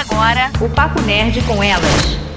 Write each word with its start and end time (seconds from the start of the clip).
Agora 0.00 0.50
o 0.62 0.68
Papo 0.70 0.98
Nerd 1.02 1.42
com 1.42 1.62
elas. 1.62 2.29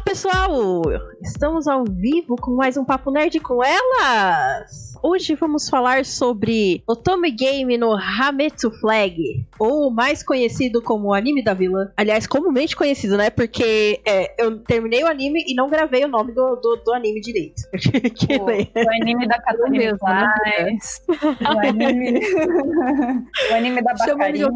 Olá 0.00 0.02
pessoal, 0.02 0.82
estamos 1.22 1.68
ao 1.68 1.84
vivo 1.84 2.34
com 2.36 2.52
mais 2.52 2.76
um 2.78 2.84
Papo 2.84 3.10
Nerd 3.10 3.38
com 3.40 3.60
elas. 3.62 4.90
Hoje 5.02 5.34
vamos 5.34 5.68
falar 5.68 6.04
sobre 6.04 6.82
Otome 6.86 7.30
Game 7.30 7.76
no 7.78 7.94
Hametsu 7.94 8.70
Flag, 8.80 9.16
ou 9.58 9.90
mais 9.90 10.22
conhecido 10.22 10.82
como 10.82 11.08
o 11.08 11.14
anime 11.14 11.42
da 11.42 11.54
vilã. 11.54 11.90
Aliás, 11.96 12.26
comumente 12.26 12.76
conhecido, 12.76 13.16
né? 13.16 13.30
Porque 13.30 14.00
é, 14.06 14.42
eu 14.42 14.58
terminei 14.58 15.02
o 15.02 15.06
anime 15.06 15.42
e 15.46 15.54
não 15.54 15.70
gravei 15.70 16.04
o 16.04 16.08
nome 16.08 16.32
do, 16.32 16.56
do, 16.56 16.82
do 16.84 16.92
anime 16.92 17.20
direito. 17.20 17.62
que 18.14 18.36
o, 18.36 18.44
o 18.44 18.90
anime 19.02 19.26
da 19.26 19.40
Katarina 19.40 19.96
Paz, 19.98 21.02
o 21.08 21.58
anime, 21.66 22.20
o 23.50 23.54
anime 23.54 23.82
da 23.82 23.94
Bacarina. 23.94 24.50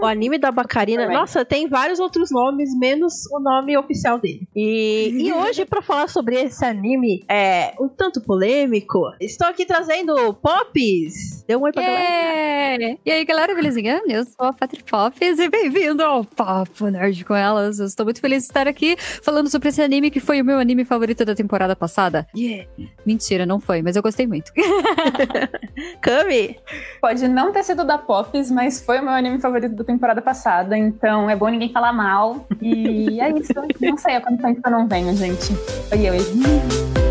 O 0.00 0.06
anime 0.06 0.38
da 0.38 0.52
Bacarina. 0.52 1.08
Nossa, 1.08 1.44
tem 1.44 1.68
vários 1.68 1.98
outros 1.98 2.30
nomes, 2.30 2.76
menos 2.78 3.26
o 3.32 3.40
nome 3.40 3.76
oficial 3.76 4.18
dele. 4.20 4.47
E, 4.54 5.28
e 5.28 5.32
hoje, 5.32 5.64
para 5.64 5.82
falar 5.82 6.08
sobre 6.08 6.36
esse 6.36 6.64
anime 6.64 7.24
é, 7.28 7.74
um 7.80 7.88
tanto 7.88 8.20
polêmico, 8.20 9.12
estou 9.20 9.46
aqui 9.46 9.64
trazendo 9.64 10.34
Pops. 10.34 11.44
Deu 11.46 11.60
um 11.60 11.62
oi 11.62 11.72
pra 11.72 11.82
yeah. 11.82 12.04
galera. 12.04 12.98
E 13.04 13.10
aí, 13.10 13.24
galera, 13.24 13.54
belezinha? 13.54 14.02
Eu 14.06 14.24
sou 14.24 14.46
a 14.46 14.52
Patri 14.52 14.82
Pops 14.82 15.38
e 15.38 15.48
bem-vindo 15.48 16.02
ao 16.02 16.24
Papo 16.24 16.88
Nerd 16.88 17.24
com 17.24 17.34
elas. 17.34 17.78
Eu 17.78 17.86
estou 17.86 18.04
muito 18.06 18.20
feliz 18.20 18.44
de 18.44 18.48
estar 18.48 18.66
aqui 18.66 18.96
falando 18.98 19.48
sobre 19.48 19.68
esse 19.68 19.82
anime 19.82 20.10
que 20.10 20.20
foi 20.20 20.40
o 20.40 20.44
meu 20.44 20.58
anime 20.58 20.84
favorito 20.84 21.24
da 21.24 21.34
temporada 21.34 21.76
passada. 21.76 22.26
Yeah. 22.36 22.68
Mentira, 23.04 23.44
não 23.44 23.60
foi, 23.60 23.82
mas 23.82 23.96
eu 23.96 24.02
gostei 24.02 24.26
muito. 24.26 24.50
Kami? 26.00 26.56
Pode 27.00 27.28
não 27.28 27.52
ter 27.52 27.62
sido 27.64 27.84
da 27.84 27.98
Pops, 27.98 28.50
mas 28.50 28.84
foi 28.84 28.98
o 28.98 29.02
meu 29.02 29.12
anime 29.12 29.40
favorito 29.40 29.74
da 29.74 29.84
temporada 29.84 30.22
passada, 30.22 30.76
então 30.76 31.28
é 31.28 31.36
bom 31.36 31.48
ninguém 31.48 31.72
falar 31.72 31.92
mal. 31.92 32.46
E 32.60 33.20
é 33.20 33.30
isso. 33.30 33.52
Não 33.80 33.96
sei 33.96 34.16
que 34.54 34.66
eu 34.66 34.70
não 34.70 34.88
venho, 34.88 35.16
gente. 35.16 35.52
Oi, 35.92 36.10
oi. 36.10 37.07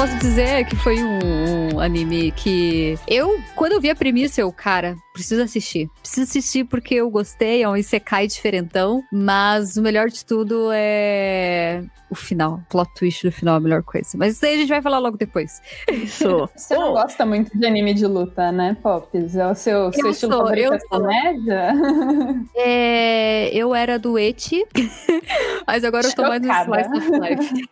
Posso 0.00 0.16
dizer 0.16 0.64
que 0.64 0.74
foi 0.76 0.96
um, 1.04 1.74
um, 1.74 1.78
anime 1.78 2.32
que 2.32 2.98
eu, 3.06 3.38
quando 3.54 3.72
eu 3.72 3.80
vi 3.82 3.90
a 3.90 3.94
premissa, 3.94 4.40
eu, 4.40 4.50
cara, 4.50 4.96
preciso 5.12 5.42
assistir. 5.42 5.90
Preciso 6.00 6.22
assistir 6.22 6.64
porque 6.64 6.94
eu 6.94 7.10
gostei, 7.10 7.62
é 7.62 7.68
um 7.68 7.76
Isekai 7.76 8.26
diferentão, 8.26 9.02
mas 9.12 9.76
o 9.76 9.82
melhor 9.82 10.08
de 10.08 10.24
tudo 10.24 10.70
é 10.72 11.84
o 12.10 12.14
final. 12.14 12.54
O 12.54 12.70
plot 12.70 12.90
twist 12.94 13.26
do 13.26 13.30
final 13.30 13.54
é 13.54 13.56
a 13.58 13.60
melhor 13.60 13.82
coisa. 13.82 14.16
Mas 14.16 14.36
isso 14.36 14.46
aí 14.46 14.54
a 14.54 14.56
gente 14.56 14.70
vai 14.70 14.80
falar 14.80 14.98
logo 14.98 15.18
depois. 15.18 15.60
Isso. 15.90 16.48
Você 16.56 16.78
não 16.78 16.92
gosta 16.92 17.26
muito 17.26 17.56
de 17.56 17.66
anime 17.66 17.92
de 17.92 18.06
luta, 18.06 18.50
né, 18.50 18.76
Pops? 18.82 19.36
É 19.36 19.46
o 19.46 19.54
seu, 19.54 19.92
seu 19.92 20.10
estilo 20.10 20.32
sou, 20.32 20.40
favorito 20.40 20.72
eu 20.72 20.88
comédia? 20.88 21.74
É, 22.56 23.50
eu 23.54 23.74
era 23.74 23.98
do 23.98 24.18
Eti, 24.18 24.64
mas 25.66 25.84
agora 25.84 26.06
eu 26.06 26.14
tô 26.14 26.22
mais 26.22 26.40
no 26.42 26.50
Slice 26.50 26.98
of 26.98 27.10
Life. 27.20 27.68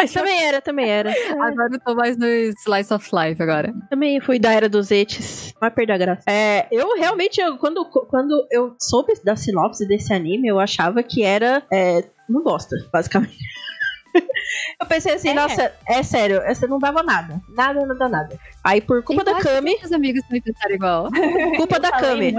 Mas 0.00 0.12
também 0.12 0.42
era, 0.42 0.62
também 0.62 0.88
era. 0.88 1.10
Agora 1.38 1.68
eu 1.72 1.80
tô 1.80 1.94
mais 1.94 2.16
no 2.16 2.26
Slice 2.26 2.94
of 2.94 3.08
Life 3.12 3.42
agora. 3.42 3.74
Também 3.90 4.18
fui 4.20 4.38
da 4.38 4.52
era 4.52 4.68
dos 4.68 4.90
Etes. 4.90 5.54
Vai 5.60 5.70
perder 5.70 5.92
a 5.92 5.98
graça. 5.98 6.22
É, 6.26 6.66
eu 6.72 6.96
realmente, 6.96 7.38
eu, 7.40 7.58
quando, 7.58 7.84
quando 7.84 8.46
eu 8.50 8.74
soube 8.80 9.12
da 9.22 9.36
sinopse 9.36 9.86
desse 9.86 10.12
anime, 10.12 10.48
eu 10.48 10.58
achava 10.58 11.02
que 11.02 11.22
era. 11.22 11.62
É, 11.70 12.02
não 12.28 12.42
gosta, 12.42 12.76
basicamente. 12.90 13.36
eu 14.80 14.86
pensei 14.86 15.14
assim, 15.14 15.28
é. 15.28 15.34
nossa, 15.34 15.72
é 15.86 16.02
sério, 16.02 16.38
essa 16.38 16.66
não 16.66 16.78
dava 16.78 17.02
nada. 17.02 17.40
Nada, 17.50 17.84
nada, 17.84 18.08
nada. 18.08 18.38
Aí 18.64 18.80
por 18.80 19.02
culpa 19.02 19.22
da 19.22 19.38
Kami. 19.38 19.76
Os 19.84 19.92
amigos 19.92 20.22
me 20.30 20.40
pensaram 20.40 20.74
igual. 20.74 21.08
Culpa 21.56 21.78
da 21.78 21.92
Kami. 21.92 22.32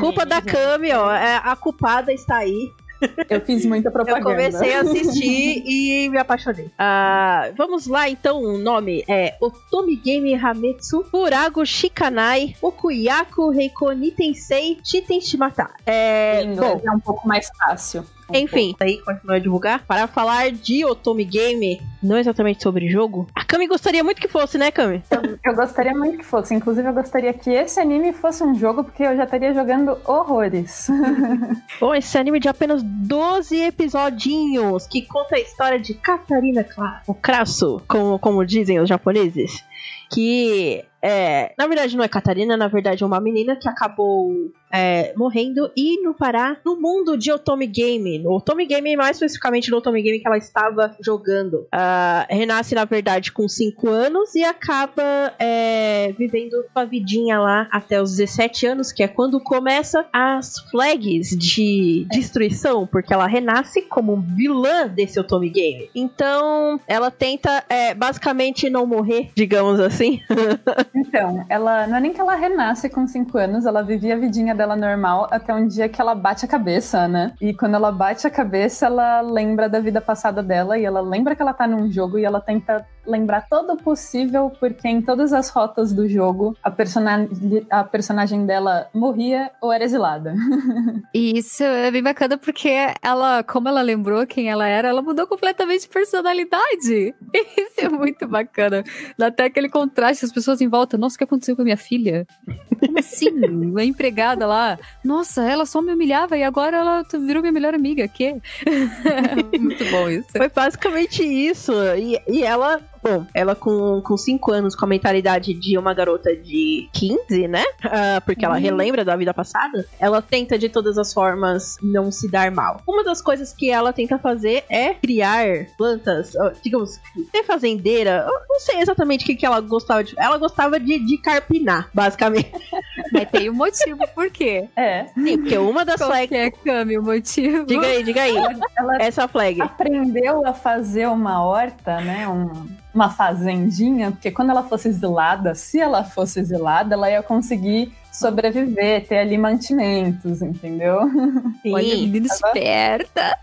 Culpa 0.00 0.26
da 0.26 0.42
Kami, 0.42 0.92
ó. 0.92 1.12
É, 1.12 1.36
a 1.36 1.54
culpada 1.54 2.12
está 2.12 2.38
aí. 2.38 2.68
Eu 3.28 3.40
fiz 3.40 3.64
muita 3.64 3.90
propaganda. 3.90 4.30
Eu 4.30 4.36
comecei 4.36 4.74
a 4.74 4.80
assistir 4.80 5.62
e 5.66 6.08
me 6.08 6.18
apaixonei. 6.18 6.66
Uh, 6.66 7.54
vamos 7.56 7.86
lá, 7.86 8.08
então. 8.08 8.42
O 8.42 8.58
nome 8.58 9.04
é 9.08 9.36
Otomi 9.40 9.96
Game 9.96 10.34
Hametsu 10.34 11.04
Furago 11.04 11.64
Shikanai 11.64 12.54
Okuyaku 12.60 13.50
Reiko 13.50 13.92
Nitensei 13.92 14.78
Chiten 14.82 15.20
Shimata. 15.20 15.70
É, 15.86 16.44
bom, 16.54 16.80
é 16.84 16.90
um 16.90 17.00
pouco 17.00 17.26
mais 17.26 17.48
fácil. 17.58 18.04
Enfim, 18.32 18.74
aí 18.80 18.98
continua 18.98 19.36
a 19.36 19.38
divulgar. 19.38 19.84
Para 19.86 20.06
falar 20.06 20.50
de 20.50 20.84
Otome 20.84 21.24
Game, 21.24 21.80
não 22.02 22.18
exatamente 22.18 22.62
sobre 22.62 22.88
jogo, 22.88 23.26
a 23.34 23.44
Kami 23.44 23.66
gostaria 23.66 24.04
muito 24.04 24.20
que 24.20 24.28
fosse, 24.28 24.58
né, 24.58 24.70
Kami? 24.70 25.02
Eu, 25.10 25.38
eu, 25.44 25.56
gostaria 25.56 25.94
muito 25.94 26.18
que 26.18 26.24
fosse. 26.24 26.54
Inclusive, 26.54 26.88
eu 26.88 26.94
gostaria 26.94 27.32
que 27.32 27.50
esse 27.50 27.80
anime 27.80 28.12
fosse 28.12 28.42
um 28.42 28.54
jogo, 28.54 28.84
porque 28.84 29.02
eu 29.02 29.16
já 29.16 29.24
estaria 29.24 29.54
jogando 29.54 29.98
horrores. 30.04 30.88
Bom, 31.80 31.94
esse 31.94 32.16
anime 32.18 32.40
de 32.40 32.48
apenas 32.48 32.82
12 32.82 33.56
episodinhos 33.62 34.86
que 34.86 35.02
conta 35.02 35.36
a 35.36 35.40
história 35.40 35.78
de 35.78 35.94
Katarina 35.94 36.64
Claro, 36.64 37.00
o 37.06 37.14
Crasso, 37.14 37.82
como, 37.88 38.18
como 38.18 38.44
dizem 38.44 38.78
os 38.80 38.88
japoneses 38.88 39.64
que 40.10 40.84
é, 41.02 41.52
na 41.56 41.66
verdade 41.66 41.96
não 41.96 42.04
é 42.04 42.08
Catarina, 42.08 42.56
na 42.56 42.68
verdade 42.68 43.02
é 43.02 43.06
uma 43.06 43.20
menina 43.20 43.56
que 43.56 43.68
acabou 43.68 44.50
é, 44.72 45.12
morrendo 45.16 45.70
e 45.76 46.02
no 46.02 46.14
parar 46.14 46.60
no 46.64 46.80
mundo 46.80 47.16
de 47.16 47.32
Otome 47.32 47.66
Game. 47.66 48.18
No 48.18 48.32
Otome 48.32 48.66
Game, 48.66 48.96
mais 48.96 49.16
especificamente 49.16 49.70
no 49.70 49.78
Otome 49.78 50.02
Game 50.02 50.18
que 50.18 50.26
ela 50.26 50.38
estava 50.38 50.96
jogando. 51.00 51.66
Uh, 51.74 52.26
renasce, 52.28 52.74
na 52.74 52.84
verdade, 52.84 53.32
com 53.32 53.48
5 53.48 53.88
anos 53.88 54.34
e 54.34 54.44
acaba 54.44 55.34
é, 55.38 56.12
vivendo 56.18 56.64
sua 56.72 56.84
vidinha 56.84 57.38
lá 57.38 57.68
até 57.70 58.00
os 58.00 58.16
17 58.16 58.66
anos, 58.66 58.92
que 58.92 59.02
é 59.02 59.08
quando 59.08 59.40
começa 59.40 60.06
as 60.12 60.58
flags 60.70 61.30
de 61.30 62.06
destruição, 62.10 62.86
porque 62.86 63.12
ela 63.12 63.26
renasce 63.26 63.82
como 63.82 64.20
vilã 64.20 64.86
desse 64.86 65.18
Otome 65.18 65.50
Game. 65.50 65.90
Então, 65.94 66.80
ela 66.86 67.10
tenta 67.10 67.64
é, 67.68 67.94
basicamente 67.94 68.68
não 68.68 68.86
morrer, 68.86 69.30
digamos 69.34 69.80
assim. 69.80 70.20
então, 70.94 71.44
ela 71.48 71.86
não 71.86 71.96
é 71.96 72.00
nem 72.00 72.12
que 72.12 72.20
ela 72.20 72.34
renasce 72.34 72.88
com 72.88 73.06
5 73.06 73.38
anos, 73.38 73.66
ela 73.66 73.82
vivia 73.82 74.14
a 74.14 74.18
vidinha 74.18 74.54
dela 74.58 74.76
normal 74.76 75.28
até 75.30 75.54
um 75.54 75.66
dia 75.66 75.88
que 75.88 76.00
ela 76.00 76.14
bate 76.14 76.44
a 76.44 76.48
cabeça, 76.48 77.08
né? 77.08 77.32
E 77.40 77.54
quando 77.54 77.74
ela 77.74 77.90
bate 77.90 78.26
a 78.26 78.30
cabeça, 78.30 78.86
ela 78.86 79.20
lembra 79.20 79.68
da 79.68 79.80
vida 79.80 80.00
passada 80.00 80.42
dela 80.42 80.76
e 80.76 80.84
ela 80.84 81.00
lembra 81.00 81.34
que 81.34 81.40
ela 81.40 81.54
tá 81.54 81.66
num 81.66 81.90
jogo 81.90 82.18
e 82.18 82.24
ela 82.24 82.40
tenta 82.40 82.84
lembrar 83.06 83.48
todo 83.48 83.72
o 83.72 83.76
possível, 83.76 84.52
porque 84.60 84.86
em 84.86 85.00
todas 85.00 85.32
as 85.32 85.48
rotas 85.48 85.92
do 85.92 86.06
jogo 86.06 86.54
a, 86.62 86.70
persona 86.70 87.26
a 87.70 87.82
personagem 87.82 88.44
dela 88.44 88.88
morria 88.94 89.50
ou 89.62 89.72
era 89.72 89.84
exilada. 89.84 90.34
E 91.14 91.38
isso 91.38 91.62
é 91.62 91.90
bem 91.90 92.02
bacana 92.02 92.36
porque 92.36 92.70
ela, 93.02 93.42
como 93.42 93.68
ela 93.68 93.80
lembrou 93.80 94.26
quem 94.26 94.50
ela 94.50 94.66
era, 94.66 94.88
ela 94.88 95.00
mudou 95.00 95.26
completamente 95.26 95.82
de 95.82 95.88
personalidade. 95.88 97.14
Isso 97.56 97.80
é 97.80 97.88
muito 97.88 98.26
bacana. 98.26 98.84
Dá 99.16 99.28
até 99.28 99.44
aquele 99.44 99.68
contraste, 99.68 100.24
as 100.24 100.32
pessoas 100.32 100.60
em 100.60 100.68
volta, 100.68 100.98
nossa, 100.98 101.14
o 101.14 101.18
que 101.18 101.24
aconteceu 101.24 101.56
com 101.56 101.62
a 101.62 101.64
minha 101.64 101.76
filha? 101.76 102.26
Como 102.78 102.98
assim? 102.98 103.30
A 103.76 103.84
empregada 103.84 104.46
lá, 104.48 104.78
nossa, 105.04 105.42
ela 105.42 105.64
só 105.64 105.80
me 105.80 105.92
humilhava 105.92 106.36
e 106.36 106.42
agora 106.42 106.78
ela 106.78 107.04
virou 107.26 107.42
minha 107.42 107.52
melhor 107.52 107.74
amiga, 107.74 108.08
que? 108.08 108.34
muito 109.58 109.84
bom 109.90 110.08
isso. 110.08 110.28
Foi 110.36 110.48
basicamente 110.48 111.22
isso. 111.22 111.72
E, 111.96 112.20
e 112.26 112.42
ela 112.42 112.80
Bom, 113.02 113.26
ela 113.34 113.54
com 113.54 114.16
5 114.16 114.52
anos, 114.52 114.74
com 114.74 114.84
a 114.84 114.88
mentalidade 114.88 115.54
de 115.54 115.78
uma 115.78 115.94
garota 115.94 116.34
de 116.34 116.88
15, 116.92 117.48
né? 117.48 117.64
Uh, 117.84 118.20
porque 118.24 118.44
ela 118.44 118.56
uhum. 118.56 118.60
relembra 118.60 119.04
da 119.04 119.16
vida 119.16 119.32
passada. 119.32 119.86
Ela 119.98 120.20
tenta 120.20 120.58
de 120.58 120.68
todas 120.68 120.98
as 120.98 121.12
formas 121.12 121.76
não 121.82 122.10
se 122.10 122.30
dar 122.30 122.50
mal. 122.50 122.80
Uma 122.86 123.04
das 123.04 123.20
coisas 123.20 123.52
que 123.52 123.70
ela 123.70 123.92
tenta 123.92 124.18
fazer 124.18 124.64
é 124.68 124.94
criar 124.94 125.66
plantas, 125.76 126.32
digamos, 126.62 127.00
ser 127.30 127.44
fazendeira. 127.44 128.26
Eu 128.28 128.40
não 128.48 128.60
sei 128.60 128.80
exatamente 128.80 129.24
o 129.24 129.26
que, 129.26 129.36
que 129.36 129.46
ela 129.46 129.60
gostava 129.60 130.04
de. 130.04 130.14
Ela 130.18 130.38
gostava 130.38 130.78
de, 130.78 130.98
de 130.98 131.18
carpinar, 131.18 131.88
basicamente. 131.92 132.52
Mas 133.12 133.28
tem 133.30 133.50
um 133.50 133.54
motivo 133.54 134.06
por 134.14 134.30
quê. 134.30 134.68
É. 134.76 135.06
Sim, 135.14 135.38
porque 135.38 135.56
uma 135.58 135.84
das 135.84 135.96
Qual 135.96 136.10
flags. 136.10 136.32
é, 136.32 136.50
Cami, 136.50 136.98
o 136.98 137.02
motivo? 137.02 137.64
Diga 137.64 137.86
aí, 137.86 138.02
diga 138.02 138.22
aí. 138.22 138.36
Ela 138.76 138.96
Essa 139.00 139.28
flag. 139.28 139.60
Aprendeu 139.60 140.46
a 140.46 140.52
fazer 140.52 141.06
uma 141.08 141.44
horta, 141.44 142.00
né? 142.00 142.28
Um 142.28 142.66
uma 142.98 143.10
fazendinha, 143.10 144.10
porque 144.10 144.28
quando 144.28 144.50
ela 144.50 144.64
fosse 144.64 144.88
exilada, 144.88 145.54
se 145.54 145.78
ela 145.78 146.02
fosse 146.02 146.40
exilada, 146.40 146.94
ela 146.94 147.08
ia 147.08 147.22
conseguir 147.22 147.92
sobreviver, 148.12 149.06
ter 149.06 149.18
ali 149.18 149.38
mantimentos, 149.38 150.42
entendeu? 150.42 151.08
Sim, 151.62 151.74
Olha, 151.74 151.94
menina 151.94 152.26
esperta! 152.26 153.38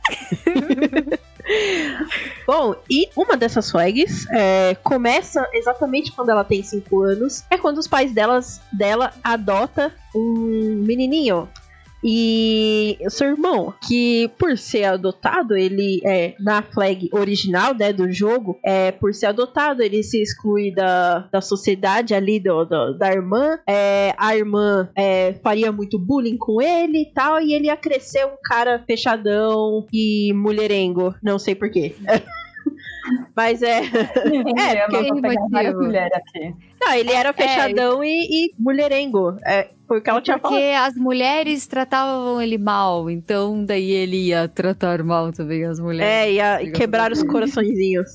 Bom, 2.46 2.76
e 2.90 3.08
uma 3.16 3.38
dessas 3.38 3.72
flags 3.72 4.28
é, 4.32 4.76
começa 4.84 5.48
exatamente 5.54 6.12
quando 6.12 6.32
ela 6.32 6.44
tem 6.44 6.62
5 6.62 7.04
anos. 7.04 7.46
É 7.50 7.58
quando 7.58 7.78
os 7.78 7.88
pais 7.88 8.12
delas, 8.12 8.60
dela 8.74 9.14
adota 9.24 9.94
um 10.14 10.84
menininho 10.86 11.48
E 12.08 13.00
o 13.02 13.10
seu 13.10 13.30
irmão, 13.30 13.74
que 13.88 14.30
por 14.38 14.56
ser 14.60 14.84
adotado, 14.84 15.58
ele 15.58 16.02
é 16.06 16.36
na 16.40 16.62
flag 16.62 17.10
original, 17.12 17.74
né, 17.74 17.92
do 17.92 18.12
jogo, 18.12 18.60
é 18.64 18.92
por 18.92 19.12
ser 19.12 19.26
adotado, 19.26 19.82
ele 19.82 20.04
se 20.04 20.22
exclui 20.22 20.70
da, 20.72 21.20
da 21.32 21.42
sociedade 21.42 22.14
ali 22.14 22.40
do, 22.40 22.64
do 22.64 22.94
da 22.94 23.12
irmã. 23.12 23.58
É, 23.68 24.14
a 24.20 24.38
irmã 24.38 24.88
é, 24.96 25.34
faria 25.42 25.72
muito 25.72 25.98
bullying 25.98 26.38
com 26.38 26.62
ele 26.62 27.02
e 27.02 27.12
tal, 27.12 27.42
e 27.42 27.54
ele 27.54 27.66
ia 27.66 27.78
crescer 27.78 28.24
um 28.26 28.38
cara 28.44 28.84
fechadão 28.86 29.88
e 29.92 30.32
mulherengo. 30.34 31.16
Não 31.24 31.40
sei 31.40 31.56
porquê. 31.56 31.96
Mas 33.36 33.62
é. 33.62 33.82
é, 34.58 34.88
porque... 34.88 35.50
várias 35.52 35.76
mulheres 35.76 36.14
aqui. 36.14 36.54
Não, 36.82 36.94
ele 36.94 37.12
era 37.12 37.34
fechadão 37.34 38.04
é, 38.04 38.08
e, 38.08 38.48
e, 38.48 38.54
mulherengo. 38.60 39.38
É, 39.46 39.70
foi 39.88 40.00
o 40.00 40.02
que 40.02 40.10
ela 40.10 40.22
tinha 40.22 40.38
porque 40.38 40.56
falado. 40.56 40.64
Porque 40.64 40.76
as 40.76 40.96
mulheres 40.96 41.68
tratavam 41.68 42.42
ele 42.42 42.58
mal, 42.58 43.10
então 43.10 43.64
daí 43.64 43.92
ele 43.92 44.28
ia 44.28 44.48
tratar 44.48 45.04
mal 45.04 45.32
também 45.32 45.64
as 45.66 45.80
mulheres. 45.80 46.08
É, 46.08 46.32
ia 46.32 46.72
quebrar 46.72 47.12
os 47.12 47.24
coraçõezinhos. 47.24 48.08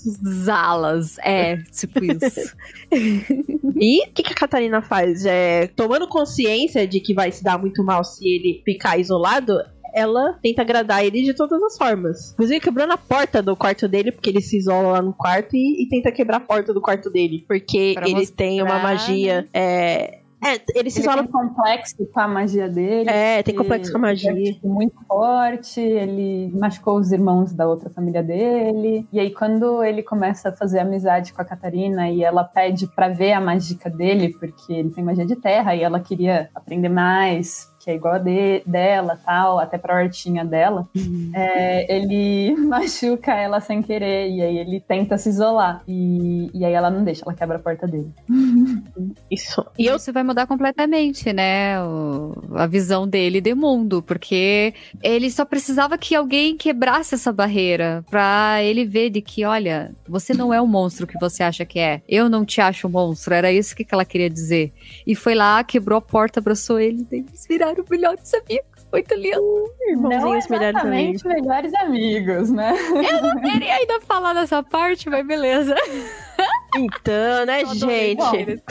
Zalas, 0.45 1.19
é, 1.19 1.57
tipo 1.57 2.05
isso. 2.05 2.55
e 3.81 4.07
o 4.07 4.13
que, 4.13 4.23
que, 4.23 4.33
a 4.33 4.37
Catarina 4.37 4.83
faz? 4.83 5.25
É, 5.25 5.69
tomando 5.69 6.07
consciência 6.09 6.87
de 6.87 7.01
que 7.01 7.15
vai 7.15 7.31
se 7.33 7.43
dar 7.43 7.59
muito 7.59 7.83
mal 7.85 8.05
se 8.05 8.27
ele 8.27 8.63
ficar 8.65 8.99
isolado, 8.99 9.59
ela 9.95 10.39
tenta 10.43 10.63
agradar 10.63 11.05
ele 11.05 11.23
de 11.23 11.35
todas 11.35 11.63
as 11.63 11.77
formas. 11.77 12.33
Inclusive 12.33 12.61
quebrando 12.61 12.93
a 12.93 12.99
porta 12.99 13.43
do 13.43 13.57
quarto 13.57 13.89
dele, 13.89 14.13
porque 14.13 14.31
ele 14.31 14.41
se 14.41 14.57
isola 14.57 14.93
lá 14.93 15.03
no 15.03 15.13
quarto 15.13 15.55
e, 15.55 15.83
e 15.83 15.89
tenta 15.89 16.13
quebrar 16.13 16.39
a 16.39 16.41
porta 16.41 16.73
do 16.73 16.81
quarto 16.81 17.11
dele. 17.11 17.45
Porque 17.47 17.93
pra 17.95 18.07
ele 18.07 18.17
mostrar, 18.17 18.37
tem 18.37 18.63
uma 18.63 18.79
magia. 18.79 19.43
Né? 19.43 19.49
É, 19.53 20.21
é, 20.43 20.59
ele 20.75 20.91
se 20.91 21.01
ele 21.01 21.09
tem 21.09 21.27
complexo 21.27 22.07
com 22.13 22.21
a 22.21 22.27
magia 22.27 22.69
dele. 22.69 23.11
É, 23.11 23.43
tem 23.43 23.55
complexo 23.55 23.93
com 23.93 23.99
a 23.99 24.01
magia. 24.01 24.31
É, 24.31 24.53
tipo, 24.53 24.69
muito 24.69 24.97
forte, 25.07 25.81
ele 25.81 26.51
machucou 26.59 26.99
os 26.99 27.13
irmãos 27.13 27.53
da 27.53 27.69
outra 27.69 27.91
família 27.91 28.23
dele. 28.23 29.07
E 29.13 29.21
aí, 29.21 29.31
quando 29.31 29.85
ele 29.85 30.03
começa 30.03 30.49
a 30.49 30.53
fazer 30.53 30.79
amizade 30.79 31.35
com 31.35 31.43
a 31.43 31.45
Catarina 31.45 32.09
e 32.09 32.25
ela 32.25 32.43
pede 32.43 32.87
para 32.87 33.09
ver 33.09 33.33
a 33.33 33.41
mágica 33.41 33.91
dele, 33.91 34.35
porque 34.39 34.73
ele 34.73 34.91
tem 34.91 35.05
magia 35.05 35.27
de 35.27 35.37
terra 35.37 35.75
e 35.75 35.83
ela 35.83 36.01
queria 36.01 36.49
aprender 36.55 36.89
mais, 36.89 37.70
que 37.81 37.91
é 37.91 37.95
igual 37.95 38.15
a 38.15 38.19
de, 38.19 38.63
dela, 38.67 39.19
tal, 39.25 39.59
até 39.59 39.79
pra 39.79 39.97
hortinha 39.97 40.45
dela, 40.45 40.87
uhum. 40.95 41.33
é, 41.35 41.97
ele 41.97 42.55
machuca 42.61 43.33
ela 43.33 43.59
sem 43.59 43.83
querer, 43.83 44.31
e 44.31 44.43
aí 44.43 44.59
ele 44.59 44.81
tenta 44.81 45.17
se 45.17 45.31
isolar. 45.31 45.83
E, 45.89 46.51
e 46.53 46.63
aí 46.63 46.75
ela 46.75 46.91
não 46.91 47.03
deixa, 47.03 47.25
ela 47.25 47.35
quebra 47.35 47.57
a 47.57 47.61
porta 47.61 47.87
dele. 47.87 48.13
Isso. 49.31 49.65
E 49.79 49.87
eu... 49.87 49.97
isso 49.97 50.13
vai 50.13 50.23
mudar 50.23 50.47
completamente, 50.47 51.33
né? 51.33 51.81
O, 51.83 52.35
a 52.55 52.67
visão 52.67 53.09
dele 53.09 53.41
de 53.41 53.55
mundo, 53.55 54.03
porque 54.03 54.75
ele 55.03 55.31
só 55.31 55.45
precisava 55.45 55.97
que 55.97 56.15
alguém 56.15 56.57
quebrasse 56.57 57.15
essa 57.15 57.33
barreira 57.33 58.05
pra 58.11 58.63
ele 58.63 58.85
ver 58.85 59.11
de 59.11 59.23
que, 59.23 59.45
olha, 59.45 59.95
você 60.07 60.35
não 60.35 60.53
é 60.53 60.61
o 60.61 60.67
monstro 60.67 61.07
que 61.07 61.19
você 61.19 61.43
acha 61.43 61.65
que 61.65 61.79
é. 61.79 62.03
Eu 62.09 62.29
não 62.29 62.45
te 62.45 62.61
acho 62.61 62.89
um 62.89 62.91
monstro. 62.91 63.33
Era 63.33 63.53
isso 63.53 63.75
que 63.75 63.87
ela 63.91 64.05
queria 64.05 64.29
dizer. 64.29 64.73
E 65.07 65.15
foi 65.15 65.35
lá, 65.35 65.63
quebrou 65.65 65.97
a 65.97 66.03
porta, 66.03 66.41
abraçou 66.41 66.79
ele, 66.79 67.07
e 67.11 67.17
eles 67.17 67.47
viraram 67.49 67.70
viraram 67.71 67.85
melhores 67.89 68.35
amigos. 68.35 68.87
Muito 68.93 69.15
lindo. 69.15 69.73
Irmãozinhos 69.89 70.49
não 70.49 70.59
melhores 70.59 70.85
amigos. 70.85 71.23
melhores 71.23 71.75
amigos, 71.75 72.51
né? 72.51 72.75
Eu 72.91 73.23
não 73.23 73.41
queria 73.41 73.75
ainda 73.75 74.01
falar 74.01 74.35
dessa 74.35 74.63
parte, 74.63 75.09
mas 75.09 75.27
beleza. 75.27 75.75
Então, 76.77 77.47
né, 77.47 77.65
gente? 77.67 78.63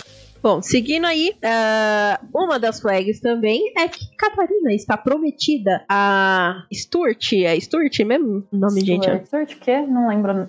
Bom, 0.41 0.61
seguindo 0.61 1.05
aí, 1.05 1.33
uh, 1.43 2.27
uma 2.33 2.57
das 2.57 2.79
flags 2.79 3.19
também 3.19 3.73
é 3.77 3.89
que 3.89 4.15
Catarina 4.15 4.73
está 4.73 4.95
prometida 4.95 5.83
a 5.89 6.63
Stuart. 6.73 7.33
É 7.33 7.59
Stuart 7.59 7.99
mesmo 7.99 8.47
o 8.49 8.57
nome, 8.57 8.79
Stuart. 8.81 9.03
gente? 9.03 9.25
Stuart 9.25 9.51
o 9.51 9.59
quê? 9.59 9.81
Não 9.81 10.07
lembro. 10.07 10.47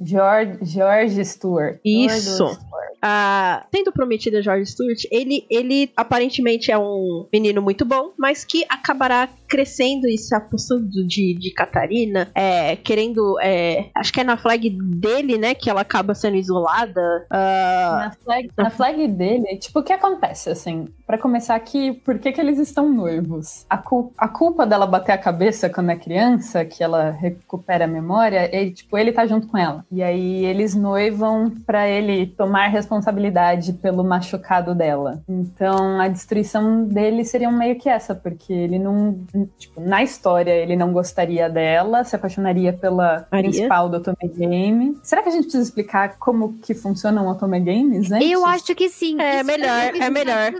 George, 0.00 0.58
George 0.62 1.24
Stewart. 1.24 1.78
Isso. 1.84 2.58
Ah, 3.02 3.64
tendo 3.70 3.92
prometida 3.92 4.38
a 4.38 4.42
George 4.42 4.70
Stewart, 4.70 5.04
ele, 5.10 5.46
ele 5.48 5.90
aparentemente 5.96 6.70
é 6.70 6.78
um 6.78 7.26
menino 7.32 7.62
muito 7.62 7.84
bom, 7.84 8.12
mas 8.18 8.44
que 8.44 8.64
acabará 8.68 9.28
crescendo 9.48 10.06
e 10.06 10.18
se 10.18 10.34
apossando 10.34 11.06
de, 11.06 11.34
de 11.34 11.50
Catarina, 11.52 12.30
é, 12.34 12.76
querendo. 12.76 13.38
É, 13.40 13.86
acho 13.94 14.12
que 14.12 14.20
é 14.20 14.24
na 14.24 14.36
flag 14.36 14.68
dele, 14.70 15.38
né, 15.38 15.54
que 15.54 15.70
ela 15.70 15.80
acaba 15.80 16.14
sendo 16.14 16.36
isolada. 16.36 17.26
Uh... 17.30 17.96
Na, 17.96 18.16
flag, 18.22 18.50
na 18.56 18.70
flag 18.70 19.08
dele, 19.08 19.56
tipo, 19.56 19.80
o 19.80 19.82
que 19.82 19.92
acontece, 19.92 20.50
assim? 20.50 20.88
para 21.10 21.18
começar 21.18 21.56
aqui, 21.56 21.92
por 21.92 22.20
que, 22.20 22.30
que 22.30 22.40
eles 22.40 22.56
estão 22.56 22.88
noivos? 22.88 23.66
A, 23.68 23.76
cul 23.76 24.12
a 24.16 24.28
culpa 24.28 24.64
dela 24.64 24.86
bater 24.86 25.10
a 25.10 25.18
cabeça 25.18 25.68
quando 25.68 25.90
é 25.90 25.96
criança, 25.96 26.64
que 26.64 26.84
ela 26.84 27.10
recupera 27.10 27.84
a 27.84 27.88
memória, 27.88 28.48
é, 28.52 28.70
tipo, 28.70 28.96
ele 28.96 29.10
tá 29.10 29.26
junto 29.26 29.48
com 29.48 29.58
ela. 29.58 29.84
E 29.90 30.02
aí 30.02 30.44
eles 30.44 30.74
noivam 30.74 31.50
para 31.66 31.88
ele 31.88 32.26
tomar 32.26 32.68
responsabilidade 32.68 33.72
pelo 33.74 34.04
machucado 34.04 34.74
dela. 34.74 35.22
Então 35.28 36.00
a 36.00 36.06
destruição 36.06 36.84
dele 36.84 37.24
seria 37.24 37.50
meio 37.50 37.76
que 37.76 37.88
essa, 37.88 38.14
porque 38.14 38.52
ele 38.52 38.78
não, 38.78 39.18
tipo, 39.58 39.80
na 39.80 40.02
história 40.02 40.52
ele 40.52 40.76
não 40.76 40.92
gostaria 40.92 41.48
dela, 41.48 42.04
se 42.04 42.14
apaixonaria 42.14 42.72
pela 42.72 43.26
Maria? 43.32 43.50
principal 43.50 43.88
do 43.88 43.96
Otome 43.96 44.16
Game. 44.36 44.98
Será 45.02 45.22
que 45.22 45.28
a 45.28 45.32
gente 45.32 45.42
precisa 45.42 45.64
explicar 45.64 46.16
como 46.18 46.58
que 46.58 46.74
funcionam 46.74 47.28
Otome 47.28 47.60
Games, 47.60 48.08
né? 48.08 48.20
Eu 48.22 48.46
acho 48.46 48.74
que 48.74 48.88
sim. 48.88 49.20
É 49.20 49.36
Isso 49.36 49.46
melhor, 49.46 49.94
é 49.94 50.10
melhor. 50.10 50.52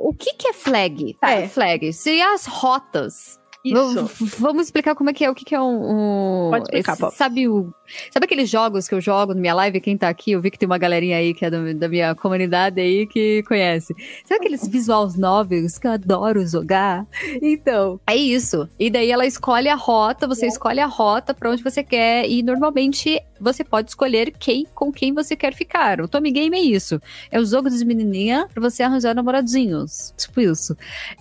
O 0.00 0.14
que, 0.14 0.34
que 0.34 0.48
é 0.48 0.52
flag? 0.52 1.14
Tá, 1.20 1.30
é. 1.30 1.48
flag. 1.48 1.92
Se 1.92 2.20
as 2.20 2.46
rotas 2.46 3.41
isso. 3.64 4.10
vamos 4.38 4.64
explicar 4.64 4.94
como 4.94 5.10
é 5.10 5.12
que 5.12 5.24
é, 5.24 5.30
o 5.30 5.34
que, 5.34 5.44
que 5.44 5.54
é 5.54 5.60
um. 5.60 6.46
um 6.46 6.50
Pode 6.50 6.64
explicar, 6.64 6.94
esse, 6.94 7.16
Sabe 7.16 7.48
o. 7.48 7.72
Sabe 8.10 8.24
aqueles 8.24 8.48
jogos 8.50 8.88
que 8.88 8.94
eu 8.94 9.00
jogo 9.00 9.34
na 9.34 9.40
minha 9.40 9.54
live? 9.54 9.80
Quem 9.80 9.96
tá 9.96 10.08
aqui, 10.08 10.32
eu 10.32 10.40
vi 10.40 10.50
que 10.50 10.58
tem 10.58 10.66
uma 10.66 10.78
galerinha 10.78 11.16
aí 11.16 11.34
que 11.34 11.44
é 11.44 11.50
da, 11.50 11.72
da 11.72 11.88
minha 11.88 12.14
comunidade 12.14 12.80
aí 12.80 13.06
que 13.06 13.42
conhece. 13.46 13.94
Sabe 14.24 14.40
aqueles 14.40 14.66
visuals 14.66 15.16
novels 15.16 15.78
que 15.78 15.86
eu 15.86 15.92
adoro 15.92 16.46
jogar? 16.46 17.06
Então, 17.40 18.00
é 18.06 18.16
isso. 18.16 18.68
E 18.78 18.90
daí 18.90 19.10
ela 19.10 19.26
escolhe 19.26 19.68
a 19.68 19.74
rota, 19.74 20.26
você 20.26 20.46
é. 20.46 20.48
escolhe 20.48 20.80
a 20.80 20.86
rota 20.86 21.34
para 21.34 21.50
onde 21.50 21.62
você 21.62 21.82
quer, 21.82 22.28
e 22.28 22.42
normalmente 22.42 23.20
você 23.40 23.64
pode 23.64 23.90
escolher 23.90 24.32
quem 24.38 24.66
com 24.74 24.92
quem 24.92 25.12
você 25.12 25.34
quer 25.34 25.52
ficar. 25.54 26.00
O 26.00 26.08
Tommy 26.08 26.30
Game 26.30 26.56
é 26.56 26.60
isso. 26.60 27.00
É 27.30 27.40
o 27.40 27.44
jogo 27.44 27.68
das 27.68 27.82
menininhas 27.82 28.46
pra 28.52 28.62
você 28.62 28.82
arranjar 28.82 29.14
namoradinhos. 29.14 30.14
Tipo 30.16 30.40
isso. 30.40 30.76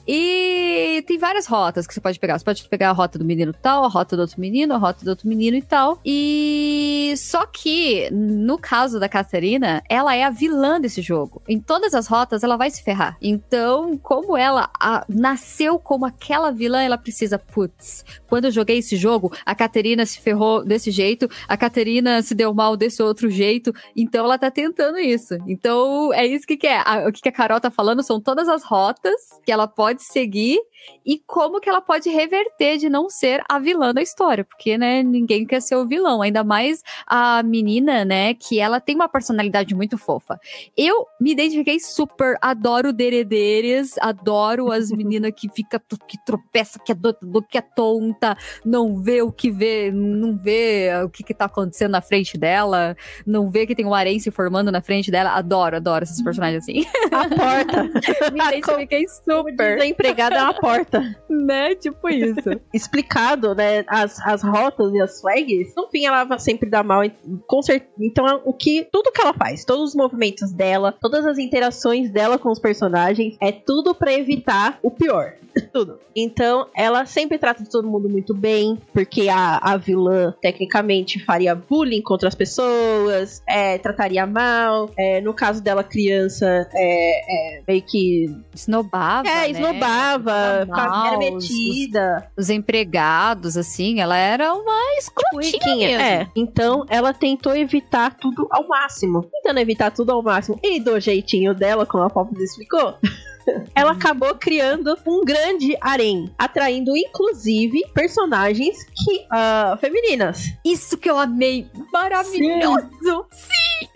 E 0.07 1.03
tem 1.07 1.17
várias 1.17 1.47
rotas 1.47 1.87
que 1.87 1.93
você 1.93 1.99
pode 1.99 2.19
pegar 2.19 2.30
pegar. 2.31 2.39
Você 2.39 2.45
pode 2.45 2.69
pegar 2.69 2.89
a 2.89 2.93
rota 2.93 3.19
do 3.19 3.25
menino 3.25 3.53
tal, 3.53 3.83
a 3.83 3.87
rota 3.87 4.15
do 4.15 4.21
outro 4.21 4.39
menino, 4.39 4.73
a 4.73 4.77
rota 4.77 5.03
do 5.03 5.09
outro 5.09 5.27
menino 5.27 5.57
e 5.57 5.61
tal. 5.61 5.99
E 6.05 7.13
só 7.17 7.45
que, 7.45 8.09
no 8.11 8.57
caso 8.57 8.99
da 8.99 9.09
Catarina, 9.09 9.83
ela 9.89 10.15
é 10.15 10.23
a 10.23 10.29
vilã 10.29 10.79
desse 10.79 11.01
jogo. 11.01 11.41
Em 11.47 11.59
todas 11.59 11.93
as 11.93 12.07
rotas, 12.07 12.43
ela 12.43 12.57
vai 12.57 12.69
se 12.69 12.83
ferrar. 12.83 13.17
Então, 13.21 13.97
como 13.97 14.37
ela 14.37 14.69
a, 14.79 15.05
nasceu 15.09 15.77
como 15.79 16.05
aquela 16.05 16.51
vilã, 16.51 16.81
ela 16.81 16.97
precisa, 16.97 17.37
putz, 17.37 18.05
quando 18.27 18.45
eu 18.45 18.51
joguei 18.51 18.77
esse 18.77 18.95
jogo, 18.95 19.31
a 19.45 19.53
Catarina 19.55 20.05
se 20.05 20.19
ferrou 20.19 20.63
desse 20.63 20.91
jeito, 20.91 21.29
a 21.47 21.57
Catarina 21.57 22.21
se 22.21 22.33
deu 22.33 22.53
mal 22.53 22.77
desse 22.77 23.01
outro 23.01 23.29
jeito, 23.29 23.73
então 23.95 24.25
ela 24.25 24.37
tá 24.37 24.49
tentando 24.49 24.99
isso. 24.99 25.35
Então, 25.47 26.13
é 26.13 26.25
isso 26.25 26.45
que, 26.45 26.57
que 26.57 26.67
é. 26.67 26.81
A, 26.85 27.07
o 27.07 27.11
que, 27.11 27.21
que 27.21 27.29
a 27.29 27.31
Carol 27.31 27.59
tá 27.59 27.71
falando 27.71 28.03
são 28.03 28.19
todas 28.19 28.47
as 28.47 28.63
rotas 28.63 29.13
que 29.43 29.51
ela 29.51 29.67
pode 29.67 30.03
seguir 30.03 30.59
e 31.05 31.19
como 31.25 31.59
que 31.59 31.69
ela 31.69 31.81
pode 31.81 32.09
reverter 32.09 32.77
de 32.77 32.89
não 32.89 33.09
ser 33.09 33.43
a 33.49 33.59
vilã 33.59 33.93
da 33.93 34.01
história, 34.01 34.43
porque, 34.43 34.77
né, 34.77 35.03
ninguém 35.03 35.45
quer 35.45 35.61
ser 35.61 35.75
o 35.75 35.87
vilão, 35.87 36.21
ainda 36.21 36.43
mais 36.43 36.81
a 37.07 37.41
menina, 37.43 38.05
né, 38.05 38.33
que 38.33 38.59
ela 38.59 38.79
tem 38.79 38.95
uma 38.95 39.09
personalidade 39.09 39.73
muito 39.73 39.97
fofa. 39.97 40.39
Eu 40.77 41.05
me 41.19 41.31
identifiquei 41.31 41.79
super, 41.79 42.37
adoro 42.41 42.93
derederes, 42.93 43.97
adoro 43.99 44.71
as 44.71 44.89
meninas 44.91 45.31
que 45.35 45.49
fica 45.49 45.81
que 46.07 46.23
tropeça, 46.25 46.79
que 46.79 46.91
é 46.91 46.95
do, 46.95 47.15
do, 47.21 47.41
que 47.41 47.57
é 47.57 47.61
tonta, 47.61 48.37
não 48.65 49.01
vê 49.01 49.21
o 49.21 49.31
que 49.31 49.49
vê, 49.49 49.91
não 49.91 50.37
vê 50.37 50.89
o 51.03 51.09
que 51.09 51.23
que 51.23 51.33
tá 51.33 51.45
acontecendo 51.45 51.91
na 51.91 52.01
frente 52.01 52.37
dela, 52.37 52.95
não 53.25 53.49
vê 53.49 53.65
que 53.65 53.75
tem 53.75 53.85
um 53.85 53.93
harém 53.93 54.19
se 54.19 54.31
formando 54.31 54.71
na 54.71 54.81
frente 54.81 55.09
dela, 55.09 55.31
adoro, 55.31 55.77
adoro 55.77 56.03
esses 56.03 56.21
personagens 56.21 56.63
assim. 56.63 56.85
A 57.11 57.27
porta. 57.27 57.83
me 58.31 58.39
identifiquei 58.39 59.05
super. 59.07 59.77
Desempregada 59.77 60.35
é 60.35 60.41
uma 60.41 60.53
porta 60.53 60.70
porta. 60.77 61.15
Né? 61.29 61.75
Tipo 61.75 62.09
isso. 62.09 62.49
Explicado, 62.73 63.55
né? 63.55 63.83
As, 63.87 64.19
as 64.25 64.43
rotas 64.43 64.93
e 64.93 65.01
as 65.01 65.19
flags, 65.19 65.73
no 65.75 65.87
fim 65.87 66.05
ela 66.05 66.23
vai 66.23 66.39
sempre 66.39 66.69
dar 66.69 66.83
mal. 66.83 67.01
Com 67.47 67.61
certeza. 67.61 67.91
Então, 67.99 68.41
o 68.45 68.53
que. 68.53 68.87
Tudo 68.91 69.11
que 69.11 69.21
ela 69.21 69.33
faz, 69.33 69.65
todos 69.65 69.89
os 69.89 69.95
movimentos 69.95 70.51
dela, 70.51 70.95
todas 70.99 71.25
as 71.25 71.37
interações 71.37 72.11
dela 72.11 72.37
com 72.37 72.49
os 72.49 72.59
personagens, 72.59 73.35
é 73.39 73.51
tudo 73.51 73.93
para 73.95 74.13
evitar 74.13 74.79
o 74.81 74.91
pior. 74.91 75.35
tudo. 75.71 75.99
Então, 76.15 76.67
ela 76.75 77.05
sempre 77.05 77.37
trata 77.37 77.63
todo 77.69 77.87
mundo 77.87 78.09
muito 78.09 78.33
bem, 78.33 78.77
porque 78.93 79.29
a, 79.29 79.57
a 79.57 79.77
vilã, 79.77 80.33
tecnicamente, 80.41 81.23
faria 81.23 81.55
bullying 81.55 82.01
contra 82.01 82.27
as 82.27 82.35
pessoas, 82.35 83.41
é, 83.47 83.77
trataria 83.77 84.25
mal. 84.25 84.89
É, 84.97 85.21
no 85.21 85.33
caso 85.33 85.61
dela, 85.61 85.83
criança, 85.83 86.67
é, 86.73 87.57
é, 87.57 87.61
meio 87.67 87.81
que. 87.81 88.35
Esnobava. 88.53 89.27
É, 89.27 89.41
né? 89.41 89.49
esnobava, 89.51 90.31
Mal, 90.31 90.60
os- 90.65 91.49
metida. 91.49 92.31
Os 92.37 92.49
empregados, 92.49 93.57
assim, 93.57 93.99
ela 93.99 94.17
era 94.17 94.53
uma 94.53 94.97
escrotinha 94.97 95.97
mesmo. 95.97 96.01
é. 96.03 96.27
Então 96.35 96.85
ela 96.89 97.13
tentou 97.13 97.55
evitar 97.55 98.15
tudo 98.17 98.47
ao 98.51 98.67
máximo. 98.67 99.23
Tentando 99.31 99.59
evitar 99.59 99.91
tudo 99.91 100.11
ao 100.11 100.21
máximo. 100.21 100.59
E 100.63 100.79
do 100.79 100.99
jeitinho 100.99 101.53
dela, 101.53 101.85
como 101.85 102.03
a 102.03 102.09
Pop 102.09 102.29
explicou. 102.41 102.95
Ela 103.73 103.93
acabou 103.93 104.35
criando 104.35 104.95
um 105.05 105.25
grande 105.25 105.75
harém, 105.81 106.31
atraindo 106.37 106.95
inclusive 106.95 107.81
personagens 107.91 108.77
que 108.85 109.25
ah, 109.31 109.75
femininas. 109.81 110.45
Isso 110.63 110.95
que 110.95 111.09
eu 111.09 111.17
amei. 111.17 111.67
Maravilhoso. 111.91 113.25
Sim. 113.31 113.87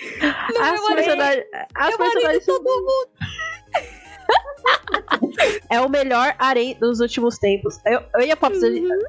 Não 0.55 0.63
As 0.63 0.81
personagens, 0.87 1.45
as 1.75 1.95
personagens 1.95 2.45
todo 2.45 2.63
mundo. 2.63 3.09
é 5.69 5.79
o 5.81 5.89
melhor 5.89 6.33
harém 6.37 6.75
dos 6.79 6.99
últimos 6.99 7.37
tempos. 7.37 7.79
Eu, 7.85 8.01
eu 8.15 8.21
e 8.25 8.31
a 8.31 8.35
Pop, 8.35 8.55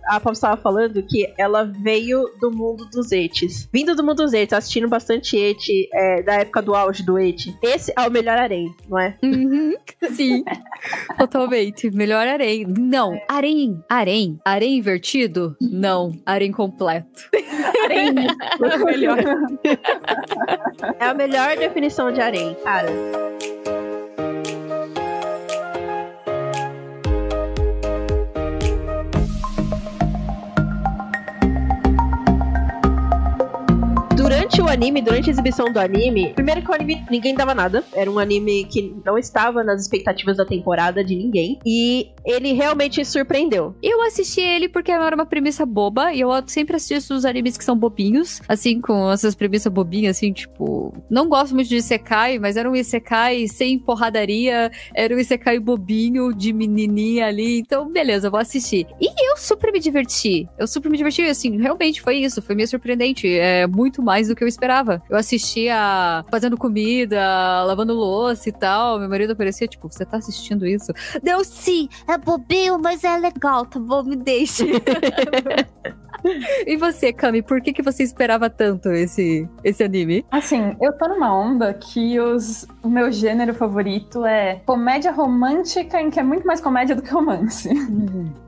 a 0.06 0.20
Pop 0.20 0.32
estava 0.32 0.56
falando 0.56 1.02
que 1.02 1.32
ela 1.38 1.64
veio 1.64 2.30
do 2.40 2.50
mundo 2.50 2.86
dos 2.86 3.12
etes. 3.12 3.68
Vindo 3.72 3.94
do 3.94 4.04
mundo 4.04 4.22
dos 4.22 4.32
etes, 4.32 4.52
assistindo 4.52 4.88
bastante 4.88 5.36
ete 5.36 5.88
é, 5.92 6.22
da 6.22 6.34
época 6.34 6.62
do 6.62 6.74
auge 6.74 7.04
do 7.04 7.18
ete. 7.18 7.56
Esse 7.62 7.92
é 7.96 8.06
o 8.06 8.10
melhor 8.10 8.38
harém, 8.38 8.74
não 8.88 8.98
é? 8.98 9.16
Uhum, 9.22 9.74
Sim, 10.10 10.44
totalmente. 11.18 11.90
Melhor 11.90 12.26
harém. 12.26 12.66
Não, 12.66 13.18
harém. 13.28 13.82
Harém. 13.88 14.38
Harém 14.44 14.78
invertido? 14.78 15.56
Não. 15.60 16.12
Harém 16.24 16.52
completo. 16.52 17.28
melhor. 18.84 19.18
É 20.98 21.06
a 21.06 21.14
melhor 21.14 21.56
definição 21.56 22.12
de 22.12 22.20
harém, 22.20 22.54
cara. 22.62 22.88
Durante 34.56 34.70
o 34.70 34.72
anime, 34.72 35.02
durante 35.02 35.28
a 35.28 35.32
exibição 35.32 35.70
do 35.70 35.78
anime, 35.78 36.32
primeiro 36.32 36.62
que 36.62 36.70
o 36.70 36.74
anime 36.74 37.04
ninguém 37.10 37.34
dava 37.34 37.54
nada. 37.54 37.84
Era 37.92 38.10
um 38.10 38.18
anime 38.18 38.64
que 38.64 38.96
não 39.04 39.18
estava 39.18 39.62
nas 39.62 39.82
expectativas 39.82 40.38
da 40.38 40.46
temporada 40.46 41.04
de 41.04 41.14
ninguém. 41.14 41.58
E 41.62 42.08
ele 42.26 42.52
realmente 42.52 43.04
surpreendeu. 43.04 43.74
Eu 43.80 44.02
assisti 44.02 44.40
ele 44.40 44.68
porque 44.68 44.90
era 44.90 45.14
uma 45.14 45.24
premissa 45.24 45.64
boba 45.64 46.12
e 46.12 46.20
eu 46.20 46.30
sempre 46.46 46.76
assisto 46.76 47.14
os 47.14 47.24
animes 47.24 47.56
que 47.56 47.64
são 47.64 47.76
bobinhos, 47.76 48.42
assim, 48.48 48.80
com 48.80 49.10
essas 49.10 49.34
premissas 49.34 49.72
bobinhas, 49.72 50.16
assim, 50.16 50.32
tipo. 50.32 50.92
Não 51.08 51.28
gosto 51.28 51.54
muito 51.54 51.68
de 51.68 51.76
Isekai, 51.76 52.38
mas 52.38 52.56
era 52.56 52.68
um 52.68 52.74
Isekai 52.74 53.46
sem 53.46 53.78
porradaria, 53.78 54.70
era 54.94 55.14
um 55.14 55.18
Isekai 55.18 55.60
bobinho 55.60 56.34
de 56.34 56.52
menininha 56.52 57.26
ali, 57.26 57.60
então 57.60 57.90
beleza, 57.90 58.28
vou 58.28 58.40
assistir. 58.40 58.86
E 59.00 59.30
eu 59.30 59.36
super 59.36 59.72
me 59.72 59.78
diverti. 59.78 60.48
Eu 60.58 60.66
super 60.66 60.90
me 60.90 60.96
diverti, 60.96 61.22
assim, 61.22 61.56
realmente 61.60 62.00
foi 62.00 62.16
isso, 62.16 62.42
foi 62.42 62.56
meio 62.56 62.66
surpreendente. 62.66 63.28
É 63.28 63.66
muito 63.66 64.02
mais 64.02 64.28
do 64.28 64.34
que 64.34 64.42
eu 64.42 64.48
esperava. 64.48 65.00
Eu 65.08 65.16
assistia 65.16 66.24
fazendo 66.30 66.56
comida, 66.56 67.62
lavando 67.64 67.94
louça 67.94 68.48
e 68.48 68.52
tal. 68.52 68.98
Meu 68.98 69.08
marido 69.08 69.32
aparecia, 69.32 69.68
tipo, 69.68 69.88
você 69.88 70.04
tá 70.04 70.16
assistindo 70.16 70.66
isso? 70.66 70.92
Deu 71.22 71.44
sim, 71.44 71.88
é 72.08 72.15
bobinho, 72.18 72.78
mas 72.78 73.04
é 73.04 73.16
legal, 73.16 73.66
tá 73.66 73.78
bom? 73.78 74.02
Me 74.02 74.16
deixe. 74.16 74.64
e 76.66 76.76
você, 76.76 77.12
Cami, 77.12 77.42
por 77.42 77.60
que, 77.60 77.72
que 77.72 77.82
você 77.82 78.02
esperava 78.02 78.50
tanto 78.50 78.90
esse, 78.90 79.48
esse 79.62 79.82
anime? 79.82 80.24
Assim, 80.30 80.76
eu 80.80 80.92
tô 80.96 81.08
numa 81.08 81.36
onda 81.36 81.72
que 81.74 82.18
os, 82.20 82.66
o 82.86 82.90
meu 82.90 83.10
gênero 83.10 83.52
favorito 83.52 84.24
é 84.24 84.60
comédia 84.64 85.10
romântica, 85.10 86.00
em 86.00 86.08
que 86.08 86.20
é 86.20 86.22
muito 86.22 86.46
mais 86.46 86.60
comédia 86.60 86.94
do 86.94 87.02
que 87.02 87.10
romance. 87.10 87.68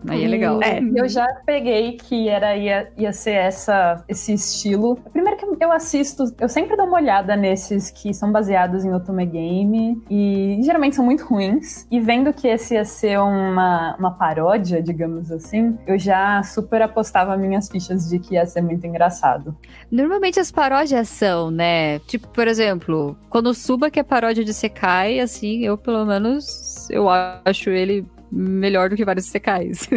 Aí 0.09 0.25
é 0.25 0.29
legal. 0.29 0.63
É. 0.63 0.81
Eu 0.95 1.09
já 1.09 1.27
peguei 1.45 1.97
que 1.97 2.29
era 2.29 2.57
ia, 2.57 2.91
ia 2.97 3.13
ser 3.13 3.33
essa, 3.33 4.05
esse 4.09 4.33
estilo. 4.33 4.97
Primeiro 5.13 5.37
que 5.37 5.65
eu 5.65 5.73
assisto, 5.73 6.25
eu 6.41 6.49
sempre 6.49 6.77
dou 6.77 6.87
uma 6.87 6.97
olhada 6.99 7.35
nesses 7.35 7.91
que 7.91 8.15
são 8.15 8.31
baseados 8.31 8.85
em 8.85 8.95
Otome 8.95 9.27
Game 9.27 10.01
e 10.09 10.61
geralmente 10.63 10.95
são 10.95 11.05
muito 11.05 11.25
ruins. 11.25 11.87
E 11.91 11.99
vendo 11.99 12.33
que 12.33 12.47
esse 12.47 12.75
ia 12.75 12.85
ser 12.85 13.19
uma, 13.19 13.97
uma 13.99 14.13
paródia, 14.13 14.81
digamos 14.81 15.33
assim, 15.33 15.77
eu 15.85 15.99
já 15.99 16.43
super 16.45 16.81
apostava 16.81 17.37
minhas 17.37 17.69
fichas 17.69 18.09
de 18.09 18.21
que 18.21 18.35
ia 18.35 18.47
ser 18.47 18.63
muito 18.63 18.87
engraçado. 18.87 19.57
Normalmente 19.91 20.39
as 20.39 20.53
paródias 20.53 21.09
são, 21.09 21.51
né? 21.51 21.99
Tipo, 22.01 22.29
por 22.29 22.47
exemplo, 22.47 23.17
quando 23.29 23.49
o 23.49 23.55
Suba 23.55 23.91
que 23.91 23.99
é 23.99 24.03
paródia 24.03 24.28
de 24.35 24.53
Sekai, 24.53 25.21
assim, 25.21 25.65
eu 25.65 25.77
pelo 25.77 26.05
menos 26.05 26.89
eu 26.91 27.09
acho 27.09 27.71
ele 27.71 28.07
melhor 28.31 28.91
do 28.91 28.97
que 28.97 29.05
vários 29.05 29.27
secais. 29.27 29.89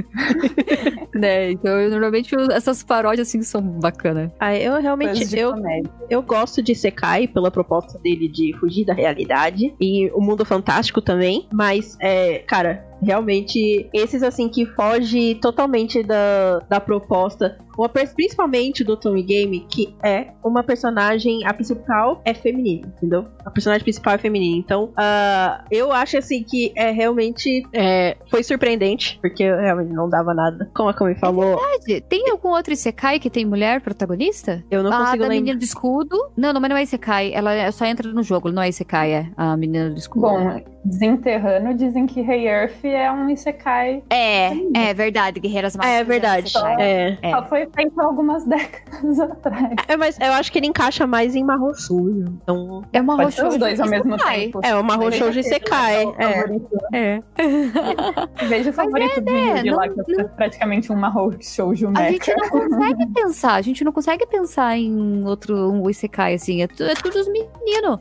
né? 1.14 1.52
Então, 1.52 1.80
eu, 1.80 1.90
normalmente 1.90 2.36
essas 2.52 2.84
paródias 2.84 3.28
assim 3.28 3.42
são 3.44 3.62
bacanas. 3.62 4.32
Ah, 4.40 4.56
eu 4.56 4.80
realmente 4.82 5.38
eu, 5.38 5.54
comédia. 5.54 5.92
eu 6.10 6.22
gosto 6.22 6.62
de 6.62 6.74
Sekai 6.74 7.28
pela 7.28 7.52
proposta 7.52 8.00
dele 8.00 8.28
de 8.28 8.54
fugir 8.60 8.86
da 8.86 8.94
realidade 8.94 9.74
e 9.80 10.10
o 10.12 10.22
mundo 10.22 10.46
fantástico 10.46 11.02
também, 11.02 11.48
mas 11.52 11.98
é, 12.00 12.40
cara, 12.40 12.86
realmente 13.02 13.90
esses 13.94 14.24
assim 14.24 14.48
que 14.50 14.66
foge 14.66 15.36
totalmente 15.36 16.04
da, 16.04 16.60
da 16.70 16.80
proposta, 16.80 17.58
uma 17.78 17.90
principalmente 17.90 18.84
do 18.84 18.96
Tommy 18.98 19.24
Game, 19.24 19.66
que 19.70 19.96
é 20.04 20.28
uma 20.44 20.62
personagem, 20.62 21.46
a 21.46 21.54
principal 21.54 22.22
é 22.26 22.34
feminina, 22.34 22.94
entendeu? 22.98 23.26
A 23.46 23.50
personagem 23.50 23.84
principal 23.84 24.14
é 24.16 24.18
feminina, 24.18 24.58
então 24.58 24.92
ah, 24.96 25.64
eu 25.72 25.92
acho 25.92 26.18
assim 26.18 26.44
que 26.44 26.72
é 26.76 26.92
realmente 26.92 27.64
é, 27.74 28.18
foi 28.30 28.44
surpreendente, 28.44 29.18
porque 29.22 29.44
realmente 29.44 29.94
não 29.94 30.10
dava 30.10 30.34
nada. 30.34 30.70
Como 30.76 30.90
a 30.90 30.94
Kami 30.94 31.16
falou, 31.16 31.58
Verdade, 31.58 32.02
Tem 32.02 32.30
algum 32.30 32.50
outro 32.50 32.74
Isekai 32.74 33.20
que 33.20 33.30
tem 33.30 33.46
mulher 33.46 33.82
protagonista? 33.82 34.64
eu 34.70 34.84
não 34.84 34.92
a 34.92 34.98
consigo 34.98 35.24
lembrar. 35.24 35.30
menina 35.30 35.58
do 35.58 35.64
escudo. 35.64 36.18
Não, 36.38 36.54
não, 36.54 36.62
mas 36.62 36.70
não 36.70 36.78
é 36.78 36.84
Isekai. 36.84 37.34
Ela 37.34 37.72
só 37.72 37.86
entra 37.86 38.12
no 38.12 38.22
jogo, 38.24 38.52
não 38.52 38.62
é 38.62 38.70
Isekai, 38.70 39.12
é 39.14 39.30
a 39.38 39.56
menina 39.58 39.90
do 39.90 39.98
escudo. 39.98 40.22
Bom, 40.28 40.62
desenterrando, 40.84 41.74
dizem 41.74 42.06
que 42.06 42.20
Hey 42.22 42.48
Earth 42.48 42.84
é 42.84 43.12
um 43.12 43.30
Isekai. 43.30 44.04
é, 44.10 44.52
é 44.74 44.94
verdade, 44.94 45.40
Guerreiras 45.40 45.76
Mágicas. 45.76 46.00
É 46.00 46.04
verdade. 46.04 46.48
Isekai. 46.48 46.76
É. 46.80 47.18
É. 47.22 47.32
Só 47.32 47.46
foi 47.48 47.68
feito 47.74 48.00
algumas 48.02 48.44
décadas 48.48 49.20
atrás. 49.20 49.76
É, 49.88 49.96
mas 49.98 50.20
eu 50.20 50.34
acho 50.34 50.52
que 50.52 50.60
ele 50.60 50.68
encaixa 50.68 51.06
mais 51.08 51.36
em 51.36 51.44
Shoujo. 51.76 52.26
Então, 52.44 52.84
É 52.94 53.02
uma 53.02 53.16
os 53.50 53.58
dois 53.58 53.80
ao 53.80 53.88
mesmo 53.88 54.16
Isekai. 54.16 54.40
tempo. 54.42 54.60
é 54.64 54.74
uma 54.76 54.84
Mahou 54.84 55.12
Shoujo 55.12 55.34
Veja 55.34 55.40
Isekai. 55.40 56.06
o 56.06 56.16
É. 56.18 56.34
favorito. 56.34 56.78
É. 56.94 57.22
Veja 58.48 58.70
o 58.70 58.74
favorito 58.74 59.22
do 59.22 59.30
é, 59.32 59.58
Yugi 59.58 59.70
não- 59.70 59.78
lá, 59.78 59.90
que 59.90 60.22
é 60.22 60.24
praticamente 60.24 60.92
um 60.92 60.96
Shoujo 61.42 61.92
A 61.96 62.12
gente 62.12 62.34
não 62.36 62.50
consegue 62.50 63.06
pensar, 63.14 63.54
a 63.56 63.62
gente 63.62 63.84
não 63.84 63.92
consegue 63.92 64.26
pensar 64.26 64.78
em 64.78 65.24
outro 65.26 65.72
um 65.72 65.90
Isekai, 65.90 66.34
assim. 66.36 66.62
É, 66.62 66.66
é 66.66 66.68
tudo 66.96 67.20
os 67.20 67.28
meninos. 67.28 67.52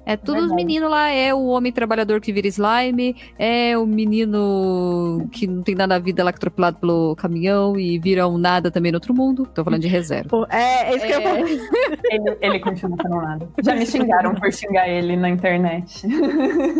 É 0.06 0.16
tudo 0.16 0.34
os 0.36 0.40
Verdade. 0.42 0.54
meninos 0.54 0.90
lá. 0.90 1.08
É 1.10 1.34
o 1.34 1.46
homem 1.46 1.72
trabalhador 1.72 2.20
que 2.20 2.32
vira 2.32 2.46
slime, 2.70 3.16
é 3.38 3.76
o 3.76 3.86
menino 3.86 5.28
que 5.32 5.46
não 5.46 5.62
tem 5.62 5.74
nada 5.74 5.94
na 5.94 5.98
vida 5.98 6.22
lá 6.22 6.32
que 6.32 6.36
é 6.36 6.40
atropelado 6.40 6.78
pelo 6.78 7.16
caminhão 7.16 7.78
e 7.78 7.98
vira 7.98 8.28
um 8.28 8.38
nada 8.38 8.70
também 8.70 8.92
no 8.92 8.96
outro 8.96 9.12
mundo. 9.12 9.48
Tô 9.54 9.64
falando 9.64 9.82
de 9.82 9.88
reserva. 9.88 10.28
Pô, 10.28 10.46
É, 10.50 10.90
é 10.90 10.96
isso 10.96 11.06
que 11.06 11.12
eu 11.12 11.22
falar. 11.22 11.40
Ele, 12.10 12.36
ele 12.40 12.58
continua 12.58 12.96
sendo 13.00 13.16
nada. 13.16 13.48
Já 13.62 13.74
me 13.74 13.86
xingaram 13.86 14.34
por 14.34 14.52
xingar 14.52 14.88
ele 14.88 15.16
na 15.16 15.30
internet. 15.30 16.06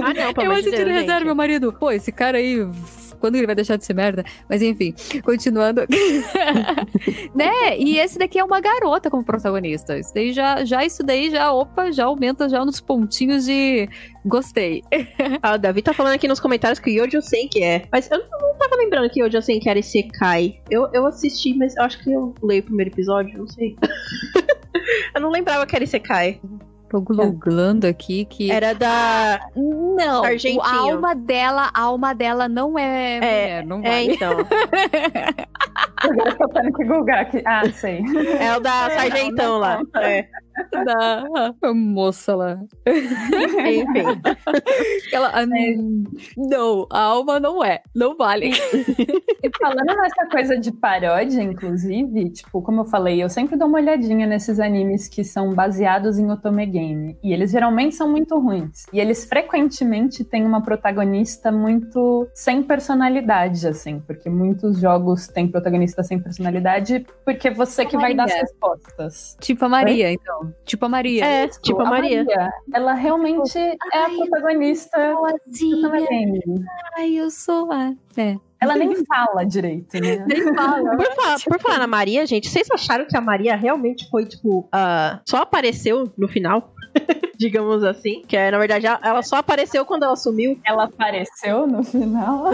Ah, 0.03 0.13
não, 0.13 0.35
pelo 0.35 0.47
Eu 0.47 0.55
de 0.55 0.69
assisti 0.69 0.85
no 0.85 0.91
reserva, 0.91 1.25
meu 1.25 1.37
marido. 1.37 1.73
Pô, 1.73 1.91
esse 1.93 2.11
cara 2.11 2.39
aí, 2.39 2.67
quando 3.21 3.37
ele 3.37 3.47
vai 3.47 3.55
deixar 3.55 3.77
de 3.77 3.85
ser 3.85 3.95
merda? 3.95 4.25
Mas 4.49 4.61
enfim, 4.61 4.93
continuando. 5.23 5.83
né? 7.33 7.79
E 7.79 7.99
esse 7.99 8.19
daqui 8.19 8.41
é 8.41 8.45
uma 8.45 8.61
garota 8.61 9.09
como 9.09 9.25
protagonista. 9.25 9.97
Isso 9.97 10.13
daí 10.13 10.33
já, 10.33 10.65
já 10.65 10.85
isso 10.85 11.05
daí 11.05 11.31
já, 11.31 11.53
opa, 11.53 11.93
já 11.93 12.07
aumenta 12.07 12.49
já 12.49 12.65
nos 12.65 12.81
pontinhos 12.81 13.45
de 13.45 13.89
gostei. 14.25 14.83
Ah, 15.43 15.55
o 15.55 15.59
Davi 15.59 15.80
tá 15.83 15.93
falando 15.93 16.15
aqui 16.15 16.29
nos 16.29 16.41
comentários 16.41 16.79
que 16.79 16.91
Yojo 16.91 17.21
Senki 17.23 17.63
é. 17.63 17.87
Mas 17.91 18.11
eu 18.11 18.19
não 18.19 18.55
tava 18.59 18.77
lembrando 18.77 19.11
que 19.11 19.23
Yojo 19.23 19.41
Senki 19.43 19.69
era 19.69 19.79
Isekai. 19.79 20.61
Eu, 20.71 20.89
eu 20.93 21.07
assisti, 21.07 21.55
mas 21.55 21.77
eu 21.77 21.85
acho 21.85 22.03
que 22.03 22.13
eu 22.13 22.35
leio 22.43 22.63
o 22.63 22.65
primeiro 22.65 22.91
episódio, 22.91 23.39
não 23.39 23.49
sei. 23.49 23.77
eu 25.15 25.21
não 25.21 25.31
lembrava 25.31 25.67
que 25.67 25.75
era 25.75 25.85
Isekai. 25.85 26.41
Tô 26.91 27.01
googlando 27.01 27.87
aqui 27.87 28.25
que. 28.25 28.51
Era 28.51 28.75
da. 28.75 29.39
Não, 29.55 30.25
Argentinho. 30.25 30.61
a 30.61 30.77
alma 30.81 31.15
dela, 31.15 31.71
a 31.73 31.83
alma 31.83 32.13
dela 32.13 32.49
não 32.49 32.77
é, 32.77 33.21
mulher, 33.21 33.65
não 33.67 33.79
É, 33.85 33.91
vale. 33.91 34.15
então. 34.15 34.33
Agora 36.03 36.31
eu 36.31 36.37
tô 36.37 36.49
tendo 36.49 36.73
que 36.73 36.85
googar 36.85 37.21
aqui. 37.21 37.43
Ah, 37.47 37.63
sei. 37.73 38.03
É 38.41 38.57
o 38.57 38.61
da 38.61 38.87
É, 38.91 38.91
Sargentão 38.99 39.59
lá. 39.59 39.77
conta. 39.79 40.01
É. 40.03 40.29
da 40.85 41.25
moça 41.73 42.35
lá. 42.35 42.59
Enfim. 42.87 44.21
Ela, 45.13 45.31
ah, 45.33 45.47
não, 46.37 46.87
a 46.91 47.01
alma 47.01 47.39
não 47.41 47.65
é, 47.65 47.81
não 47.95 48.17
vale. 48.17 48.51
E 48.51 49.51
falando 49.59 49.87
nessa 49.87 50.27
coisa 50.31 50.59
de 50.59 50.71
paródia, 50.73 51.43
inclusive, 51.43 52.31
tipo, 52.31 52.61
como 52.63 52.83
eu 52.83 52.85
falei, 52.85 53.23
eu 53.23 53.29
sempre 53.31 53.57
dou 53.57 53.69
uma 53.69 53.79
olhadinha 53.79 54.27
nesses 54.27 54.59
animes 54.61 55.09
que 55.09 55.25
são 55.25 55.55
baseados 55.55 56.19
em 56.19 56.31
otome 56.31 56.63
game. 56.81 57.19
E 57.23 57.33
eles 57.33 57.51
geralmente 57.51 57.95
são 57.95 58.09
muito 58.09 58.39
ruins. 58.39 58.87
E 58.93 59.01
eles 59.01 59.25
frequentemente 59.25 60.25
têm 60.25 60.45
uma 60.45 60.63
protagonista 60.63 61.53
muito 61.53 62.29
sem 62.35 62.63
personalidade, 62.63 63.67
assim, 63.67 64.01
porque 64.01 64.31
muitos 64.31 64.81
jogos 64.81 65.27
têm 65.29 65.49
protagonista 65.49 66.03
sem 66.03 66.19
personalidade, 66.19 67.07
porque 67.25 67.51
você 67.51 67.85
que 67.85 67.97
vai 67.97 68.15
dar 68.15 68.25
as 68.25 68.35
respostas. 68.35 69.37
Tipo 69.41 69.67
a 69.67 69.69
Maria, 69.69 70.13
então. 70.13 70.55
Tipo 70.65 70.87
a 70.87 70.89
Maria. 70.89 71.25
É, 71.25 71.49
tipo 71.49 71.81
a 71.81 71.85
Maria. 71.85 72.25
Ela 72.73 72.95
realmente 72.95 73.59
é 73.59 73.77
a 73.95 74.09
protagonista 74.09 75.15
do 75.47 75.91
game. 75.91 76.41
Ai, 76.97 77.15
eu 77.15 77.31
sou 77.31 77.71
a. 77.73 77.93
É. 78.17 78.50
Ela 78.61 78.77
nem 78.77 78.95
fala 79.07 79.45
direito, 79.45 79.99
né? 80.01 80.25
Nem 80.29 80.55
fala. 80.55 80.97
Por 80.97 81.15
falar, 81.15 81.37
por 81.45 81.61
falar 81.61 81.79
na 81.79 81.87
Maria, 81.87 82.27
gente, 82.27 82.49
vocês 82.49 82.69
acharam 82.71 83.07
que 83.07 83.17
a 83.17 83.21
Maria 83.21 83.57
realmente 83.57 84.09
foi, 84.11 84.27
tipo, 84.27 84.69
ah, 84.73 85.21
só 85.27 85.39
apareceu 85.39 86.13
no 86.19 86.29
final? 86.29 86.73
Digamos 87.39 87.83
assim. 87.85 88.23
Que 88.29 88.37
é, 88.37 88.51
na 88.51 88.59
verdade, 88.59 88.85
ela- 88.87 89.01
ela 89.03 89.23
só 89.23 89.37
apareceu 89.37 89.85
quando 89.87 90.03
ela 90.03 90.17
sumiu. 90.17 90.61
Ela 90.67 90.85
apareceu 90.85 91.67
no 91.67 91.83
final. 91.83 92.51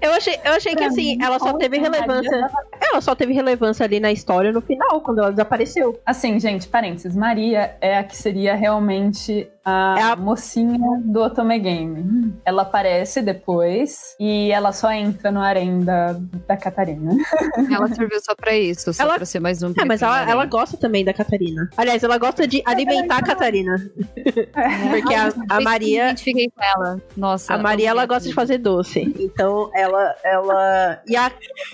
Eu 0.00 0.12
achei, 0.12 0.34
eu 0.44 0.52
achei 0.52 0.74
que 0.74 0.84
assim, 0.84 1.16
ela 1.22 1.38
só 1.38 1.52
teve 1.54 1.78
relevância. 1.78 2.50
Ela 2.80 3.00
só 3.00 3.14
teve 3.14 3.32
relevância 3.32 3.84
ali 3.84 4.00
na 4.00 4.12
história 4.12 4.52
no 4.52 4.60
final, 4.60 5.00
quando 5.00 5.20
ela 5.20 5.30
desapareceu. 5.30 5.98
Assim, 6.04 6.38
gente, 6.40 6.68
parênteses. 6.68 7.14
Maria 7.16 7.74
é 7.80 7.96
a 7.98 8.04
que 8.04 8.16
seria 8.16 8.54
realmente 8.54 9.48
a, 9.64 9.94
É 9.98 10.02
a- 10.02 10.16
mocinha 10.16 11.00
do 11.04 11.20
Otome 11.22 11.58
Game. 11.58 12.34
Ela 12.44 12.62
aparece 12.62 13.22
depois 13.22 14.16
e 14.18 14.50
ela 14.50 14.72
só 14.72 14.90
entra 14.92 15.30
no 15.30 15.40
harém 15.40 15.80
da, 15.80 16.16
da 16.46 16.56
Catarina. 16.56 17.12
Ela 17.72 17.88
serviu 17.88 18.20
só 18.20 18.34
pra 18.34 18.54
isso, 18.56 18.92
só 18.92 19.04
Ela- 19.04 19.16
pra 19.16 19.24
ser 19.24 19.40
mais 19.40 19.62
um. 19.62 19.72
É, 19.78 19.84
mas 19.84 20.02
ela, 20.02 20.28
ela 20.28 20.44
gosta 20.46 20.76
também 20.76 21.04
da 21.04 21.12
Catarina. 21.14 21.68
Aliás, 21.76 22.02
ela 22.02 22.18
gosta 22.18 22.46
de 22.46 22.62
alimentar 22.66 23.18
a 23.18 23.22
Catarina. 23.22 23.76
Porque 24.90 25.14
a, 25.14 25.32
a 25.48 25.60
Maria. 25.60 26.04
identifiquei 26.04 26.50
com 26.50 26.62
ela. 26.62 27.02
Nossa. 27.16 27.54
A 27.54 27.58
Maria, 27.58 27.90
ela 27.90 28.02
amei 28.02 28.08
gosta 28.14 28.28
de 28.28 28.34
fazer 28.34 28.58
doce. 28.58 29.00
Então, 29.18 29.70
ela. 29.74 30.14
ela... 30.24 31.02
E 31.06 31.16
a 31.16 31.30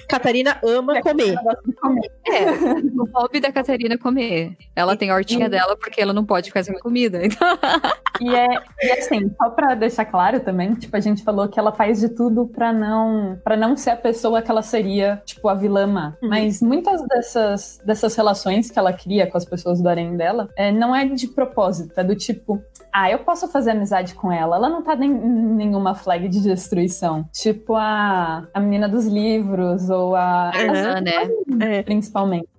Catarina 0.09 0.59
ama 0.65 1.01
comer. 1.03 1.31
Ela 1.33 1.43
gosta 1.43 1.63
de 1.67 1.73
comer. 1.75 2.11
É, 2.27 2.51
o 3.01 3.09
hobby 3.15 3.41
da 3.41 3.51
Catarina 3.53 3.95
é 3.95 3.99
comer. 3.99 4.57
Ela 4.77 4.97
tem 4.97 5.11
a 5.11 5.15
hortinha 5.15 5.49
dela 5.49 5.77
porque 5.77 6.01
ela 6.01 6.13
não 6.13 6.25
pode 6.25 6.49
ficar 6.49 6.63
sem 6.63 6.79
comida. 6.79 7.21
Então, 7.29 7.59
E, 8.21 8.35
é, 8.35 8.49
e 8.83 8.91
assim, 8.93 9.31
só 9.37 9.51
pra 9.51 9.75
deixar 9.75 10.05
claro 10.05 10.41
também, 10.41 10.75
tipo, 10.75 10.97
a 10.97 11.01
gente 11.01 11.23
falou 11.23 11.49
que 11.49 11.59
ela 11.59 11.73
faz 11.73 12.01
de 12.01 12.09
tudo 12.09 12.47
pra 12.47 12.73
não 12.73 13.39
para 13.45 13.57
não 13.57 13.77
ser 13.77 13.91
a 13.91 13.97
pessoa 13.97 14.43
que 14.43 14.51
ela 14.51 14.63
seria, 14.63 15.23
tipo, 15.25 15.49
a 15.49 15.55
vilã 15.55 15.87
má. 15.87 16.17
Uhum. 16.21 16.29
Mas 16.29 16.61
muitas 16.61 17.01
dessas, 17.07 17.81
dessas 17.85 18.15
relações 18.17 18.71
que 18.71 18.79
ela 18.79 18.93
cria 18.93 19.27
com 19.27 19.37
as 19.37 19.45
pessoas 19.45 19.81
do 19.81 19.89
harém 19.89 20.17
dela, 20.17 20.49
é, 20.57 20.73
não 20.73 20.95
é 20.95 21.05
de 21.05 21.29
propósito, 21.29 21.99
é 21.99 22.05
do 22.05 22.17
tipo, 22.17 22.61
ah, 22.93 23.11
eu 23.11 23.21
posso 23.21 23.49
fazer 23.49 23.71
amizade 23.71 24.15
com 24.15 24.33
ela, 24.33 24.57
ela 24.57 24.69
não 24.69 24.83
tá 24.83 24.97
nem, 24.97 25.11
em 25.11 25.55
nenhuma 25.55 25.95
flag 25.95 26.29
de 26.29 26.41
destruição. 26.41 27.25
Tipo 27.33 27.75
a, 27.77 28.47
a 28.53 28.61
menina 28.61 28.89
dos 28.89 29.07
livros, 29.07 29.89
ou 29.91 30.17
a... 30.17 30.51
Ah, 30.51 31.01
né? 31.01 31.29
É. 31.61 31.83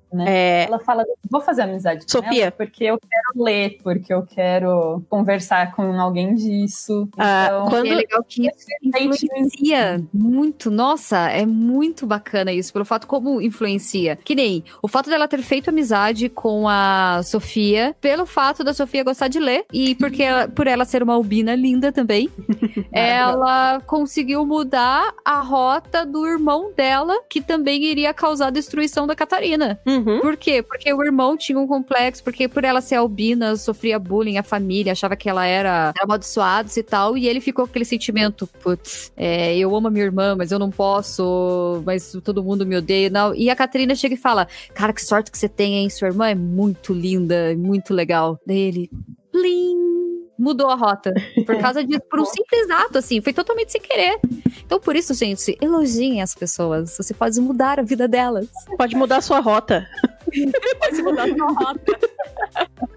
Principalmente. 0.09 0.29
É, 0.29 0.65
Ela 0.67 0.79
fala, 0.79 1.05
vou 1.29 1.39
fazer 1.41 1.61
amizade 1.63 2.01
com 2.05 2.09
Sofia. 2.11 2.43
ela 2.43 2.51
porque 2.51 2.83
eu 2.85 2.97
quero 2.99 3.43
ler, 3.43 3.77
porque 3.83 4.13
eu 4.13 4.23
quero 4.25 5.03
conversar 5.09 5.73
com 5.75 5.83
alguém 5.99 6.33
disso. 6.33 7.07
Ah, 7.17 7.45
Então, 7.47 7.69
quando- 7.69 7.87
é 7.87 7.95
legal 7.95 8.23
que 8.27 8.47
isso 8.47 8.65
influencia 8.83 10.03
muito. 10.13 10.71
Nossa, 10.71 11.29
é 11.29 11.45
muito 11.45 12.05
bacana 12.07 12.51
isso, 12.51 12.73
pelo 12.73 12.85
fato 12.85 13.07
como 13.07 13.41
influencia. 13.41 14.15
Que 14.15 14.35
nem 14.35 14.63
o 14.81 14.87
fato 14.87 15.09
dela 15.09 15.27
ter 15.27 15.41
feito 15.41 15.69
amizade 15.69 16.29
com 16.29 16.67
a 16.67 17.21
Sofia, 17.23 17.95
pelo 18.01 18.25
fato 18.25 18.63
da 18.63 18.73
Sofia 18.73 19.03
gostar 19.03 19.27
de 19.27 19.39
ler, 19.39 19.65
e 19.71 19.95
porque 19.95 20.23
ela- 20.23 20.47
por 20.47 20.67
ela 20.67 20.85
ser 20.85 21.03
uma 21.03 21.13
albina 21.13 21.55
linda 21.55 21.91
também, 21.91 22.29
ela 22.91 23.79
conseguiu 23.85 24.45
mudar 24.45 25.13
a 25.23 25.39
rota 25.41 26.05
do 26.05 26.25
irmão 26.27 26.71
dela, 26.75 27.13
que 27.29 27.41
também 27.41 27.83
iria 27.83 28.13
causar 28.13 28.47
a 28.47 28.51
destruição 28.51 29.05
da 29.07 29.15
Catarina. 29.15 29.79
uhum. 29.85 29.98
Por 30.21 30.37
quê? 30.37 30.61
Porque 30.61 30.91
o 30.93 31.03
irmão 31.03 31.37
tinha 31.37 31.57
um 31.57 31.67
complexo, 31.67 32.23
porque 32.23 32.47
por 32.47 32.63
ela 32.63 32.81
ser 32.81 32.95
albina, 32.95 33.55
sofria 33.55 33.99
bullying, 33.99 34.37
a 34.37 34.43
família 34.43 34.91
achava 34.91 35.15
que 35.15 35.29
ela 35.29 35.45
era 35.45 35.93
amaldiçoada 35.99 36.69
e 36.75 36.83
tal, 36.83 37.17
e 37.17 37.27
ele 37.27 37.41
ficou 37.41 37.65
com 37.65 37.69
aquele 37.69 37.85
sentimento, 37.85 38.47
putz, 38.61 39.11
é, 39.15 39.57
eu 39.57 39.75
amo 39.75 39.87
a 39.87 39.91
minha 39.91 40.05
irmã, 40.05 40.35
mas 40.35 40.51
eu 40.51 40.59
não 40.59 40.69
posso, 40.69 41.81
mas 41.85 42.11
todo 42.23 42.43
mundo 42.43 42.65
me 42.65 42.77
odeia, 42.77 43.09
não. 43.09 43.33
E 43.33 43.49
a 43.49 43.55
Catarina 43.55 43.95
chega 43.95 44.15
e 44.15 44.17
fala, 44.17 44.47
cara, 44.73 44.93
que 44.93 45.03
sorte 45.03 45.31
que 45.31 45.37
você 45.37 45.49
tem, 45.49 45.75
hein? 45.75 45.89
Sua 45.89 46.07
irmã 46.07 46.29
é 46.29 46.35
muito 46.35 46.93
linda, 46.93 47.55
muito 47.57 47.93
legal. 47.93 48.39
Daí 48.45 48.59
ele, 48.59 48.89
plim! 49.31 49.98
Mudou 50.39 50.69
a 50.69 50.75
rota. 50.75 51.13
Por 51.45 51.57
causa 51.59 51.83
disso, 51.83 52.01
por 52.09 52.21
um 52.21 52.25
simples 52.25 52.69
ato, 52.69 52.97
assim. 52.97 53.21
Foi 53.21 53.33
totalmente 53.33 53.71
sem 53.73 53.81
querer. 53.81 54.17
Então, 54.65 54.79
por 54.79 54.95
isso, 54.95 55.13
gente, 55.13 55.57
elogiem 55.61 56.21
as 56.21 56.33
pessoas. 56.33 56.95
Você 56.95 57.13
pode 57.13 57.39
mudar 57.41 57.79
a 57.79 57.83
vida 57.83 58.07
delas. 58.07 58.47
Pode 58.77 58.95
mudar 58.95 59.17
a 59.17 59.21
sua 59.21 59.39
rota. 59.39 59.85
Pode 60.79 61.01
mudar 61.01 61.23
a 61.23 61.35
sua 61.35 61.47
rota. 61.47 61.99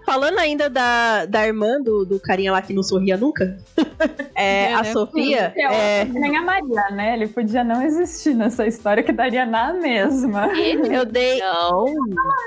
Falando 0.05 0.37
ainda 0.37 0.69
da, 0.69 1.25
da 1.25 1.47
irmã 1.47 1.81
do, 1.81 2.05
do 2.05 2.19
carinha 2.19 2.51
lá 2.51 2.61
que 2.61 2.73
não 2.73 2.83
sorria 2.83 3.17
nunca, 3.17 3.57
é, 4.35 4.65
É, 4.65 4.73
a 4.73 4.83
né? 4.83 4.91
Sofia. 4.91 5.53
É, 5.55 6.05
que 6.05 6.11
nem 6.11 6.37
a 6.37 6.41
Maria, 6.41 6.89
né? 6.91 7.13
Ele 7.13 7.27
podia 7.27 7.63
não 7.63 7.81
existir 7.81 8.35
nessa 8.35 8.67
história 8.67 9.01
que 9.01 9.11
daria 9.11 9.45
na 9.45 9.73
mesma. 9.73 10.47
eu 10.55 11.05
dei. 11.05 11.39
Não. 11.39 11.85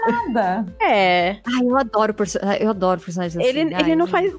Nada. 0.06 0.66
É. 0.80 1.36
Ai, 1.44 1.64
eu 1.64 1.76
adoro, 1.76 2.14
eu 2.60 2.70
adoro 2.70 3.00
personagens 3.00 3.36
assim. 3.36 3.48
Ele, 3.48 3.74
Ai, 3.74 3.82
ele 3.82 3.96
não 3.96 4.06
faz. 4.06 4.32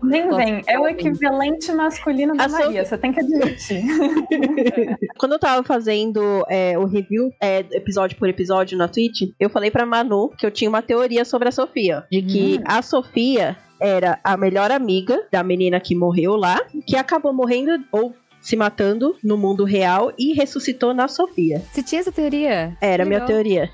Tipo, 0.00 0.36
vem. 0.36 0.62
É 0.66 0.78
o 0.78 0.86
equivalente 0.88 1.72
masculino 1.72 2.36
da 2.36 2.44
A 2.44 2.48
Sophie- 2.48 2.64
Maria. 2.66 2.84
Você 2.84 2.98
tem 2.98 3.12
que 3.12 3.20
admitir. 3.20 3.82
quando 5.18 5.32
eu 5.32 5.38
tava 5.38 5.62
fazendo 5.62 6.44
é, 6.48 6.78
o 6.78 6.84
review, 6.84 7.30
é, 7.40 7.60
episódio 7.72 8.16
por 8.18 8.28
episódio 8.28 8.76
na 8.76 8.88
Twitch, 8.88 9.30
eu 9.38 9.48
falei 9.50 9.70
pra 9.70 9.86
Manu 9.86 10.30
que 10.38 10.44
eu 10.46 10.50
tinha 10.50 10.68
uma 10.68 10.82
teoria 10.82 11.24
sobre 11.24 11.48
a 11.48 11.52
Sofia. 11.52 12.04
De 12.10 12.22
que 12.22 12.58
Hum. 12.58 12.64
a 12.66 12.82
Sofia 12.82 13.56
era 13.80 14.18
a 14.22 14.36
melhor 14.36 14.70
amiga 14.70 15.26
da 15.30 15.42
menina 15.42 15.80
que 15.80 15.94
morreu 15.94 16.36
lá, 16.36 16.60
que 16.86 16.96
acabou 16.96 17.32
morrendo 17.32 17.70
ou 17.92 18.14
se 18.40 18.56
matando 18.56 19.16
no 19.24 19.36
mundo 19.38 19.64
real 19.64 20.12
e 20.18 20.34
ressuscitou 20.34 20.92
na 20.92 21.08
Sofia. 21.08 21.62
Você 21.72 21.82
tinha 21.82 22.00
essa 22.00 22.12
teoria? 22.12 22.76
Era 22.80 23.02
a 23.02 23.06
minha 23.06 23.20
teoria. 23.22 23.70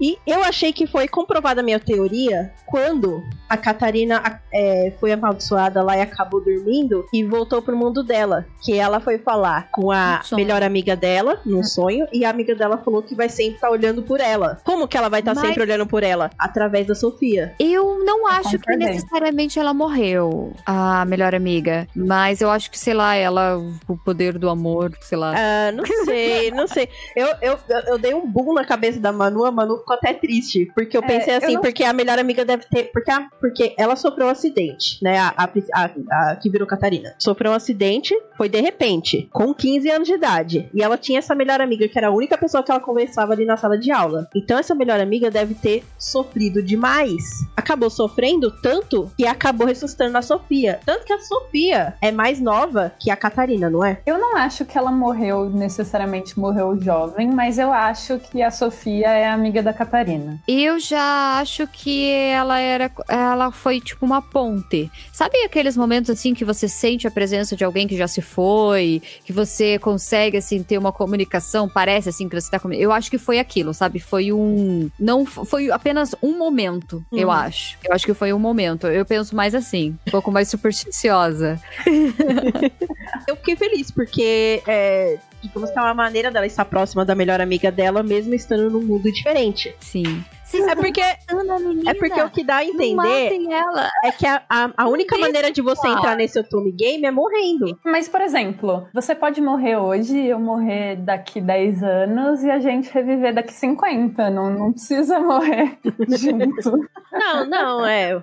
E 0.00 0.16
eu 0.26 0.42
achei 0.42 0.72
que 0.72 0.86
foi 0.86 1.06
comprovada 1.06 1.60
a 1.60 1.64
minha 1.64 1.78
teoria 1.78 2.52
quando 2.66 3.22
a 3.48 3.56
Catarina 3.56 4.40
é, 4.52 4.92
foi 5.00 5.12
amaldiçoada 5.12 5.82
lá 5.82 5.96
e 5.96 6.00
acabou 6.00 6.40
dormindo 6.42 7.04
e 7.12 7.24
voltou 7.24 7.60
pro 7.60 7.76
mundo 7.76 8.02
dela. 8.02 8.46
Que 8.62 8.78
ela 8.78 9.00
foi 9.00 9.18
falar 9.18 9.68
com 9.72 9.90
a 9.90 10.20
Um 10.32 10.36
melhor 10.36 10.62
amiga 10.62 10.94
dela, 10.96 11.40
num 11.44 11.62
sonho, 11.62 12.06
e 12.12 12.24
a 12.24 12.30
amiga 12.30 12.54
dela 12.54 12.78
falou 12.78 13.02
que 13.02 13.14
vai 13.14 13.28
sempre 13.28 13.54
estar 13.56 13.70
olhando 13.70 14.02
por 14.02 14.20
ela. 14.20 14.58
Como 14.64 14.86
que 14.88 14.96
ela 14.96 15.08
vai 15.08 15.20
estar 15.20 15.34
Mas- 15.34 15.46
sempre 15.46 15.62
olhando 15.62 15.86
por 15.86 16.02
ela? 16.02 16.30
Através 16.38 16.86
da 16.86 16.94
Sofia. 16.94 17.54
Eu 17.58 18.04
não 18.04 18.26
acho 18.26 18.58
que 18.58 18.76
necessariamente 18.76 19.58
ela 19.58 19.74
morreu, 19.74 20.52
a 20.64 21.04
melhor 21.04 21.34
amiga. 21.34 21.86
Mas 21.94 22.40
eu 22.40 22.50
acho 22.50 22.70
que, 22.70 22.78
sei 22.78 22.94
lá, 22.94 23.14
ela, 23.16 23.58
o 23.88 23.96
poder 23.98 24.38
do 24.38 24.48
amor, 24.48 24.92
sei 25.00 25.18
lá. 25.18 25.34
Ah, 25.36 25.72
não 25.72 25.84
sei, 26.04 26.50
não 26.52 26.66
sei. 26.68 26.88
Eu, 27.16 27.28
eu, 27.42 27.58
eu 27.88 27.98
dei 27.98 28.14
um 28.14 28.26
boom 28.26 28.54
na 28.54 28.64
cabeça 28.64 29.00
da 29.00 29.12
Manu, 29.12 29.44
a 29.44 29.50
Manu 29.50 29.78
ficou 29.90 29.96
até 29.96 30.12
triste. 30.12 30.70
Porque 30.74 30.96
eu 30.96 31.02
É, 31.02 31.06
pensei 31.06 31.34
eu 31.34 31.38
assim, 31.38 31.54
não- 31.54 31.60
porque 31.60 31.84
a 31.84 31.92
melhor 31.92 32.18
amiga 32.18 32.44
deve 32.44 32.64
ter. 32.70 32.84
Porque, 32.92 33.10
a- 33.10 33.28
porque 33.40 33.74
ela 33.78 33.96
sofreu 33.96 34.26
um 34.26 34.30
acidente, 34.30 34.98
né? 35.02 35.18
A, 35.18 35.34
a, 35.74 35.90
a- 36.32 36.36
que 36.36 36.48
virou 36.50 36.66
Catarina. 36.66 37.14
Sofreu 37.18 37.52
um 37.52 37.54
acidente, 37.54 38.14
foi 38.36 38.48
de 38.48 38.60
repente, 38.60 39.28
com 39.32 39.52
15 39.54 39.90
anos 39.90 40.06
de 40.08 40.14
idade. 40.14 40.68
E 40.74 40.82
ela 40.82 40.96
tinha 40.96 41.18
essa 41.18 41.34
melhor 41.34 41.60
amiga, 41.60 41.88
que 41.88 41.98
era 41.98 42.08
a 42.08 42.10
única 42.10 42.36
pessoa 42.38 42.62
que 42.62 42.70
ela 42.70 42.80
conversava 42.80 43.32
ali 43.32 43.44
na 43.44 43.56
sala 43.56 43.78
de 43.78 43.90
aula. 43.90 44.28
Então 44.34 44.58
essa 44.58 44.74
melhor 44.74 45.00
amiga 45.00 45.30
deve 45.30 45.54
ter 45.54 45.82
sofrido 45.98 46.62
demais. 46.62 47.22
Acabou 47.56 47.88
sofrendo 47.88 48.10
sofrendo 48.10 48.50
tanto 48.60 49.10
que 49.16 49.24
acabou 49.26 49.66
ressuscitando 49.68 50.18
a 50.18 50.22
Sofia. 50.22 50.80
Tanto 50.84 51.04
que 51.04 51.12
a 51.12 51.18
Sofia 51.20 51.94
é 52.02 52.10
mais 52.10 52.40
nova 52.40 52.92
que 52.98 53.08
a 53.10 53.16
Catarina, 53.16 53.70
não 53.70 53.84
é? 53.84 54.00
Eu 54.04 54.18
não 54.18 54.36
acho 54.36 54.64
que 54.64 54.76
ela 54.76 54.90
morreu, 54.90 55.48
necessariamente 55.48 56.38
morreu 56.38 56.76
jovem, 56.80 57.30
mas 57.30 57.56
eu 57.58 57.72
acho 57.72 58.18
que 58.18 58.42
a 58.42 58.50
Sofia 58.50 59.06
é 59.08 59.28
amiga 59.28 59.62
da 59.62 59.72
Catarina. 59.84 60.38
Eu 60.46 60.78
já 60.78 61.38
acho 61.40 61.66
que 61.66 62.10
ela 62.10 62.60
era. 62.60 62.90
Ela 63.08 63.50
foi 63.50 63.80
tipo 63.80 64.04
uma 64.04 64.20
ponte. 64.20 64.90
Sabe 65.10 65.38
aqueles 65.44 65.74
momentos 65.74 66.10
assim 66.10 66.34
que 66.34 66.44
você 66.44 66.68
sente 66.68 67.06
a 67.06 67.10
presença 67.10 67.56
de 67.56 67.64
alguém 67.64 67.88
que 67.88 67.96
já 67.96 68.06
se 68.06 68.20
foi, 68.20 69.00
que 69.24 69.32
você 69.32 69.78
consegue 69.78 70.36
assim 70.36 70.62
ter 70.62 70.76
uma 70.76 70.92
comunicação, 70.92 71.66
parece 71.66 72.10
assim 72.10 72.28
que 72.28 72.38
você 72.38 72.50
tá 72.50 72.58
com. 72.60 72.70
Eu 72.72 72.92
acho 72.92 73.10
que 73.10 73.16
foi 73.16 73.38
aquilo, 73.38 73.72
sabe? 73.72 73.98
Foi 74.00 74.30
um. 74.32 74.90
Não 75.00 75.24
foi 75.24 75.70
apenas 75.70 76.14
um 76.22 76.36
momento, 76.36 77.02
eu 77.10 77.28
Uhum. 77.28 77.32
acho. 77.34 77.78
Eu 77.82 77.94
acho 77.94 78.04
que 78.04 78.12
foi 78.12 78.32
um 78.34 78.38
momento. 78.38 78.86
Eu 78.86 79.06
penso 79.06 79.34
mais 79.34 79.54
assim, 79.54 79.96
um 80.06 80.10
pouco 80.10 80.30
mais 80.30 80.48
supersticiosa. 80.50 81.58
Eu 83.26 83.36
fiquei 83.36 83.56
feliz, 83.56 83.90
porque 83.90 84.62
é, 84.66 85.18
digamos 85.42 85.70
que 85.70 85.78
é 85.78 85.82
uma 85.82 85.94
maneira 85.94 86.30
dela 86.30 86.46
estar 86.46 86.64
próxima 86.64 87.04
da 87.04 87.14
melhor 87.14 87.40
amiga 87.40 87.70
dela, 87.70 88.02
mesmo 88.02 88.34
estando 88.34 88.70
num 88.70 88.82
mundo 88.82 89.10
diferente. 89.12 89.74
Sim. 89.80 90.24
É 90.68 90.74
porque, 90.74 91.00
é 91.00 91.94
porque 91.94 92.20
o 92.20 92.30
que 92.30 92.42
dá 92.42 92.58
a 92.58 92.64
Não 92.64 92.72
entender 92.74 93.54
ela. 93.54 93.88
é 94.02 94.10
que 94.10 94.26
a, 94.26 94.42
a, 94.48 94.70
a 94.76 94.88
única 94.88 95.14
deixa 95.14 95.26
maneira 95.26 95.52
de 95.52 95.62
você 95.62 95.86
entrar 95.86 96.16
nesse 96.16 96.40
Otome 96.40 96.72
Game 96.72 97.04
é 97.04 97.10
morrendo. 97.10 97.78
Mas, 97.84 98.08
por 98.08 98.20
exemplo, 98.20 98.86
você 98.92 99.14
pode 99.14 99.40
morrer 99.40 99.76
hoje, 99.76 100.26
eu 100.26 100.40
morrer 100.40 100.96
daqui 100.96 101.40
10 101.40 101.82
anos 101.84 102.42
e 102.42 102.50
a 102.50 102.58
gente 102.58 102.92
reviver 102.92 103.32
daqui 103.32 103.52
50. 103.52 104.28
Não, 104.30 104.50
não 104.50 104.72
precisa 104.72 105.20
morrer 105.20 105.78
junto. 106.18 106.88
Não, 107.12 107.46
não, 107.46 107.86
é. 107.86 108.20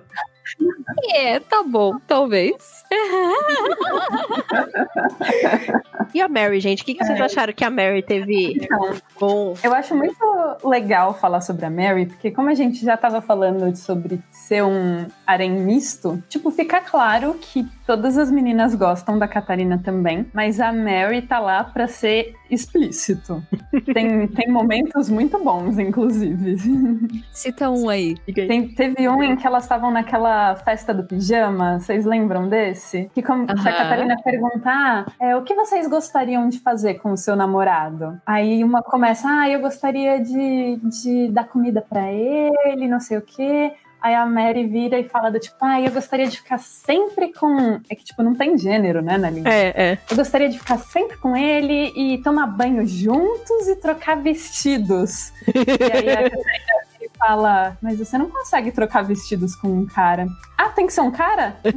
É, 1.14 1.40
tá 1.40 1.62
bom, 1.62 1.98
talvez. 2.06 2.84
E 6.14 6.20
a 6.20 6.28
Mary, 6.28 6.60
gente? 6.60 6.82
O 6.82 6.86
que, 6.86 6.94
que 6.94 7.04
vocês 7.04 7.20
acharam 7.20 7.52
que 7.52 7.64
a 7.64 7.70
Mary 7.70 8.02
teve 8.02 8.56
Então, 8.56 8.94
bom? 9.20 9.54
Eu 9.62 9.74
acho 9.74 9.94
muito 9.94 10.16
legal 10.64 11.14
falar 11.14 11.40
sobre 11.40 11.66
a 11.66 11.70
Mary, 11.70 12.06
porque 12.06 12.30
como 12.30 12.48
a 12.48 12.54
gente 12.54 12.84
já 12.84 12.96
tava 12.96 13.20
falando 13.20 13.74
sobre 13.76 14.20
ser 14.30 14.64
um 14.64 15.06
harém 15.26 15.50
misto, 15.50 16.22
tipo, 16.28 16.50
fica 16.50 16.80
claro 16.80 17.34
que 17.34 17.66
todas 17.88 18.18
as 18.18 18.30
meninas 18.30 18.74
gostam 18.74 19.18
da 19.18 19.26
Catarina 19.26 19.80
também, 19.82 20.26
mas 20.34 20.60
a 20.60 20.70
Mary 20.70 21.22
tá 21.22 21.38
lá 21.38 21.64
pra 21.64 21.88
ser 21.88 22.34
explícito. 22.50 23.42
Tem, 23.94 24.26
tem 24.28 24.48
momentos 24.52 25.08
muito 25.08 25.42
bons, 25.42 25.78
inclusive. 25.78 26.56
Cita 27.32 27.70
um 27.70 27.88
aí. 27.88 28.14
Tem- 28.34 28.68
teve 28.68 29.08
um 29.08 29.22
em 29.22 29.36
que 29.36 29.46
elas 29.46 29.62
estavam 29.62 29.90
naquela 29.90 30.54
festa 30.56 30.92
do 30.92 31.04
pijama, 31.04 31.80
vocês 31.80 32.04
lembram 32.04 32.48
desse? 32.48 33.10
Que, 33.14 33.22
como, 33.22 33.46
que 33.46 33.52
a 33.52 33.54
Aham. 33.54 33.64
Catarina 33.64 34.16
pergunta, 34.22 34.62
ah, 34.66 35.06
é, 35.18 35.34
o 35.36 35.42
que 35.42 35.54
vocês 35.54 35.88
gostariam 35.88 36.48
de 36.48 36.58
fazer 36.60 36.94
com 36.94 37.12
o 37.12 37.16
seu 37.16 37.34
namorado? 37.34 38.20
Aí 38.26 38.62
uma 38.62 38.82
começa, 38.82 39.26
ah, 39.28 39.48
eu 39.48 39.60
gostaria 39.60 40.20
de, 40.20 40.76
de 40.82 41.28
dar 41.28 41.44
comida 41.48 41.80
pra 41.88 42.12
ele, 42.12 42.86
não 42.88 43.00
sei 43.00 43.16
o 43.16 43.22
quê. 43.22 43.72
Aí 44.00 44.14
a 44.14 44.24
Mary 44.24 44.66
vira 44.66 44.98
e 44.98 45.08
fala 45.08 45.30
do 45.30 45.40
tipo, 45.40 45.56
ah, 45.60 45.80
eu 45.80 45.90
gostaria 45.90 46.26
de 46.26 46.36
ficar 46.36 46.58
sempre 46.58 47.32
com... 47.32 47.80
É 47.88 47.94
que, 47.94 48.04
tipo, 48.04 48.22
não 48.22 48.34
tem 48.34 48.56
gênero, 48.56 49.02
né, 49.02 49.18
na. 49.18 49.28
É, 49.28 49.92
é. 49.92 49.98
Eu 50.10 50.16
gostaria 50.16 50.48
de 50.48 50.58
ficar 50.58 50.78
sempre 50.78 51.16
com 51.16 51.36
ele 51.36 51.92
e 51.96 52.18
tomar 52.22 52.46
banho 52.46 52.86
juntos 52.86 53.68
e 53.68 53.76
trocar 53.76 54.16
vestidos. 54.16 55.32
e 55.46 55.92
aí 55.92 56.10
a 56.10 56.28
fala, 57.18 57.76
mas 57.82 57.98
você 57.98 58.16
não 58.16 58.30
consegue 58.30 58.70
trocar 58.72 59.02
vestidos 59.02 59.54
com 59.56 59.68
um 59.68 59.86
cara. 59.86 60.26
Ah, 60.56 60.68
tem 60.70 60.86
que 60.86 60.92
ser 60.92 61.00
um 61.00 61.10
cara? 61.10 61.56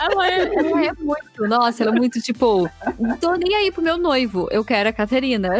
Ela 0.00 0.28
é, 0.28 0.54
ela 0.54 0.84
é 0.84 0.92
muito. 0.94 1.48
Nossa, 1.48 1.82
ela 1.82 1.92
é 1.94 1.98
muito 1.98 2.20
tipo. 2.20 2.68
Não 2.98 3.16
tô 3.16 3.34
nem 3.34 3.54
aí 3.54 3.70
pro 3.70 3.82
meu 3.82 3.96
noivo. 3.98 4.48
Eu 4.50 4.64
quero 4.64 4.88
a 4.88 4.92
Catarina. 4.92 5.50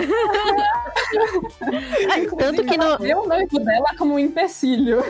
Tanto 2.39 2.65
que 2.65 2.75
ela 2.75 2.99
no. 2.99 2.99
vê 2.99 3.15
o 3.15 3.27
noivo 3.27 3.59
dela 3.61 3.89
como 3.97 4.15
um 4.15 4.19
empecilho. 4.19 5.03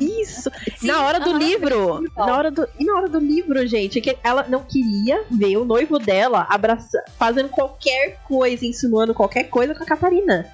Isso! 0.00 0.50
Sim, 0.76 0.86
na 0.86 1.02
hora 1.02 1.20
do 1.20 1.30
aham, 1.30 1.38
livro! 1.38 2.04
igual. 2.04 2.26
Na 2.26 2.36
hora 2.36 2.50
do, 2.50 2.68
e 2.78 2.84
na 2.84 2.94
hora 2.96 3.08
do 3.08 3.18
livro, 3.18 3.66
gente, 3.66 4.00
que 4.00 4.16
ela 4.22 4.44
não 4.48 4.60
queria 4.62 5.24
ver 5.30 5.56
o 5.56 5.64
noivo 5.64 5.98
dela 5.98 6.46
abraçando, 6.48 7.04
fazendo 7.18 7.48
qualquer 7.48 8.18
coisa, 8.24 8.64
insinuando 8.66 9.14
qualquer 9.14 9.44
coisa 9.44 9.74
com 9.74 9.82
a 9.82 9.86
Catarina. 9.86 10.46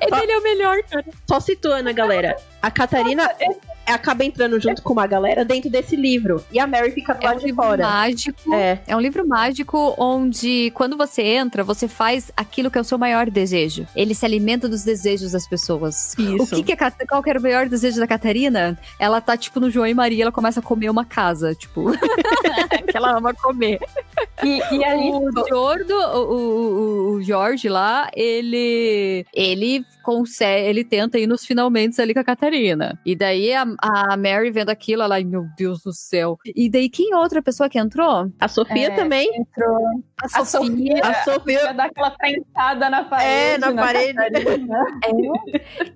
Ele 0.00 0.32
é 0.32 0.38
o 0.38 0.42
melhor, 0.42 0.82
cara. 0.84 1.04
Só 1.28 1.40
situando 1.56 1.90
a 1.90 1.92
galera. 1.92 2.36
A 2.66 2.70
Catarina 2.72 3.30
acaba 3.86 4.24
entrando 4.24 4.58
junto 4.58 4.82
com 4.82 4.92
uma 4.92 5.06
galera 5.06 5.44
dentro 5.44 5.70
desse 5.70 5.94
livro. 5.94 6.44
E 6.50 6.58
a 6.58 6.66
Mary 6.66 6.90
fica 6.90 7.14
do 7.14 7.22
É 7.22 7.24
um 7.24 7.28
lado 7.28 7.38
de 7.38 7.46
livro 7.46 7.62
fora. 7.62 7.82
mágico. 7.84 8.54
É. 8.54 8.80
É 8.88 8.96
um 8.96 9.00
livro 9.00 9.24
mágico 9.24 9.94
onde, 9.96 10.72
quando 10.74 10.96
você 10.96 11.22
entra, 11.22 11.62
você 11.62 11.86
faz 11.86 12.32
aquilo 12.36 12.68
que 12.68 12.76
é 12.76 12.80
o 12.80 12.84
seu 12.84 12.98
maior 12.98 13.30
desejo. 13.30 13.86
Ele 13.94 14.16
se 14.16 14.26
alimenta 14.26 14.68
dos 14.68 14.82
desejos 14.82 15.30
das 15.30 15.48
pessoas. 15.48 16.14
O 16.18 16.42
Isso. 16.42 16.56
que, 16.56 16.64
que 16.64 16.72
é, 16.72 16.76
qual 17.08 17.22
que 17.22 17.30
era 17.30 17.38
o 17.38 17.42
maior 17.42 17.68
desejo 17.68 18.00
da 18.00 18.06
Catarina? 18.08 18.76
Ela 18.98 19.20
tá, 19.20 19.36
tipo, 19.36 19.60
no 19.60 19.70
João 19.70 19.86
e 19.86 19.94
Maria, 19.94 20.24
ela 20.24 20.32
começa 20.32 20.58
a 20.58 20.62
comer 20.62 20.90
uma 20.90 21.04
casa, 21.04 21.54
tipo. 21.54 21.92
que 22.90 22.96
ela 22.96 23.16
ama 23.16 23.32
comer. 23.32 23.78
E, 24.42 24.60
e 24.74 24.84
aí, 24.84 25.10
O 25.10 25.48
Jordo, 25.48 25.94
o, 25.94 26.34
o, 26.34 27.10
o 27.12 27.22
Jorge 27.22 27.68
lá, 27.68 28.10
ele. 28.12 29.24
Ele 29.32 29.84
consegue. 30.02 30.68
Ele 30.68 30.84
tenta 30.84 31.18
ir 31.18 31.28
nos 31.28 31.44
finalmente 31.44 32.00
ali 32.00 32.12
com 32.12 32.20
a 32.20 32.24
Catarina. 32.24 32.55
E 33.04 33.14
daí 33.16 33.52
a, 33.52 33.64
a 33.82 34.16
Mary 34.16 34.50
vendo 34.50 34.70
aquilo, 34.70 35.02
ela, 35.02 35.20
meu 35.22 35.44
Deus 35.56 35.82
do 35.82 35.92
céu. 35.92 36.38
E 36.54 36.70
daí 36.70 36.88
quem 36.88 37.12
é 37.12 37.16
outra 37.16 37.42
pessoa 37.42 37.68
que 37.68 37.78
entrou? 37.78 38.30
A 38.40 38.48
Sofia 38.48 38.86
É, 38.88 38.90
também. 38.96 39.28
entrou 39.34 39.76
A 40.22 40.40
a 40.40 40.44
Sofia. 40.44 41.00
A 41.02 41.14
Sofia. 41.24 41.62
Ia 41.64 41.72
dar 41.72 41.86
aquela 41.86 42.10
tentada 42.12 42.90
na 42.90 43.04
parede. 43.04 43.30
É, 43.30 43.58
na 43.58 43.74
parede. 43.74 44.14
Catarina. 44.14 44.78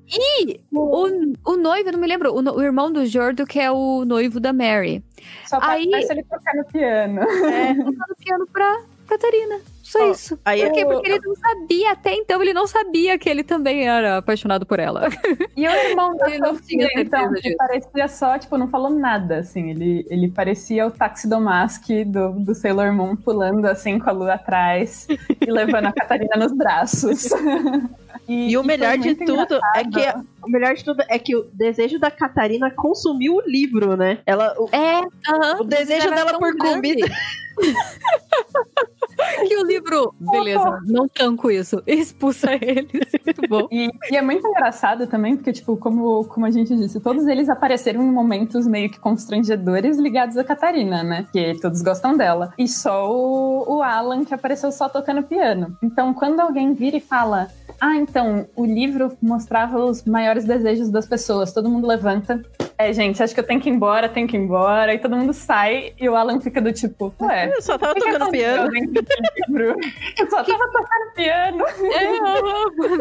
E 0.09 0.61
o, 0.73 1.33
o 1.47 1.57
noivo, 1.57 1.89
eu 1.89 1.93
não 1.93 2.01
me 2.01 2.07
lembro, 2.07 2.33
o, 2.35 2.41
o 2.57 2.63
irmão 2.63 2.93
do 2.93 3.07
Jordo, 3.07 3.47
que 3.47 3.59
é 3.59 3.71
o 3.71 4.05
noivo 4.05 4.41
da 4.41 4.53
Mary. 4.53 5.03
Só 5.47 5.59
Aí- 5.61 5.89
parece 5.91 6.13
ele 6.13 6.25
tocar 6.25 6.55
no 6.57 6.65
piano. 6.67 7.21
É. 7.23 7.75
No 7.75 8.17
piano 8.19 8.47
pra 8.53 8.83
Catarina. 9.07 9.61
Só 9.91 10.09
Ó, 10.09 10.13
isso. 10.13 10.39
Aí 10.45 10.63
Por 10.63 10.73
quê? 10.73 10.85
o- 10.85 10.89
Porque 10.89 11.11
ele 11.11 11.21
não 11.27 11.35
sabia, 11.35 11.93
até 11.93 12.15
então 12.15 12.41
ele 12.41 12.53
não 12.53 12.67
sabia 12.67 13.19
que 13.19 13.29
ele 13.29 13.43
também 13.43 13.89
era 13.89 14.19
apaixonado 14.19 14.65
por 14.65 14.79
ela. 14.79 15.09
E 15.57 15.67
o 15.67 15.71
irmão 15.71 16.17
da 16.17 16.29
Ele 16.29 16.39
não 16.39 16.57
tinha 16.57 16.89
então, 16.97 17.33
disso. 17.35 17.57
parecia 17.59 18.09
só, 18.09 18.39
tipo, 18.39 18.57
não 18.57 18.69
falou 18.69 18.89
nada, 18.91 19.39
assim. 19.39 19.71
Ele, 19.71 20.07
ele 20.09 20.31
parecia 20.31 20.87
o 20.87 20.91
Taxidomask 20.91 21.85
do, 22.07 22.31
do 22.39 22.55
Sailor 22.55 22.93
Moon 22.93 23.17
pulando, 23.17 23.67
assim, 23.67 23.99
com 23.99 24.09
a 24.09 24.13
lua 24.13 24.35
atrás 24.35 25.07
e 25.41 25.51
levando 25.51 25.87
a 25.87 25.93
Catarina 25.93 26.37
nos 26.37 26.53
braços. 26.57 27.29
E 28.33 28.57
o 28.57 28.61
foi 28.61 28.67
melhor 28.69 28.97
de 28.99 29.09
muito 29.09 29.25
tudo 29.25 29.61
é 29.75 29.83
que 29.83 29.89
engraçado. 29.89 30.27
o 30.45 30.51
melhor 30.51 30.75
de 30.75 30.85
tudo 30.85 31.03
é 31.09 31.19
que 31.19 31.35
o 31.37 31.45
desejo 31.53 31.99
da 31.99 32.11
Catarina 32.11 32.71
consumiu 32.71 33.35
o 33.35 33.43
livro, 33.45 33.97
né? 33.97 34.19
Ela, 34.25 34.55
o, 34.59 34.69
É, 34.75 35.01
aham. 35.29 35.61
o 35.61 35.65
desejo 35.65 36.11
dela 36.11 36.39
por 36.39 36.55
grande. 36.55 36.75
comida. 36.77 37.09
que 39.49 39.57
o 39.57 39.65
livro. 39.65 40.15
Beleza, 40.19 40.81
não 40.87 41.09
tanco 41.09 41.51
isso. 41.51 41.83
Expulsa 41.87 42.53
eles. 42.55 42.89
Muito 43.25 43.43
bom. 43.49 43.69
E, 43.71 43.91
e 44.11 44.17
é 44.17 44.23
muito 44.23 44.47
engraçado 44.47 45.07
também, 45.07 45.37
porque, 45.37 45.53
tipo, 45.53 45.77
como, 45.77 46.25
como 46.25 46.47
a 46.47 46.51
gente 46.51 46.75
disse, 46.77 47.01
todos 47.01 47.27
eles 47.27 47.49
apareceram 47.49 48.03
em 48.03 48.11
momentos 48.11 48.67
meio 48.67 48.89
que 48.91 48.99
constrangedores 48.99 49.99
ligados 49.99 50.37
a 50.37 50.45
Catarina, 50.45 51.03
né? 51.03 51.27
Que 51.33 51.55
todos 51.61 51.83
gostam 51.83 52.17
dela. 52.17 52.53
E 52.57 52.67
só 52.69 53.11
o, 53.13 53.77
o 53.77 53.83
Alan 53.83 54.25
que 54.25 54.35
apareceu 54.35 54.73
só 54.73 54.89
tocando 54.89 55.23
piano. 55.23 55.77
Então, 55.83 56.15
quando 56.15 56.41
alguém 56.41 56.73
vira 56.75 56.97
e 56.97 57.01
fala. 57.01 57.49
Ah, 57.81 57.97
então, 57.97 58.47
o 58.55 58.67
livro 58.67 59.17
mostrava 59.23 59.83
os 59.83 60.05
maiores 60.05 60.45
desejos 60.45 60.91
das 60.91 61.07
pessoas. 61.07 61.53
Todo 61.53 61.71
mundo 61.71 61.87
levanta. 61.87 62.43
É, 62.81 62.95
gente, 62.95 63.23
acho 63.23 63.35
que 63.35 63.41
eu 63.41 63.45
tenho 63.45 63.61
que 63.61 63.69
ir 63.69 63.73
embora, 63.73 64.09
tenho 64.09 64.27
que 64.27 64.35
ir 64.35 64.41
embora. 64.41 64.95
E 64.95 64.99
todo 64.99 65.15
mundo 65.15 65.35
sai 65.35 65.93
e 66.01 66.09
o 66.09 66.17
Alan 66.17 66.41
fica 66.41 66.63
do 66.63 66.73
tipo, 66.73 67.15
ué, 67.21 67.53
Eu 67.55 67.61
só 67.61 67.77
tava 67.77 67.95
tocando 67.95 68.31
piano. 68.31 68.71
dentro 68.71 69.03
do 69.03 69.53
livro? 69.53 69.77
Eu 70.19 70.31
só 70.31 70.43
tava 70.43 70.67
tocando 70.73 71.13
piano. 71.15 71.65
É, 71.91 72.21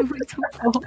muito 0.02 0.36
bom. 0.36 0.80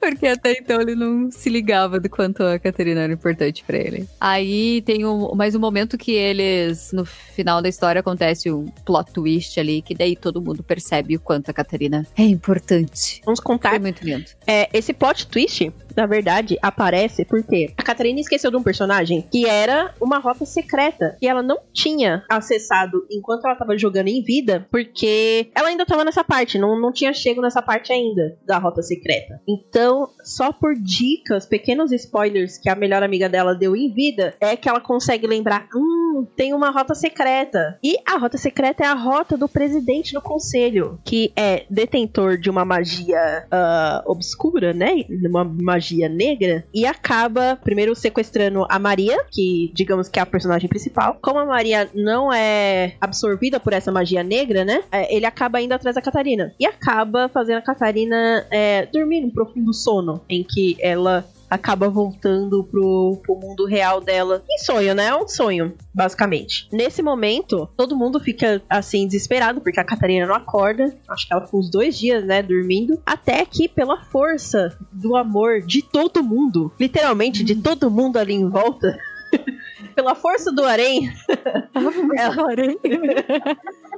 Porque 0.00 0.26
até 0.26 0.52
então 0.52 0.80
ele 0.80 0.94
não 0.94 1.30
se 1.30 1.50
ligava 1.50 2.00
do 2.00 2.08
quanto 2.08 2.42
a 2.42 2.58
Catarina 2.58 3.02
era 3.02 3.12
importante 3.12 3.62
pra 3.62 3.76
ele. 3.76 4.08
Aí 4.18 4.80
tem 4.82 5.04
um, 5.04 5.34
mais 5.34 5.54
um 5.54 5.60
momento 5.60 5.98
que 5.98 6.12
eles, 6.12 6.92
no 6.92 7.04
final 7.04 7.60
da 7.60 7.68
história, 7.68 8.00
acontece 8.00 8.50
um 8.50 8.64
plot 8.86 9.12
twist 9.12 9.60
ali, 9.60 9.82
que 9.82 9.94
daí 9.94 10.16
todo 10.16 10.40
mundo 10.40 10.62
percebe 10.62 11.16
o 11.16 11.20
quanto 11.20 11.50
a 11.50 11.52
Catarina 11.54 12.06
é 12.16 12.22
importante. 12.22 13.20
Vamos 13.26 13.40
contar. 13.40 13.70
Foi 13.70 13.78
muito 13.80 14.02
lindo. 14.02 14.24
É, 14.46 14.68
esse 14.72 14.94
plot 14.94 15.26
twist, 15.26 15.70
na 15.96 16.06
verdade, 16.06 16.58
aparece 16.62 17.24
porque 17.24 17.72
a 17.76 17.82
Catarina 17.82 18.20
esqueceu 18.20 18.50
de 18.50 18.56
um 18.56 18.62
personagem 18.62 19.26
que 19.30 19.46
era 19.46 19.94
uma 20.00 20.18
rota 20.18 20.44
secreta 20.44 21.16
que 21.18 21.26
ela 21.26 21.42
não 21.42 21.58
tinha 21.72 22.24
acessado 22.28 23.06
enquanto 23.10 23.44
ela 23.44 23.56
tava 23.56 23.76
jogando 23.78 24.08
em 24.08 24.22
vida, 24.22 24.66
porque 24.70 25.50
ela 25.54 25.68
ainda 25.68 25.86
tava 25.86 26.04
nessa 26.04 26.24
parte, 26.24 26.58
não, 26.58 26.80
não 26.80 26.92
tinha 26.92 27.12
chego 27.12 27.40
nessa 27.40 27.62
parte 27.62 27.92
ainda 27.92 28.36
da 28.44 28.58
rota 28.58 28.82
secreta. 28.82 29.40
Então, 29.48 30.08
só 30.24 30.52
por 30.52 30.74
dicas, 30.74 31.46
pequenos 31.46 31.92
spoilers 31.92 32.58
que 32.58 32.68
a 32.68 32.74
melhor 32.74 33.02
amiga 33.02 33.28
dela 33.28 33.54
deu 33.54 33.76
em 33.76 33.92
vida, 33.92 34.34
é 34.40 34.56
que 34.56 34.68
ela 34.68 34.80
consegue 34.80 35.26
lembrar: 35.26 35.68
hum, 35.74 36.26
tem 36.36 36.54
uma 36.54 36.70
rota 36.70 36.94
secreta. 36.94 37.78
E 37.82 37.96
a 38.06 38.16
rota 38.18 38.38
secreta 38.38 38.84
é 38.84 38.86
a 38.86 38.94
rota 38.94 39.36
do 39.36 39.48
presidente 39.48 40.12
do 40.12 40.20
conselho, 40.20 40.98
que 41.04 41.32
é 41.36 41.64
detentor 41.70 42.38
de 42.38 42.50
uma 42.50 42.64
magia 42.64 43.46
uh, 43.46 44.10
obscura, 44.10 44.72
né? 44.72 45.04
Uma 45.24 45.44
magia 45.44 45.83
negra, 46.08 46.64
e 46.72 46.86
acaba 46.86 47.58
primeiro 47.62 47.94
sequestrando 47.94 48.66
a 48.68 48.78
Maria, 48.78 49.24
que 49.30 49.70
digamos 49.74 50.08
que 50.08 50.18
é 50.18 50.22
a 50.22 50.26
personagem 50.26 50.68
principal. 50.68 51.18
Como 51.20 51.38
a 51.38 51.44
Maria 51.44 51.88
não 51.94 52.32
é 52.32 52.94
absorvida 53.00 53.60
por 53.60 53.72
essa 53.72 53.92
magia 53.92 54.22
negra, 54.22 54.64
né? 54.64 54.82
É, 54.90 55.14
ele 55.14 55.26
acaba 55.26 55.60
indo 55.60 55.72
atrás 55.72 55.94
da 55.94 56.02
Catarina. 56.02 56.54
E 56.58 56.66
acaba 56.66 57.28
fazendo 57.28 57.58
a 57.58 57.62
Catarina 57.62 58.46
é, 58.50 58.86
dormir 58.86 59.20
num 59.20 59.30
profundo 59.30 59.72
sono, 59.72 60.22
em 60.28 60.42
que 60.42 60.76
ela 60.80 61.24
acaba 61.54 61.88
voltando 61.88 62.64
pro, 62.64 63.20
pro 63.22 63.36
mundo 63.36 63.64
real 63.64 64.00
dela. 64.00 64.42
Em 64.50 64.58
sonho, 64.58 64.94
né? 64.94 65.06
É 65.06 65.16
um 65.16 65.28
sonho, 65.28 65.74
basicamente. 65.94 66.68
Nesse 66.72 67.02
momento, 67.02 67.68
todo 67.76 67.96
mundo 67.96 68.18
fica 68.20 68.62
assim, 68.68 69.06
desesperado, 69.06 69.60
porque 69.60 69.80
a 69.80 69.84
Catarina 69.84 70.26
não 70.26 70.34
acorda. 70.34 70.96
Acho 71.08 71.26
que 71.26 71.32
ela 71.32 71.44
ficou 71.44 71.60
uns 71.60 71.70
dois 71.70 71.98
dias, 71.98 72.24
né, 72.24 72.42
dormindo. 72.42 73.00
Até 73.06 73.44
que, 73.44 73.68
pela 73.68 74.04
força 74.04 74.76
do 74.92 75.16
amor 75.16 75.60
de 75.60 75.82
todo 75.82 76.24
mundo, 76.24 76.72
literalmente 76.78 77.44
de 77.44 77.54
todo 77.54 77.90
mundo 77.90 78.18
ali 78.18 78.34
em 78.34 78.48
volta. 78.48 78.98
pela 79.94 80.14
força 80.14 80.52
do 80.52 80.64
harém, 80.64 81.12
ela, 81.74 81.92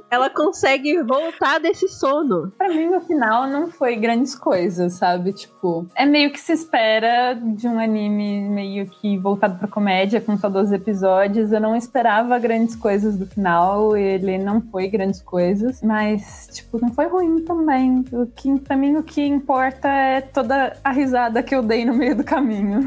ela 0.09 0.29
consegue 0.29 1.01
voltar 1.03 1.59
desse 1.59 1.87
sono. 1.87 2.51
Pra 2.57 2.69
mim, 2.69 2.87
no 2.87 3.01
final, 3.01 3.47
não 3.47 3.69
foi 3.69 3.95
grandes 3.95 4.35
coisas, 4.35 4.93
sabe? 4.93 5.33
Tipo, 5.33 5.85
é 5.95 6.05
meio 6.05 6.31
que 6.31 6.39
se 6.39 6.53
espera 6.53 7.33
de 7.33 7.67
um 7.67 7.79
anime 7.79 8.41
meio 8.49 8.87
que 8.87 9.17
voltado 9.17 9.57
pra 9.57 9.67
comédia, 9.67 10.21
com 10.21 10.37
só 10.37 10.49
12 10.49 10.75
episódios. 10.75 11.51
Eu 11.51 11.59
não 11.59 11.75
esperava 11.75 12.37
grandes 12.39 12.75
coisas 12.75 13.17
do 13.17 13.25
final, 13.25 13.95
ele 13.95 14.37
não 14.37 14.61
foi 14.61 14.87
grandes 14.87 15.21
coisas, 15.21 15.81
mas, 15.81 16.49
tipo, 16.53 16.79
não 16.81 16.93
foi 16.93 17.07
ruim 17.07 17.43
também. 17.43 18.03
O 18.11 18.25
que, 18.27 18.59
pra 18.59 18.75
mim, 18.75 18.95
o 18.95 19.03
que 19.03 19.21
importa 19.21 19.87
é 19.87 20.21
toda 20.21 20.77
a 20.83 20.91
risada 20.91 21.43
que 21.43 21.53
eu 21.53 21.61
dei 21.61 21.85
no 21.85 21.93
meio 21.93 22.15
do 22.15 22.23
caminho. 22.23 22.81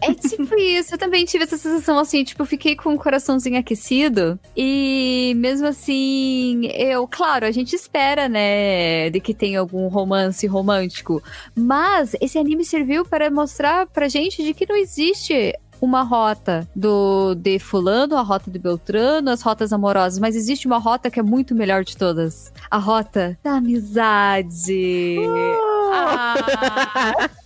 É 0.00 0.12
tipo 0.12 0.54
isso, 0.58 0.94
eu 0.94 0.98
também 0.98 1.24
tive 1.24 1.44
essa 1.44 1.56
sensação 1.56 1.98
assim, 1.98 2.24
tipo, 2.24 2.44
fiquei 2.44 2.76
com 2.76 2.94
o 2.94 2.98
coraçãozinho 2.98 3.58
aquecido 3.58 4.38
e 4.56 5.34
mesmo 5.36 5.66
assim, 5.66 6.53
eu, 6.64 7.06
claro, 7.06 7.46
a 7.46 7.50
gente 7.50 7.74
espera, 7.74 8.28
né, 8.28 9.10
de 9.10 9.20
que 9.20 9.34
tenha 9.34 9.60
algum 9.60 9.88
romance 9.88 10.46
romântico, 10.46 11.22
mas 11.54 12.14
esse 12.20 12.38
anime 12.38 12.64
serviu 12.64 13.04
para 13.04 13.30
mostrar 13.30 13.86
pra 13.86 14.08
gente 14.08 14.42
de 14.42 14.54
que 14.54 14.66
não 14.68 14.76
existe 14.76 15.54
uma 15.80 16.02
rota 16.02 16.66
do 16.74 17.34
de 17.34 17.58
fulano, 17.58 18.16
a 18.16 18.22
rota 18.22 18.50
de 18.50 18.58
Beltrano, 18.58 19.30
as 19.30 19.42
rotas 19.42 19.72
amorosas, 19.72 20.18
mas 20.18 20.34
existe 20.34 20.66
uma 20.66 20.78
rota 20.78 21.10
que 21.10 21.20
é 21.20 21.22
muito 21.22 21.54
melhor 21.54 21.84
de 21.84 21.96
todas. 21.96 22.52
A 22.70 22.78
rota 22.78 23.38
da 23.42 23.56
amizade. 23.56 25.16
Ah. 25.92 27.28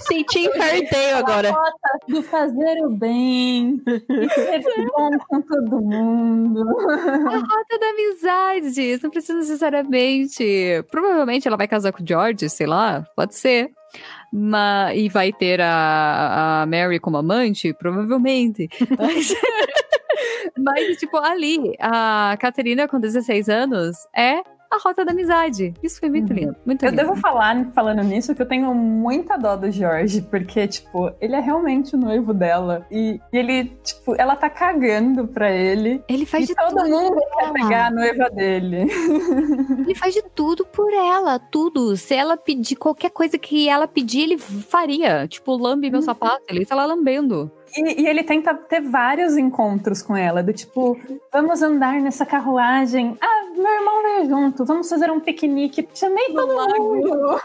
Senti 0.00 0.40
infarteio 0.40 1.16
agora. 1.16 1.50
A 1.50 1.52
rota 1.52 1.98
do 2.08 2.22
fazer 2.22 2.84
o 2.84 2.90
bem, 2.90 3.82
e 3.86 4.28
ser 4.30 4.62
bom 4.96 5.10
com 5.28 5.42
todo 5.42 5.80
mundo. 5.80 6.60
A 6.60 7.36
rota 7.38 7.78
da 7.78 7.88
amizade. 7.90 8.82
Isso 8.82 9.04
não 9.04 9.10
precisa 9.10 9.38
necessariamente. 9.38 10.84
Provavelmente 10.90 11.46
ela 11.46 11.56
vai 11.56 11.68
casar 11.68 11.92
com 11.92 12.02
o 12.02 12.06
George, 12.06 12.48
sei 12.48 12.66
lá, 12.66 13.04
pode 13.14 13.34
ser. 13.34 13.70
Mas, 14.32 14.96
e 14.96 15.08
vai 15.08 15.32
ter 15.32 15.60
a, 15.60 16.62
a 16.62 16.66
Mary 16.66 16.98
como 16.98 17.16
amante? 17.16 17.72
Provavelmente. 17.74 18.68
Mas, 18.98 19.34
mas, 20.58 20.96
tipo, 20.96 21.16
ali, 21.18 21.74
a 21.78 22.36
Caterina 22.38 22.88
com 22.88 22.98
16 22.98 23.48
anos 23.48 23.96
é 24.14 24.42
a 24.70 24.78
rota 24.78 25.04
da 25.04 25.12
amizade. 25.12 25.74
Isso 25.82 26.00
foi 26.00 26.08
muito 26.10 26.32
lindo, 26.32 26.56
muito 26.64 26.84
Eu 26.84 26.90
lindo. 26.90 27.02
devo 27.02 27.16
falar, 27.16 27.70
falando 27.72 28.02
nisso, 28.02 28.34
que 28.34 28.42
eu 28.42 28.46
tenho 28.46 28.74
muita 28.74 29.36
dó 29.36 29.56
do 29.56 29.70
Jorge, 29.70 30.22
porque, 30.22 30.66
tipo, 30.66 31.12
ele 31.20 31.34
é 31.34 31.40
realmente 31.40 31.94
o 31.94 31.98
noivo 31.98 32.32
dela. 32.34 32.86
E, 32.90 33.20
e 33.32 33.36
ele, 33.38 33.64
tipo, 33.82 34.14
ela 34.18 34.36
tá 34.36 34.50
cagando 34.50 35.26
pra 35.28 35.50
ele. 35.50 36.02
Ele 36.08 36.26
faz 36.26 36.46
de 36.46 36.54
todo 36.54 36.76
tudo 36.76 36.88
mundo 36.88 37.14
por 37.14 37.38
quer 37.38 37.52
pegar 37.52 37.86
a 37.86 37.90
noiva 37.90 38.30
dele. 38.30 38.86
Ele 39.86 39.94
faz 39.94 40.14
de 40.14 40.22
tudo 40.34 40.64
por 40.66 40.92
ela, 40.92 41.38
tudo. 41.38 41.96
Se 41.96 42.14
ela 42.14 42.36
pedir 42.36 42.76
qualquer 42.76 43.10
coisa 43.10 43.38
que 43.38 43.68
ela 43.68 43.86
pedir, 43.86 44.22
ele 44.22 44.38
faria. 44.38 45.26
Tipo, 45.28 45.56
lambe 45.56 45.90
meu 45.90 46.02
sapato, 46.02 46.42
ele 46.48 46.64
tá 46.66 46.74
lá 46.74 46.86
lambendo. 46.86 47.50
E, 47.76 48.02
e 48.02 48.06
ele 48.08 48.22
tenta 48.22 48.54
ter 48.54 48.80
vários 48.80 49.36
encontros 49.36 50.02
com 50.02 50.16
ela, 50.16 50.42
do 50.42 50.52
tipo, 50.52 50.98
vamos 51.32 51.62
andar 51.62 52.00
nessa 52.00 52.24
carruagem. 52.24 53.16
Ah, 53.20 53.44
meu 53.56 53.72
irmão 53.74 54.02
veio 54.02 54.28
junto, 54.28 54.64
vamos 54.64 54.88
fazer 54.88 55.10
um 55.10 55.20
piquenique. 55.20 55.86
Chamei 55.94 56.26
todo 56.32 56.54
mundo. 56.78 57.40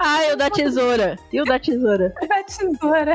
Ah, 0.00 0.24
e 0.26 0.32
o 0.32 0.36
da 0.36 0.50
tesoura. 0.50 1.18
E 1.32 1.40
o 1.40 1.44
da 1.44 1.58
tesoura. 1.58 2.14
da 2.28 2.42
tesoura. 2.42 3.14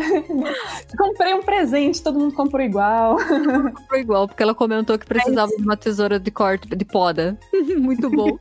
Comprei 0.97 1.33
um 1.33 1.41
presente, 1.41 2.01
todo 2.01 2.19
mundo 2.19 2.33
comprou 2.33 2.61
igual. 2.61 3.17
Comprou 3.17 3.99
igual, 3.99 4.27
porque 4.27 4.43
ela 4.43 4.55
comentou 4.55 4.97
que 4.97 5.05
precisava 5.05 5.51
de 5.55 5.63
uma 5.63 5.77
tesoura 5.77 6.19
de 6.19 6.31
corte, 6.31 6.67
de 6.67 6.85
poda. 6.85 7.37
Muito 7.77 8.09
bom. 8.09 8.37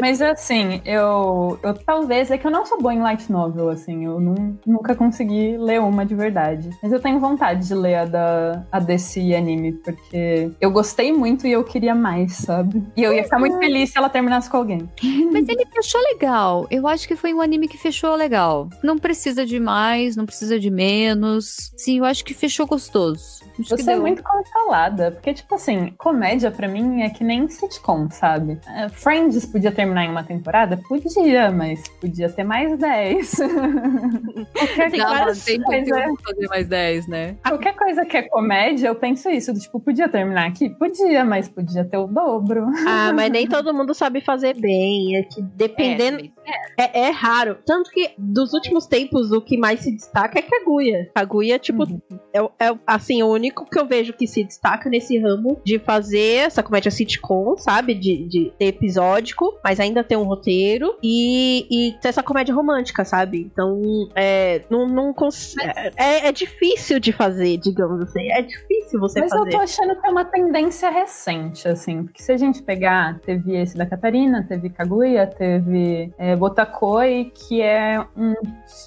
Mas 0.00 0.20
assim, 0.22 0.80
eu, 0.84 1.58
eu 1.62 1.74
talvez. 1.74 2.30
É 2.30 2.38
que 2.38 2.46
eu 2.46 2.50
não 2.50 2.64
sou 2.66 2.78
boa 2.80 2.94
em 2.94 3.00
light 3.00 3.30
novel, 3.30 3.68
assim. 3.68 4.04
Eu 4.04 4.20
nun- 4.20 4.56
nunca 4.66 4.94
consegui 4.94 5.56
ler 5.56 5.80
uma 5.80 6.04
de 6.04 6.14
verdade. 6.14 6.70
Mas 6.82 6.92
eu 6.92 7.00
tenho 7.00 7.18
vontade 7.18 7.66
de 7.66 7.74
ler 7.74 7.94
a, 7.96 8.04
da, 8.04 8.64
a 8.70 8.78
desse 8.78 9.34
anime, 9.34 9.72
porque 9.72 10.50
eu 10.60 10.70
gostei 10.70 11.12
muito 11.12 11.46
e 11.46 11.52
eu 11.52 11.64
queria 11.64 11.94
mais, 11.94 12.36
sabe? 12.36 12.82
E 12.96 13.02
eu 13.02 13.12
ia 13.12 13.24
ficar 13.24 13.38
muito 13.38 13.58
feliz 13.58 13.90
se 13.90 13.98
ela 13.98 14.08
terminasse 14.08 14.48
com 14.50 14.56
alguém. 14.56 14.88
Mas 15.32 15.48
ele 15.48 15.64
fechou 15.66 16.00
legal. 16.12 16.66
Eu 16.70 16.86
acho 16.86 17.06
que 17.08 17.16
foi 17.16 17.32
um 17.34 17.40
anime 17.40 17.68
que 17.68 17.78
fechou 17.78 18.14
legal. 18.14 18.68
Não 18.82 18.98
precisa 18.98 19.44
de 19.44 19.58
mais, 19.58 20.16
não 20.16 20.26
precisa 20.26 20.58
de 20.58 20.70
menos. 20.70 21.72
Sim, 21.76 21.98
eu 21.98 22.04
acho 22.04 22.24
que 22.24 22.34
fechou 22.34 22.66
gostoso. 22.66 23.42
Acho 23.58 23.76
Você 23.76 23.90
é 23.90 23.96
muito 23.96 24.22
controlada. 24.22 25.10
Porque, 25.12 25.32
tipo 25.34 25.54
assim, 25.54 25.92
comédia 25.98 26.50
pra 26.50 26.68
mim 26.68 27.02
é 27.02 27.10
que 27.10 27.24
nem 27.24 27.48
sitcom, 27.48 28.08
sabe? 28.10 28.58
É, 28.68 28.88
Friends 28.88 29.46
podia 29.46 29.72
terminar 29.78 30.04
em 30.04 30.10
uma 30.10 30.24
temporada? 30.24 30.76
Podia, 30.88 31.52
mas 31.52 31.86
podia 32.00 32.28
ter 32.28 32.42
mais 32.42 32.76
10. 32.76 33.30
Qualquer 34.52 34.90
Não, 34.98 35.24
coisa- 35.24 35.44
tem 35.44 35.86
fazer 36.24 36.48
mais 36.48 36.66
10, 36.68 37.06
né? 37.06 37.36
Qualquer 37.46 37.74
coisa 37.76 38.04
que 38.04 38.16
é 38.16 38.22
comédia, 38.22 38.88
eu 38.88 38.94
penso 38.96 39.30
isso. 39.30 39.52
do 39.52 39.60
Tipo, 39.60 39.78
podia 39.78 40.08
terminar 40.08 40.48
aqui? 40.48 40.68
Podia, 40.70 41.24
mas 41.24 41.48
podia 41.48 41.84
ter 41.84 41.96
o 41.96 42.06
dobro. 42.08 42.66
Ah, 42.86 43.12
mas 43.14 43.30
nem 43.30 43.46
todo 43.48 43.72
mundo 43.72 43.94
sabe 43.94 44.20
fazer 44.20 44.54
bem. 44.58 45.16
É 45.16 45.22
que 45.22 45.40
dependendo. 45.42 46.28
É, 46.76 47.00
é 47.06 47.10
raro. 47.10 47.58
Tanto 47.64 47.90
que 47.90 48.10
dos 48.18 48.52
últimos 48.54 48.86
tempos, 48.86 49.30
o 49.32 49.40
que 49.40 49.56
mais 49.56 49.80
se 49.80 49.92
destaca 49.92 50.38
é 50.38 50.42
Kaguya. 50.42 51.10
Kaguya, 51.14 51.58
tipo, 51.58 51.84
é, 52.32 52.42
o- 52.42 52.50
é 52.58 52.72
o- 52.72 52.78
assim, 52.86 53.22
o 53.22 53.28
único 53.28 53.64
que 53.64 53.78
eu 53.78 53.86
vejo 53.86 54.12
que 54.12 54.26
se 54.26 54.42
destaca 54.42 54.88
nesse 54.88 55.18
ramo 55.18 55.60
de 55.64 55.78
fazer 55.78 56.46
essa 56.46 56.62
comédia 56.62 56.90
sitcom, 56.90 57.56
sabe? 57.58 57.94
De, 57.94 58.26
de 58.28 58.52
ter 58.58 58.66
episódico, 58.66 59.58
mas 59.68 59.78
ainda 59.78 60.02
ter 60.02 60.16
um 60.16 60.22
roteiro 60.24 60.96
e, 61.02 61.66
e 61.70 61.92
ter 62.00 62.08
essa 62.08 62.22
comédia 62.22 62.54
romântica, 62.54 63.04
sabe? 63.04 63.50
Então, 63.52 64.08
é, 64.14 64.62
não, 64.70 64.88
não 64.88 65.12
cons- 65.12 65.54
é, 65.94 66.28
é 66.28 66.32
difícil 66.32 66.98
de 66.98 67.12
fazer, 67.12 67.58
digamos 67.58 68.00
assim. 68.00 68.32
É 68.32 68.40
difícil 68.40 68.77
você 68.96 69.20
Mas 69.20 69.32
eu 69.32 69.38
fazer. 69.38 69.50
tô 69.50 69.58
achando 69.58 70.00
que 70.00 70.06
é 70.06 70.10
uma 70.10 70.24
tendência 70.24 70.90
recente, 70.90 71.68
assim. 71.68 72.04
Porque 72.04 72.22
se 72.22 72.32
a 72.32 72.36
gente 72.36 72.62
pegar, 72.62 73.18
teve 73.20 73.56
esse 73.56 73.76
da 73.76 73.84
Catarina, 73.84 74.44
teve 74.48 74.70
Kaguya, 74.70 75.26
teve 75.26 76.12
é, 76.16 76.34
Botakoi, 76.36 77.32
que 77.34 77.60
é 77.60 78.00
um, 78.16 78.34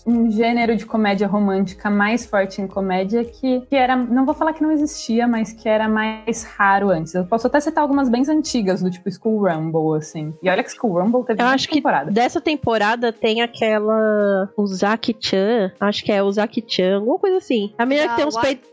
um 0.07 0.31
gênero 0.31 0.75
de 0.75 0.85
comédia 0.85 1.27
romântica 1.27 1.89
mais 1.89 2.25
forte 2.25 2.61
em 2.61 2.67
comédia 2.67 3.23
que, 3.25 3.61
que 3.61 3.75
era, 3.75 3.95
não 3.95 4.25
vou 4.25 4.33
falar 4.33 4.53
que 4.53 4.63
não 4.63 4.71
existia, 4.71 5.27
mas 5.27 5.51
que 5.53 5.67
era 5.67 5.87
mais 5.89 6.43
raro 6.43 6.89
antes. 6.89 7.13
Eu 7.13 7.25
posso 7.25 7.47
até 7.47 7.59
citar 7.59 7.81
algumas 7.83 8.09
bem 8.09 8.23
antigas, 8.29 8.81
do 8.81 8.89
tipo 8.89 9.09
School 9.11 9.47
Rumble, 9.47 9.97
assim. 9.97 10.33
E 10.41 10.49
olha 10.49 10.63
que 10.63 10.71
School 10.71 10.93
Rumble 11.01 11.23
teve 11.25 11.41
Eu 11.41 11.47
acho 11.47 11.67
que 11.67 11.75
temporada. 11.75 12.11
dessa 12.11 12.39
temporada 12.39 13.11
tem 13.11 13.41
aquela. 13.41 14.49
O 14.55 14.65
Zaki-chan. 14.67 15.71
Acho 15.79 16.03
que 16.03 16.11
é 16.11 16.21
o 16.21 16.31
Zaki-chan, 16.31 16.95
alguma 16.97 17.17
coisa 17.19 17.37
assim. 17.37 17.73
A 17.77 17.85
menina 17.85 18.09
que 18.09 18.15
tem 18.15 18.25
uns 18.25 18.37
Ah, 18.37 18.41
peitos. 18.41 18.69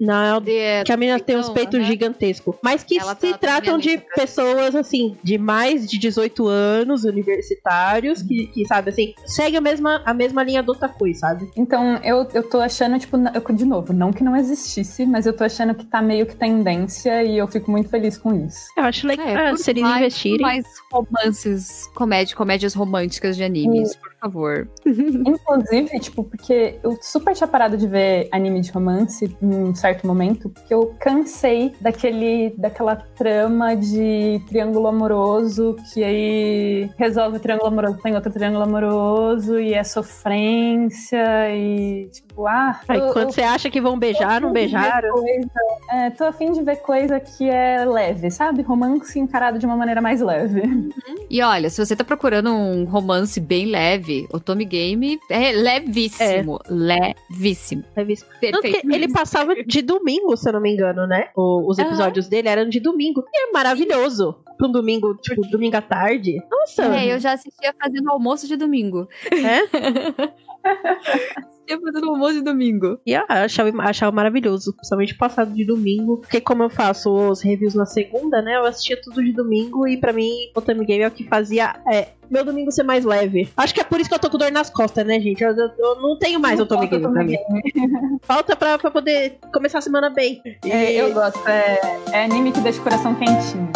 Não, 0.00 0.40
de- 0.54 0.84
que 0.84 0.92
a 0.92 0.96
menina 0.96 1.18
tem 1.20 1.36
uns 1.36 1.48
peitos 1.50 1.78
aham. 1.80 1.84
gigantescos. 1.88 2.56
Mas 2.62 2.82
que 2.82 2.98
Ela 2.98 3.14
se 3.14 3.32
tá- 3.32 3.38
tratam 3.38 3.74
na 3.74 3.80
de 3.82 3.98
pessoas, 4.14 4.74
assim, 4.74 5.16
de 5.22 5.38
mais 5.38 5.86
de 5.88 5.98
18 5.98 6.46
anos, 6.48 7.04
universitários, 7.04 8.22
que, 8.22 8.46
que 8.48 8.66
sabe, 8.66 8.90
assim, 8.90 9.14
segue 9.26 9.56
a 9.56 9.60
mesma, 9.60 10.02
a 10.04 10.14
mesma 10.14 10.42
linha 10.42 10.62
do 10.62 10.72
Otakui, 10.72 11.14
sabe? 11.14 11.48
Então, 11.56 11.96
eu, 12.02 12.26
eu 12.32 12.42
tô 12.48 12.60
achando, 12.60 12.98
tipo, 12.98 13.16
eu- 13.16 13.54
de 13.54 13.64
novo, 13.64 13.92
não 13.92 14.12
que 14.12 14.24
não 14.24 14.36
existisse, 14.36 15.06
mas 15.06 15.26
eu 15.26 15.32
tô 15.36 15.44
achando 15.44 15.74
que 15.74 15.84
tá 15.84 16.00
meio 16.02 16.26
que 16.26 16.34
tendência 16.34 17.22
e 17.22 17.38
eu 17.38 17.46
fico 17.46 17.70
muito 17.70 17.88
feliz 17.88 18.18
com 18.18 18.34
isso. 18.46 18.66
Eu 18.76 18.84
acho 18.84 19.06
legal 19.06 19.26
É, 19.28 19.50
ah, 19.50 19.56
se 19.56 19.70
eles 19.70 19.82
mais- 19.82 19.96
investirem. 19.98 20.40
Mais 20.40 20.64
romances, 20.92 21.86
comédia, 21.94 22.34
comédias 22.36 22.74
românticas 22.74 23.36
de 23.36 23.44
animes, 23.44 23.94
por 23.96 24.13
favor. 24.24 24.68
Inclusive, 24.86 26.00
tipo, 26.00 26.24
porque 26.24 26.78
eu 26.82 26.98
super 27.02 27.34
tinha 27.34 27.46
parado 27.46 27.76
de 27.76 27.86
ver 27.86 28.28
anime 28.32 28.60
de 28.60 28.70
romance 28.70 29.36
em 29.42 29.46
um 29.54 29.74
certo 29.74 30.06
momento, 30.06 30.48
porque 30.48 30.72
eu 30.72 30.94
cansei 30.98 31.72
daquele, 31.80 32.54
daquela 32.56 32.96
trama 32.96 33.74
de 33.76 34.40
triângulo 34.48 34.86
amoroso, 34.86 35.76
que 35.92 36.02
aí 36.02 36.90
resolve 36.96 37.36
o 37.36 37.40
triângulo 37.40 37.68
amoroso, 37.68 37.98
tem 38.02 38.14
outro 38.14 38.32
triângulo 38.32 38.62
amoroso, 38.64 39.58
e 39.58 39.74
é 39.74 39.82
sofrência, 39.84 41.24
e 41.54 42.08
tipo, 42.12 42.46
ah. 42.46 42.80
Aí 42.88 42.98
eu- 42.98 43.12
quando 43.12 43.26
eu 43.26 43.32
você 43.32 43.42
acha 43.42 43.70
que 43.70 43.80
vão 43.80 43.98
beijar, 43.98 44.40
não 44.40 44.52
beijaram. 44.52 45.12
coisa- 45.12 45.50
é, 45.90 46.10
tô 46.10 46.24
afim 46.24 46.52
de 46.52 46.62
ver 46.62 46.76
coisa 46.76 47.20
que 47.20 47.48
é 47.48 47.84
leve, 47.84 48.30
sabe? 48.30 48.62
Romance 48.62 49.18
encarado 49.18 49.58
de 49.58 49.66
uma 49.66 49.76
maneira 49.76 50.00
mais 50.00 50.20
leve. 50.20 50.62
E 51.30 51.42
olha, 51.42 51.70
se 51.70 51.84
você 51.84 51.94
tá 51.96 52.04
procurando 52.04 52.50
um 52.50 52.84
romance 52.84 53.40
bem 53.40 53.66
leve, 53.66 54.13
o 54.32 54.38
Tommy 54.40 54.64
Game 54.64 55.18
é 55.30 55.52
levíssimo. 55.52 56.58
Levíssimo. 56.68 57.84
É. 57.96 58.04
Tanto 58.04 58.16
que 58.62 58.72
Perfeito. 58.72 58.90
ele 58.92 59.08
passava 59.12 59.54
de 59.54 59.82
domingo, 59.82 60.36
se 60.36 60.48
eu 60.48 60.52
não 60.52 60.60
me 60.60 60.72
engano, 60.72 61.06
né? 61.06 61.28
O- 61.36 61.68
os 61.70 61.78
Aham. 61.78 61.88
episódios 61.88 62.28
dele 62.28 62.48
eram 62.48 62.68
de 62.68 62.80
domingo. 62.80 63.24
E 63.32 63.48
é 63.48 63.52
maravilhoso. 63.52 64.36
Pra 64.56 64.68
um 64.68 64.72
domingo, 64.72 65.14
tipo, 65.16 65.40
domingo 65.48 65.76
à 65.76 65.82
tarde. 65.82 66.36
Nossa. 66.50 66.84
É, 66.96 67.12
eu 67.12 67.18
já 67.18 67.32
assistia 67.32 67.74
fazendo 67.82 68.10
almoço 68.10 68.46
de 68.46 68.56
domingo. 68.56 69.08
É? 69.32 69.58
Assistia 70.64 71.80
fazendo 71.80 72.10
almoço 72.10 72.34
de 72.34 72.42
domingo. 72.42 72.98
E 73.06 73.12
eu 73.12 73.22
achava, 73.28 73.70
achava 73.82 74.12
maravilhoso, 74.12 74.74
principalmente 74.74 75.14
passado 75.14 75.52
de 75.52 75.64
domingo. 75.64 76.18
Porque 76.18 76.40
como 76.40 76.62
eu 76.62 76.70
faço 76.70 77.10
os 77.10 77.40
reviews 77.42 77.74
na 77.74 77.86
segunda, 77.86 78.42
né? 78.42 78.56
Eu 78.56 78.64
assistia 78.66 79.00
tudo 79.00 79.22
de 79.22 79.32
domingo 79.32 79.86
e 79.88 79.96
pra 79.96 80.12
mim 80.12 80.30
o 80.54 80.60
Time 80.60 80.84
Game 80.84 81.02
é 81.02 81.08
o 81.08 81.10
que 81.10 81.24
fazia 81.26 81.74
é, 81.90 82.08
meu 82.30 82.44
domingo 82.44 82.70
ser 82.70 82.82
mais 82.82 83.04
leve. 83.04 83.48
Acho 83.56 83.72
que 83.74 83.80
é 83.80 83.84
por 83.84 83.98
isso 84.00 84.08
que 84.08 84.14
eu 84.14 84.18
tô 84.18 84.28
com 84.28 84.38
dor 84.38 84.50
nas 84.52 84.68
costas, 84.70 85.06
né, 85.06 85.18
gente? 85.20 85.42
Eu, 85.42 85.50
eu- 85.56 85.70
eu 85.78 86.02
não 86.02 86.18
tenho 86.18 86.38
mais 86.40 86.60
o 86.60 86.66
Time 86.66 86.86
Game 86.86 87.02
pra 87.12 87.24
mim. 87.24 87.36
Falta 88.22 88.54
pra, 88.56 88.78
pra 88.78 88.90
poder 88.90 89.38
começar 89.52 89.78
a 89.78 89.82
semana 89.82 90.10
bem. 90.10 90.42
É, 90.64 90.92
eu 90.92 91.12
gosto, 91.14 91.46
é, 91.48 91.78
é 92.12 92.24
anime 92.24 92.52
que 92.52 92.60
deixa 92.60 92.80
o 92.80 92.82
coração 92.84 93.14
quentinho. 93.14 93.70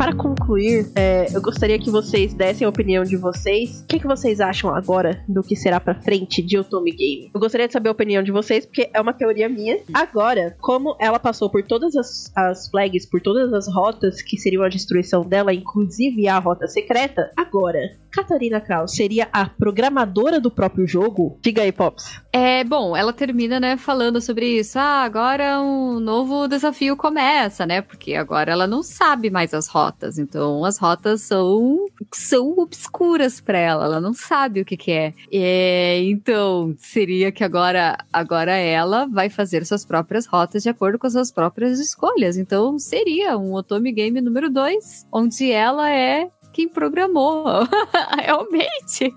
Para 0.00 0.14
concluir, 0.14 0.90
é, 0.96 1.26
eu 1.30 1.42
gostaria 1.42 1.78
que 1.78 1.90
vocês 1.90 2.32
dessem 2.32 2.64
a 2.64 2.70
opinião 2.70 3.04
de 3.04 3.18
vocês. 3.18 3.82
O 3.82 3.86
que, 3.86 3.98
que 3.98 4.06
vocês 4.06 4.40
acham 4.40 4.74
agora 4.74 5.22
do 5.28 5.42
que 5.42 5.54
será 5.54 5.78
pra 5.78 5.94
frente 5.94 6.40
de 6.40 6.56
Otome 6.56 6.90
Game? 6.90 7.30
Eu 7.34 7.38
gostaria 7.38 7.66
de 7.66 7.74
saber 7.74 7.90
a 7.90 7.92
opinião 7.92 8.22
de 8.22 8.32
vocês, 8.32 8.64
porque 8.64 8.88
é 8.94 8.98
uma 8.98 9.12
teoria 9.12 9.46
minha. 9.46 9.78
Agora, 9.92 10.56
como 10.58 10.96
ela 10.98 11.18
passou 11.18 11.50
por 11.50 11.62
todas 11.64 11.94
as, 11.94 12.32
as 12.34 12.70
flags, 12.70 13.04
por 13.04 13.20
todas 13.20 13.52
as 13.52 13.70
rotas 13.70 14.22
que 14.22 14.38
seriam 14.38 14.62
a 14.62 14.70
destruição 14.70 15.20
dela, 15.22 15.52
inclusive 15.52 16.26
a 16.26 16.38
rota 16.38 16.66
secreta, 16.66 17.30
agora, 17.36 17.80
Catarina 18.10 18.60
Kraus 18.60 18.92
seria 18.92 19.28
a 19.32 19.46
programadora 19.46 20.40
do 20.40 20.50
próprio 20.50 20.86
jogo? 20.86 21.38
Diga 21.40 21.62
aí, 21.62 21.72
Pops. 21.72 22.20
É, 22.32 22.62
bom, 22.64 22.96
ela 22.96 23.12
termina, 23.12 23.58
né, 23.58 23.76
falando 23.76 24.20
sobre 24.20 24.46
isso. 24.58 24.78
Ah, 24.78 25.02
agora 25.02 25.60
um 25.60 25.98
novo 26.00 26.46
desafio 26.46 26.96
começa, 26.96 27.66
né? 27.66 27.80
Porque 27.82 28.14
agora 28.14 28.52
ela 28.52 28.66
não 28.66 28.82
sabe 28.82 29.30
mais 29.30 29.54
as 29.54 29.68
rotas. 29.68 30.18
Então, 30.18 30.64
as 30.64 30.78
rotas 30.78 31.22
são, 31.22 31.86
são 32.12 32.58
obscuras 32.58 33.40
pra 33.40 33.58
ela. 33.58 33.84
Ela 33.84 34.00
não 34.00 34.12
sabe 34.12 34.60
o 34.60 34.64
que, 34.64 34.76
que 34.76 34.92
é. 34.92 35.14
É, 35.32 36.02
Então, 36.02 36.74
seria 36.78 37.32
que 37.32 37.44
agora, 37.44 37.96
agora 38.12 38.52
ela 38.52 39.06
vai 39.06 39.28
fazer 39.28 39.64
suas 39.64 39.84
próprias 39.84 40.26
rotas 40.26 40.62
de 40.62 40.68
acordo 40.68 40.98
com 40.98 41.06
as 41.06 41.12
suas 41.12 41.32
próprias 41.32 41.78
escolhas. 41.78 42.36
Então, 42.36 42.78
seria 42.78 43.36
um 43.36 43.54
Otome 43.54 43.92
Game 43.92 44.20
número 44.20 44.50
2, 44.50 45.06
onde 45.12 45.50
ela 45.50 45.90
é 45.90 46.28
quem 46.52 46.68
programou. 46.68 47.44
Realmente. 48.18 49.14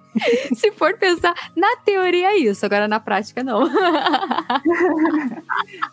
Se 0.55 0.71
for 0.71 0.95
pensar, 0.97 1.33
na 1.55 1.75
teoria 1.83 2.27
é 2.33 2.37
isso, 2.37 2.65
agora 2.65 2.87
na 2.87 2.99
prática 2.99 3.43
não. 3.43 3.67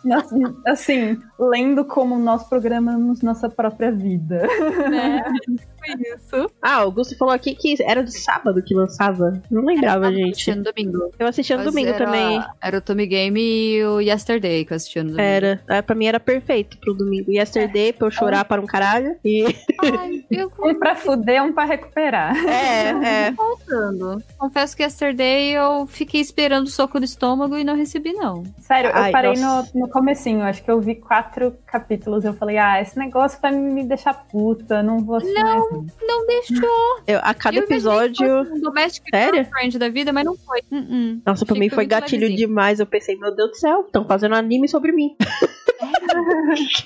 Nossa, 0.03 0.35
assim, 0.67 1.17
lendo 1.39 1.85
como 1.85 2.17
nós 2.17 2.47
programamos 2.47 3.21
nossa 3.21 3.49
própria 3.49 3.91
vida. 3.91 4.47
né? 4.89 5.23
Foi 5.81 5.95
isso. 6.15 6.51
Ah, 6.61 6.79
o 6.79 6.83
Augusto 6.83 7.17
falou 7.17 7.33
aqui 7.33 7.55
que 7.55 7.75
era 7.81 8.03
de 8.03 8.11
sábado 8.11 8.61
que 8.63 8.75
lançava. 8.75 9.41
Não 9.49 9.65
lembrava, 9.65 10.11
gente. 10.11 10.31
Assistindo 10.33 10.57
no 10.57 10.63
domingo. 10.71 11.11
Eu 11.17 11.25
assistia 11.27 11.57
no 11.57 11.63
Mas 11.63 11.71
domingo 11.73 11.89
era- 11.89 12.05
também. 12.05 12.43
Era 12.61 12.77
o 12.77 12.81
Tommy 12.81 13.07
Game 13.07 13.41
e 13.41 13.83
o 13.83 13.99
Yesterday 13.99 14.63
que 14.63 14.73
eu 14.73 14.75
assistia 14.77 15.03
no 15.03 15.09
domingo. 15.09 15.27
Era. 15.27 15.59
É, 15.67 15.81
pra 15.81 15.95
mim 15.95 16.05
era 16.05 16.19
perfeito 16.19 16.77
pro 16.77 16.93
domingo. 16.93 17.31
Yesterday, 17.31 17.93
pra 17.93 18.05
eu 18.07 18.11
chorar 18.11 18.45
para 18.45 18.61
um 18.61 18.67
caralho. 18.67 19.15
E. 19.25 19.43
Ai, 19.81 20.23
eu 20.29 20.51
Um 20.59 20.75
pra 20.77 20.95
fuder, 20.95 21.30
um 21.39 21.53
pra 21.53 21.65
recuperar. 21.65 22.35
É, 22.47 22.89
é. 23.27 23.31
contando. 23.33 24.23
Confesso 24.37 24.75
que 24.75 24.81
Yesterday 24.83 25.51
eu 25.51 25.85
fiquei 25.85 26.19
esperando 26.19 26.65
o 26.65 26.69
soco 26.69 26.97
no 26.97 27.05
estômago 27.05 27.55
e 27.57 27.63
não 27.63 27.75
recebi, 27.75 28.13
não. 28.13 28.43
Sério, 28.57 28.89
Ai, 28.93 29.09
eu 29.09 29.11
parei 29.11 29.33
no, 29.35 29.65
no 29.75 29.89
comecinho, 29.89 30.41
acho 30.41 30.63
que 30.63 30.71
eu 30.71 30.79
vi 30.81 30.95
quatro 30.95 31.55
capítulos 31.67 32.25
eu 32.25 32.33
falei, 32.33 32.57
ah, 32.57 32.81
esse 32.81 32.97
negócio 32.97 33.39
vai 33.41 33.51
me 33.51 33.83
deixar 33.83 34.13
puta, 34.13 34.81
não 34.81 34.99
vou 34.99 35.17
assistir 35.17 35.43
mais. 35.43 35.61
não. 35.71 35.85
Não 36.01 36.27
deixou. 36.27 37.01
Eu, 37.07 37.19
a 37.21 37.33
cada 37.33 37.57
Eu 37.57 37.63
episódio. 37.63 38.41
Um 38.41 38.59
domestic 38.61 39.03
Sério? 39.09 39.35
girlfriend 39.43 39.77
da 39.79 39.89
vida, 39.89 40.11
mas 40.13 40.25
não 40.25 40.35
foi. 40.35 40.61
Uh-uh. 40.71 41.21
Nossa, 41.25 41.45
pra 41.45 41.57
mim 41.57 41.69
foi 41.69 41.85
gatilho 41.85 42.21
levezinho. 42.21 42.47
demais. 42.47 42.79
Eu 42.79 42.85
pensei, 42.85 43.15
meu 43.17 43.35
Deus 43.35 43.51
do 43.51 43.55
céu, 43.57 43.81
estão 43.81 44.05
fazendo 44.05 44.35
anime 44.35 44.67
sobre 44.67 44.91
mim. 44.91 45.15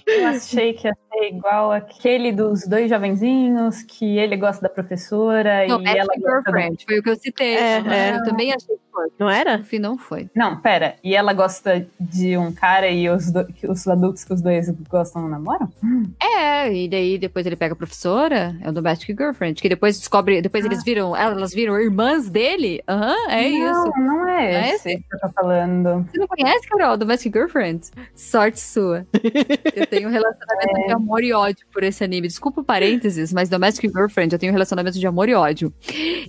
Eu 0.08 0.28
achei 0.28 0.74
que 0.74 0.88
ia 0.88 0.94
ser 1.12 1.28
igual 1.28 1.72
aquele 1.72 2.32
dos 2.32 2.68
dois 2.68 2.90
jovenzinhos, 2.90 3.84
que 3.84 4.18
ele 4.18 4.36
gosta 4.38 4.62
da 4.62 4.70
professora 4.70 5.66
e 5.66 5.70
ela 5.70 6.06
gosta 6.06 6.20
do... 6.20 6.28
girlfriend, 6.30 6.86
foi 6.86 7.00
o 7.00 7.04
que 7.04 7.10
eu 7.10 7.16
citei. 7.16 7.56
É, 7.56 7.84
é. 7.88 8.16
Eu 8.16 8.24
também 8.24 8.54
achei 8.54 8.76
que 8.76 8.82
foi. 8.92 9.08
Não 9.20 9.30
era? 9.30 9.58
No 9.58 9.64
fim, 9.64 9.80
não 9.80 9.98
foi. 9.98 10.30
Não, 10.36 10.60
pera, 10.62 10.96
e 11.04 11.16
ela 11.16 11.34
gosta 11.34 11.86
de 12.00 12.38
um 12.38 12.52
cara 12.52 12.90
e 12.90 13.10
os, 13.10 13.32
do- 13.32 13.46
que 13.46 13.68
os 13.68 13.88
adultos 13.88 14.24
que 14.24 14.34
os 14.34 14.42
dois 14.42 14.70
gostam 14.90 15.28
namoram? 15.28 15.70
É, 16.22 16.74
e 16.74 16.88
daí 16.88 17.18
depois 17.18 17.46
ele 17.46 17.56
pega 17.56 17.74
a 17.74 17.78
professora, 17.78 18.56
é 18.62 18.70
o 18.70 18.72
Domestic 18.72 19.16
Girlfriend, 19.18 19.62
que 19.62 19.70
depois 19.70 19.98
descobre, 20.00 20.42
depois 20.42 20.66
eles 20.66 20.84
viram, 20.84 21.16
elas 21.16 21.54
viram 21.54 21.80
irmãs 21.80 22.30
dele. 22.30 22.82
Aham, 22.88 23.16
é 23.30 23.50
não, 23.50 23.72
isso. 23.72 23.92
Não 24.00 24.28
é 24.30 24.52
Não 24.52 24.60
é 24.60 24.70
esse 24.72 24.98
que 24.98 25.16
eu 25.16 25.20
tô 25.20 25.30
falando. 25.30 26.06
Você 26.12 26.18
não 26.20 26.28
conhece, 26.28 26.68
Carol, 26.68 26.98
Domestic 26.98 27.34
Girlfriend? 27.34 27.86
Sorte 28.16 28.60
sua. 28.60 29.06
Eu 29.76 29.88
tenho 29.88 30.08
um 30.08 30.12
relacionamento 30.12 30.88
de 30.88 30.92
amor 30.94 31.24
e 31.24 31.34
ódio 31.34 31.66
por 31.72 31.84
esse 31.84 32.04
anime. 32.04 32.28
Desculpa 32.28 32.62
o 32.62 32.64
parênteses, 32.64 33.34
mas 33.34 33.50
Domestic 33.50 33.92
Girlfriend, 33.92 34.34
eu 34.34 34.40
tenho 34.40 34.52
um 34.52 34.54
relacionamento 34.54 35.00
de 35.00 35.08
amor 35.08 35.30
e 35.30 35.34
ódio. 35.34 35.74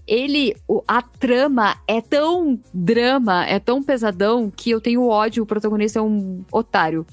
Ele, 0.07 0.55
a 0.87 1.03
trama 1.03 1.77
é 1.87 2.01
tão 2.01 2.59
drama, 2.73 3.47
é 3.47 3.59
tão 3.59 3.83
pesadão, 3.83 4.51
que 4.51 4.71
eu 4.71 4.81
tenho 4.81 5.07
ódio, 5.07 5.43
o 5.43 5.47
protagonista 5.47 5.99
é 5.99 6.03
um 6.03 6.45
otário. 6.51 7.07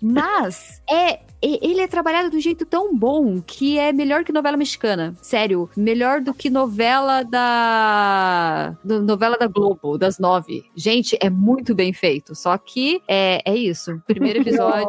Mas 0.00 0.82
é. 0.90 1.20
Ele 1.40 1.80
é 1.80 1.86
trabalhado 1.86 2.30
de 2.30 2.36
um 2.36 2.40
jeito 2.40 2.66
tão 2.66 2.92
bom 2.96 3.40
que 3.40 3.78
é 3.78 3.92
melhor 3.92 4.24
que 4.24 4.32
novela 4.32 4.56
mexicana. 4.56 5.14
Sério, 5.22 5.70
melhor 5.76 6.20
do 6.20 6.34
que 6.34 6.50
novela 6.50 7.22
da. 7.22 8.76
do- 8.82 9.00
novela 9.02 9.36
da 9.38 9.46
Globo, 9.46 9.96
das 9.96 10.18
nove. 10.18 10.64
Gente, 10.74 11.16
é 11.22 11.30
muito 11.30 11.76
bem 11.76 11.92
feito. 11.92 12.34
Só 12.34 12.58
que 12.58 13.00
é, 13.06 13.40
é 13.44 13.54
isso. 13.56 14.02
Primeiro 14.04 14.40
episódio 14.42 14.88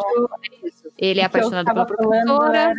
é 0.64 0.68
isso. 0.68 0.79
Ele 1.02 1.22
é 1.22 1.26
apaixonado 1.26 1.66
pela 1.66 1.86
professora. 1.86 2.74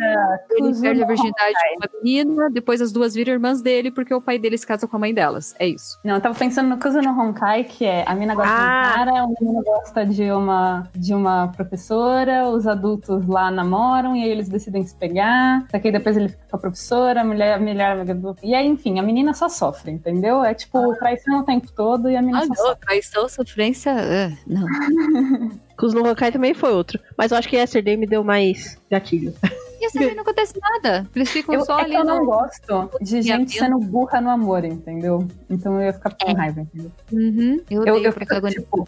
Ele 0.51 0.79
perde 0.79 1.03
a 1.03 1.07
virgindade 1.07 1.53
com 1.53 1.75
uma 1.77 2.01
menina, 2.03 2.49
depois 2.51 2.81
as 2.81 2.91
duas 2.91 3.15
viram 3.15 3.33
irmãs 3.33 3.61
dele, 3.61 3.89
porque 3.91 4.13
o 4.13 4.21
pai 4.21 4.37
deles 4.37 4.63
casa 4.63 4.87
com 4.87 4.95
a 4.95 4.99
mãe 4.99 5.13
delas. 5.13 5.55
É 5.57 5.67
isso. 5.67 5.99
Não, 6.03 6.15
eu 6.15 6.21
tava 6.21 6.35
pensando 6.37 6.69
no 6.69 6.77
Kuzuno 6.77 7.09
Honkai, 7.19 7.63
que 7.63 7.83
é 7.85 8.03
a 8.07 8.13
mina 8.13 8.35
gosta 8.35 8.51
Ah. 8.53 8.57
de 8.57 9.01
um 9.01 9.05
cara, 9.05 9.23
o 9.25 9.33
menino 9.39 9.63
gosta 9.63 10.05
de 10.05 10.31
uma, 10.31 10.87
de 10.95 11.13
uma 11.15 11.47
professora, 11.47 12.47
os 12.47 12.67
adultos 12.67 13.27
lá 13.27 13.49
namoram 13.49 14.15
e 14.15 14.23
aí 14.23 14.29
eles 14.29 14.47
decidem 14.47 14.83
se 14.85 14.95
pegar. 14.95 15.65
Só 15.71 15.79
que 15.79 15.87
aí 15.87 15.91
depois 15.91 16.15
ele 16.15 16.29
fica 16.29 16.43
com 16.49 16.57
a 16.57 16.59
professora, 16.59 17.21
a 17.21 17.23
mulher, 17.23 17.55
a 17.55 17.59
mulher. 17.59 17.97
E 18.43 18.53
aí, 18.53 18.67
enfim, 18.67 18.99
a 18.99 19.03
menina 19.03 19.33
só 19.33 19.49
sofre, 19.49 19.91
entendeu? 19.91 20.43
É 20.43 20.53
tipo 20.53 20.93
traição 20.95 21.39
o 21.39 21.43
tempo 21.43 21.71
todo 21.71 22.09
e 22.09 22.15
a 22.15 22.21
menina 22.21 22.39
Ah, 22.43 22.45
só 22.45 22.49
não, 22.49 22.55
sofre. 22.55 22.79
traição, 22.85 23.29
sofrência. 23.29 23.91
ah, 23.93 24.37
não. 24.45 24.65
Kuzuno 25.81 26.07
Honkai 26.07 26.31
também 26.31 26.53
foi 26.53 26.71
outro. 26.73 26.99
Mas 27.17 27.31
eu 27.31 27.37
acho 27.37 27.49
que 27.49 27.55
Yesterday 27.57 27.97
me 27.97 28.05
deu 28.07 28.23
mais 28.23 28.77
gatilho. 28.89 29.33
E 29.81 29.97
aí 29.97 30.13
não 30.13 30.21
acontece 30.21 30.53
nada. 30.61 31.09
Eles 31.15 31.31
ficam 31.31 31.55
Eu, 31.55 31.65
só 31.65 31.79
é 31.79 31.81
ali 31.81 31.89
que 31.91 31.97
eu 31.97 32.03
não 32.05 32.19
no. 32.19 32.25
gosto 32.27 32.89
de 33.01 33.19
gente 33.23 33.57
sendo 33.57 33.79
burra 33.79 34.21
no 34.21 34.29
amor, 34.29 34.63
entendeu? 34.63 35.27
Então 35.49 35.73
eu 35.79 35.87
ia 35.87 35.91
ficar 35.93 36.15
com 36.15 36.33
raiva, 36.33 36.61
entendeu? 36.61 36.91
Uhum. 37.11 37.59
Eu 37.67 37.77
Eu- 37.77 37.93
odeio 37.93 37.95
eu 38.05 38.09
o 38.09 38.13
fico, 38.13 38.25
protagonista 38.25 38.61
tipo. 38.61 38.85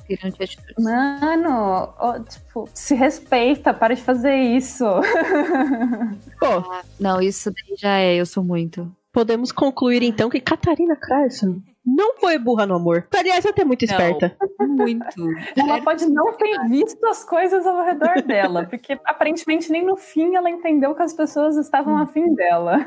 Mano, 0.80 1.94
ó, 1.98 2.20
tipo, 2.20 2.70
se 2.76 2.94
respeita, 2.94 3.74
para 3.74 3.96
de 3.96 4.04
fazer 4.04 4.36
isso. 4.36 4.86
Pô, 6.40 6.64
Não, 7.00 7.20
isso 7.22 7.52
daí 7.52 7.76
já 7.78 7.98
é, 7.98 8.16
eu 8.16 8.26
sou 8.28 8.44
muito. 8.44 8.90
podemos 9.12 9.52
concluir 9.52 10.04
então 10.04 10.30
que 10.30 10.40
Catarina 10.40 10.96
Carson 10.96 11.60
não 11.86 12.16
foi 12.18 12.38
burra 12.38 12.66
no 12.66 12.76
amor. 12.76 13.08
Aliás, 13.16 13.46
até 13.46 13.64
muito 13.66 13.86
Não. 13.86 13.92
esperta. 13.94 14.36
Muito. 14.60 15.06
Ela 15.56 15.82
pode 15.82 16.06
não 16.10 16.34
ter 16.34 16.60
visto 16.68 17.04
as 17.06 17.24
coisas 17.24 17.66
ao 17.66 17.84
redor 17.86 18.22
dela, 18.24 18.66
porque 18.66 18.94
aparentemente 19.06 19.72
nem 19.72 19.86
no 19.86 19.96
fim 19.98 20.36
ela 20.36 20.50
entendeu 20.50 20.96
que 20.96 21.02
as 21.04 21.14
pessoas 21.14 21.56
estavam 21.58 21.98
afim 21.98 22.34
dela. 22.34 22.78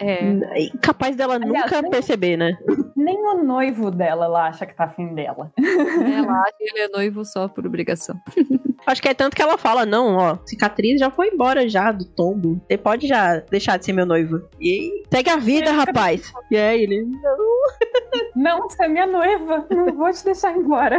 É. 0.00 0.22
E 0.60 0.70
Capaz 0.78 1.16
dela 1.16 1.34
Aliás, 1.36 1.64
nunca 1.64 1.82
nem- 1.82 1.90
perceber, 1.90 2.36
né? 2.36 2.56
Nem 2.96 3.16
o 3.18 3.42
noivo 3.42 3.90
dela 3.90 4.26
ela 4.26 4.46
acha 4.48 4.64
que 4.66 4.74
tá 4.74 4.84
afim 4.84 5.14
dela. 5.14 5.50
Ela 5.58 6.40
acha 6.42 6.54
que 6.58 6.64
ele 6.64 6.80
é 6.80 6.88
noivo 6.88 7.24
só 7.24 7.48
por 7.48 7.66
obrigação. 7.66 8.16
Acho 8.86 9.02
que 9.02 9.08
é 9.08 9.14
tanto 9.14 9.34
que 9.34 9.42
ela 9.42 9.58
fala, 9.58 9.84
não, 9.84 10.14
ó, 10.16 10.38
cicatriz 10.46 11.00
já 11.00 11.10
foi 11.10 11.28
embora 11.30 11.68
já 11.68 11.90
do 11.90 12.04
tombo. 12.04 12.60
Você 12.68 12.76
pode 12.76 13.08
já 13.08 13.38
deixar 13.50 13.78
de 13.78 13.84
ser 13.84 13.92
meu 13.92 14.06
noivo. 14.06 14.40
E 14.60 15.02
segue 15.12 15.28
a 15.30 15.36
vida, 15.38 15.72
rapaz. 15.72 16.30
E 16.52 16.56
aí 16.56 16.82
ele, 16.84 17.02
Não, 17.02 17.36
você 18.34 18.84
é 18.84 18.88
minha 18.88 19.06
noiva, 19.06 19.66
não 19.70 19.92
vou 19.94 20.12
te 20.12 20.24
deixar 20.24 20.56
embora. 20.56 20.98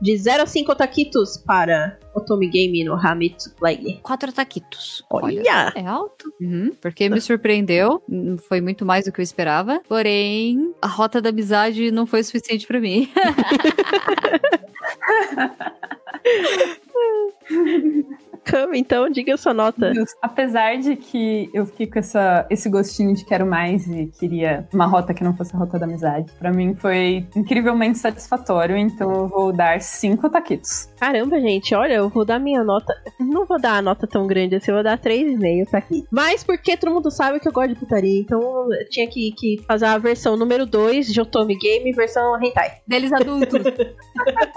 de 0.00 0.16
0 0.16 0.42
a 0.42 0.46
5 0.46 0.74
taquitos 0.74 1.36
para 1.38 1.98
Otome 2.14 2.48
Game 2.48 2.84
no 2.84 2.94
Hamitsu 2.94 3.54
Play. 3.56 4.00
Quatro 4.02 4.32
taquitos. 4.32 5.04
Olha! 5.10 5.72
É 5.74 5.86
alto. 5.86 6.32
Uhum, 6.40 6.72
porque 6.80 7.08
me 7.08 7.20
surpreendeu. 7.20 8.02
Hum, 8.08 8.36
Foi 8.48 8.60
muito 8.60 8.84
mais 8.84 9.04
do 9.04 9.12
que 9.12 9.20
eu 9.20 9.24
esperava. 9.24 9.80
Porém, 9.88 10.74
a 10.82 10.86
rota 10.86 11.20
da 11.20 11.30
amizade 11.30 11.90
não 11.90 12.06
foi 12.06 12.22
suficiente 12.22 12.66
pra 12.66 12.80
mim. 12.80 13.10
Cama, 18.46 18.76
então, 18.76 19.10
diga 19.10 19.36
sua 19.36 19.52
nota. 19.52 19.92
Apesar 20.22 20.76
de 20.76 20.94
que 20.94 21.50
eu 21.52 21.66
fiquei 21.66 21.86
com 21.88 21.98
essa, 21.98 22.46
esse 22.48 22.70
gostinho 22.70 23.12
de 23.12 23.24
quero 23.24 23.44
mais 23.44 23.86
e 23.88 24.06
queria 24.18 24.66
uma 24.72 24.86
rota 24.86 25.12
que 25.12 25.24
não 25.24 25.36
fosse 25.36 25.54
a 25.54 25.58
rota 25.58 25.78
da 25.78 25.84
amizade, 25.84 26.32
pra 26.38 26.52
mim 26.52 26.74
foi 26.74 27.26
incrivelmente 27.34 27.98
satisfatório, 27.98 28.76
então 28.76 29.10
eu 29.12 29.28
vou 29.28 29.52
dar 29.52 29.80
cinco 29.80 30.30
taquitos. 30.30 30.88
Caramba, 30.98 31.40
gente, 31.40 31.74
olha, 31.74 31.94
eu 31.94 32.08
vou 32.08 32.24
dar 32.24 32.38
minha 32.38 32.62
nota. 32.62 32.94
Não 33.18 33.44
vou 33.44 33.60
dar 33.60 33.78
a 33.78 33.82
nota 33.82 34.06
tão 34.06 34.26
grande 34.26 34.54
assim, 34.54 34.70
eu 34.70 34.76
vou 34.76 34.84
dar 34.84 34.98
3,5 34.98 35.68
pra 35.68 35.78
aqui. 35.80 36.04
Mas 36.10 36.44
porque 36.44 36.76
todo 36.76 36.92
mundo 36.92 37.10
sabe 37.10 37.40
que 37.40 37.48
eu 37.48 37.52
gosto 37.52 37.70
de 37.70 37.80
putaria, 37.80 38.20
então 38.20 38.40
eu 38.72 38.88
tinha 38.88 39.08
que, 39.08 39.32
que 39.32 39.60
fazer 39.66 39.86
a 39.86 39.98
versão 39.98 40.36
número 40.36 40.64
2 40.64 41.12
de 41.12 41.20
Otome 41.20 41.58
Game, 41.58 41.92
versão 41.92 42.40
hentai. 42.40 42.78
Deles 42.86 43.12
adultos. 43.12 43.60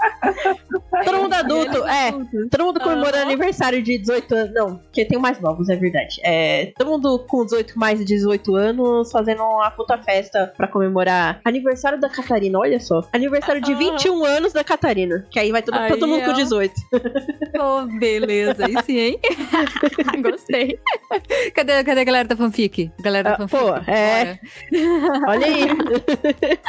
Adulto, 1.40 1.86
é. 1.86 2.08
adultos. 2.08 2.48
Todo 2.50 2.64
mundo 2.64 2.80
comemorando 2.80 3.16
Aham. 3.18 3.26
aniversário 3.26 3.82
de 3.82 3.98
18 3.98 4.34
anos. 4.34 4.54
Não, 4.54 4.76
porque 4.78 5.04
tem 5.04 5.18
mais 5.18 5.40
novos, 5.40 5.68
é 5.68 5.76
verdade. 5.76 6.20
É, 6.24 6.72
todo 6.76 6.88
mundo 6.90 7.18
com 7.28 7.44
18 7.44 7.78
mais 7.78 7.98
de 7.98 8.04
18 8.04 8.54
anos 8.56 9.10
fazendo 9.10 9.42
uma 9.42 9.70
puta 9.70 9.98
festa 9.98 10.52
pra 10.56 10.66
comemorar 10.68 11.40
aniversário 11.44 11.98
da 12.00 12.08
Catarina, 12.08 12.58
olha 12.58 12.78
só. 12.80 13.02
Aniversário 13.12 13.60
de 13.60 13.72
Aham. 13.72 13.78
21 13.96 14.24
anos 14.24 14.52
da 14.52 14.62
Catarina. 14.64 15.26
Que 15.30 15.38
aí 15.38 15.50
vai 15.52 15.62
todo, 15.62 15.74
Aí 15.78 15.88
todo 15.90 16.06
mundo 16.06 16.24
com 16.24 16.30
é. 16.30 16.34
18. 16.34 16.72
Oh, 17.60 17.98
beleza, 17.98 18.66
aí 18.66 18.74
sim, 18.84 18.98
hein? 18.98 19.20
Gostei. 20.22 20.78
Cadê, 21.54 21.82
cadê 21.84 22.00
a 22.00 22.04
galera 22.04 22.28
da 22.28 22.36
fanfic? 22.36 22.90
Galera 23.00 23.30
da 23.30 23.34
Ah, 23.44 23.48
fanfic. 23.48 23.58
pô, 23.62 23.90
é. 23.90 24.38
Bora. 25.00 25.30
Olha 25.30 25.46
aí. 25.46 25.66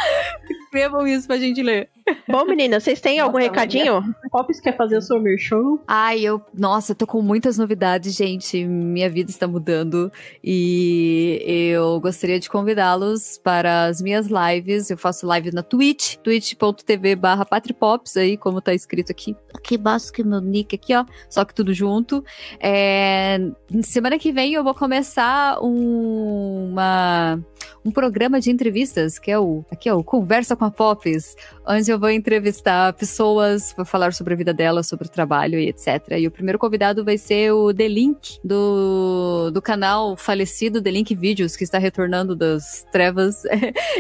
Escrevam 0.65 1.05
isso 1.07 1.27
pra 1.27 1.37
gente 1.37 1.61
ler. 1.61 1.89
Bom, 2.27 2.45
meninas, 2.45 2.83
vocês 2.83 3.01
têm 3.01 3.19
algum 3.19 3.37
Nossa, 3.37 3.49
recadinho? 3.49 4.03
Pops 4.31 4.59
quer 4.59 4.75
fazer 4.75 4.97
o 4.97 5.01
seu 5.01 5.19
merchan? 5.19 5.77
Ai, 5.87 6.21
eu. 6.21 6.41
Nossa, 6.53 6.91
eu 6.91 6.95
tô 6.95 7.05
com 7.05 7.21
muitas 7.21 7.57
novidades, 7.57 8.15
gente. 8.15 8.65
Minha 8.65 9.09
vida 9.09 9.29
está 9.29 9.47
mudando. 9.47 10.11
E 10.43 11.41
eu 11.45 11.99
gostaria 11.99 12.39
de 12.39 12.49
convidá-los 12.49 13.37
para 13.37 13.85
as 13.85 14.01
minhas 14.01 14.27
lives. 14.27 14.89
Eu 14.89 14.97
faço 14.97 15.25
live 15.27 15.51
na 15.51 15.63
Twitch, 15.63 16.15
twitch.tv 16.17 17.15
barra 17.15 17.45
patripops, 17.45 18.17
aí, 18.17 18.37
como 18.37 18.61
tá 18.61 18.73
escrito 18.73 19.11
aqui. 19.11 19.35
Aqui 19.53 19.75
embaixo 19.75 20.11
que 20.11 20.21
é 20.21 20.25
meu 20.25 20.41
nick 20.41 20.75
aqui, 20.75 20.95
ó. 20.95 21.05
Só 21.29 21.43
que 21.45 21.53
tudo 21.53 21.73
junto. 21.73 22.23
É, 22.59 23.39
semana 23.83 24.17
que 24.17 24.31
vem 24.31 24.53
eu 24.53 24.63
vou 24.63 24.73
começar 24.73 25.59
um, 25.61 26.69
uma, 26.71 27.39
um 27.83 27.91
programa 27.91 28.39
de 28.39 28.51
entrevistas, 28.51 29.17
que 29.17 29.31
é 29.31 29.39
o. 29.39 29.63
Aqui, 29.71 29.89
ó, 29.89 29.97
o 29.97 30.03
Conversa 30.03 30.55
com 30.55 30.65
a 30.65 30.71
Pops 30.71 31.35
onde 31.65 31.91
eu 31.91 31.99
vou 31.99 32.09
entrevistar 32.09 32.93
pessoas, 32.93 33.73
vou 33.75 33.85
falar 33.85 34.13
sobre 34.13 34.33
a 34.33 34.37
vida 34.37 34.53
delas, 34.53 34.87
sobre 34.87 35.07
o 35.07 35.11
trabalho 35.11 35.59
e 35.59 35.67
etc. 35.67 36.17
E 36.17 36.27
o 36.27 36.31
primeiro 36.31 36.59
convidado 36.59 37.03
vai 37.03 37.17
ser 37.17 37.51
o 37.51 37.73
The 37.73 37.87
Link, 37.87 38.39
do, 38.43 39.51
do 39.51 39.61
canal 39.61 40.15
falecido 40.17 40.81
The 40.81 40.91
Link 40.91 41.15
Videos, 41.15 41.55
que 41.55 41.63
está 41.63 41.77
retornando 41.77 42.35
das 42.35 42.85
trevas. 42.91 43.43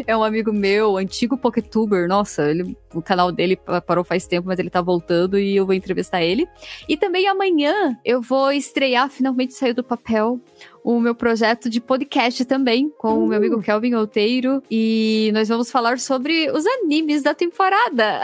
É 0.07 0.15
um 0.15 0.23
amigo 0.23 0.51
meu, 0.51 0.97
antigo 0.97 1.37
Poketuber. 1.37 2.07
Nossa, 2.07 2.49
ele, 2.49 2.75
o 2.93 3.01
canal 3.01 3.31
dele 3.31 3.57
parou 3.85 4.03
faz 4.03 4.27
tempo, 4.27 4.47
mas 4.47 4.59
ele 4.59 4.69
tá 4.69 4.81
voltando 4.81 5.39
e 5.39 5.55
eu 5.55 5.65
vou 5.65 5.73
entrevistar 5.75 6.21
ele. 6.21 6.47
E 6.87 6.97
também 6.97 7.27
amanhã 7.27 7.97
eu 8.03 8.21
vou 8.21 8.51
estrear, 8.51 9.09
finalmente 9.09 9.53
saiu 9.53 9.73
do 9.73 9.83
papel, 9.83 10.39
o 10.83 10.99
meu 10.99 11.13
projeto 11.13 11.69
de 11.69 11.79
podcast 11.79 12.43
também, 12.45 12.89
com 12.97 13.23
o 13.23 13.27
meu 13.27 13.37
amigo 13.37 13.61
Kelvin 13.61 13.93
Outeiro. 13.93 14.63
E 14.69 15.31
nós 15.33 15.47
vamos 15.47 15.71
falar 15.71 15.99
sobre 15.99 16.49
os 16.51 16.65
animes 16.65 17.21
da 17.23 17.33
temporada. 17.33 18.21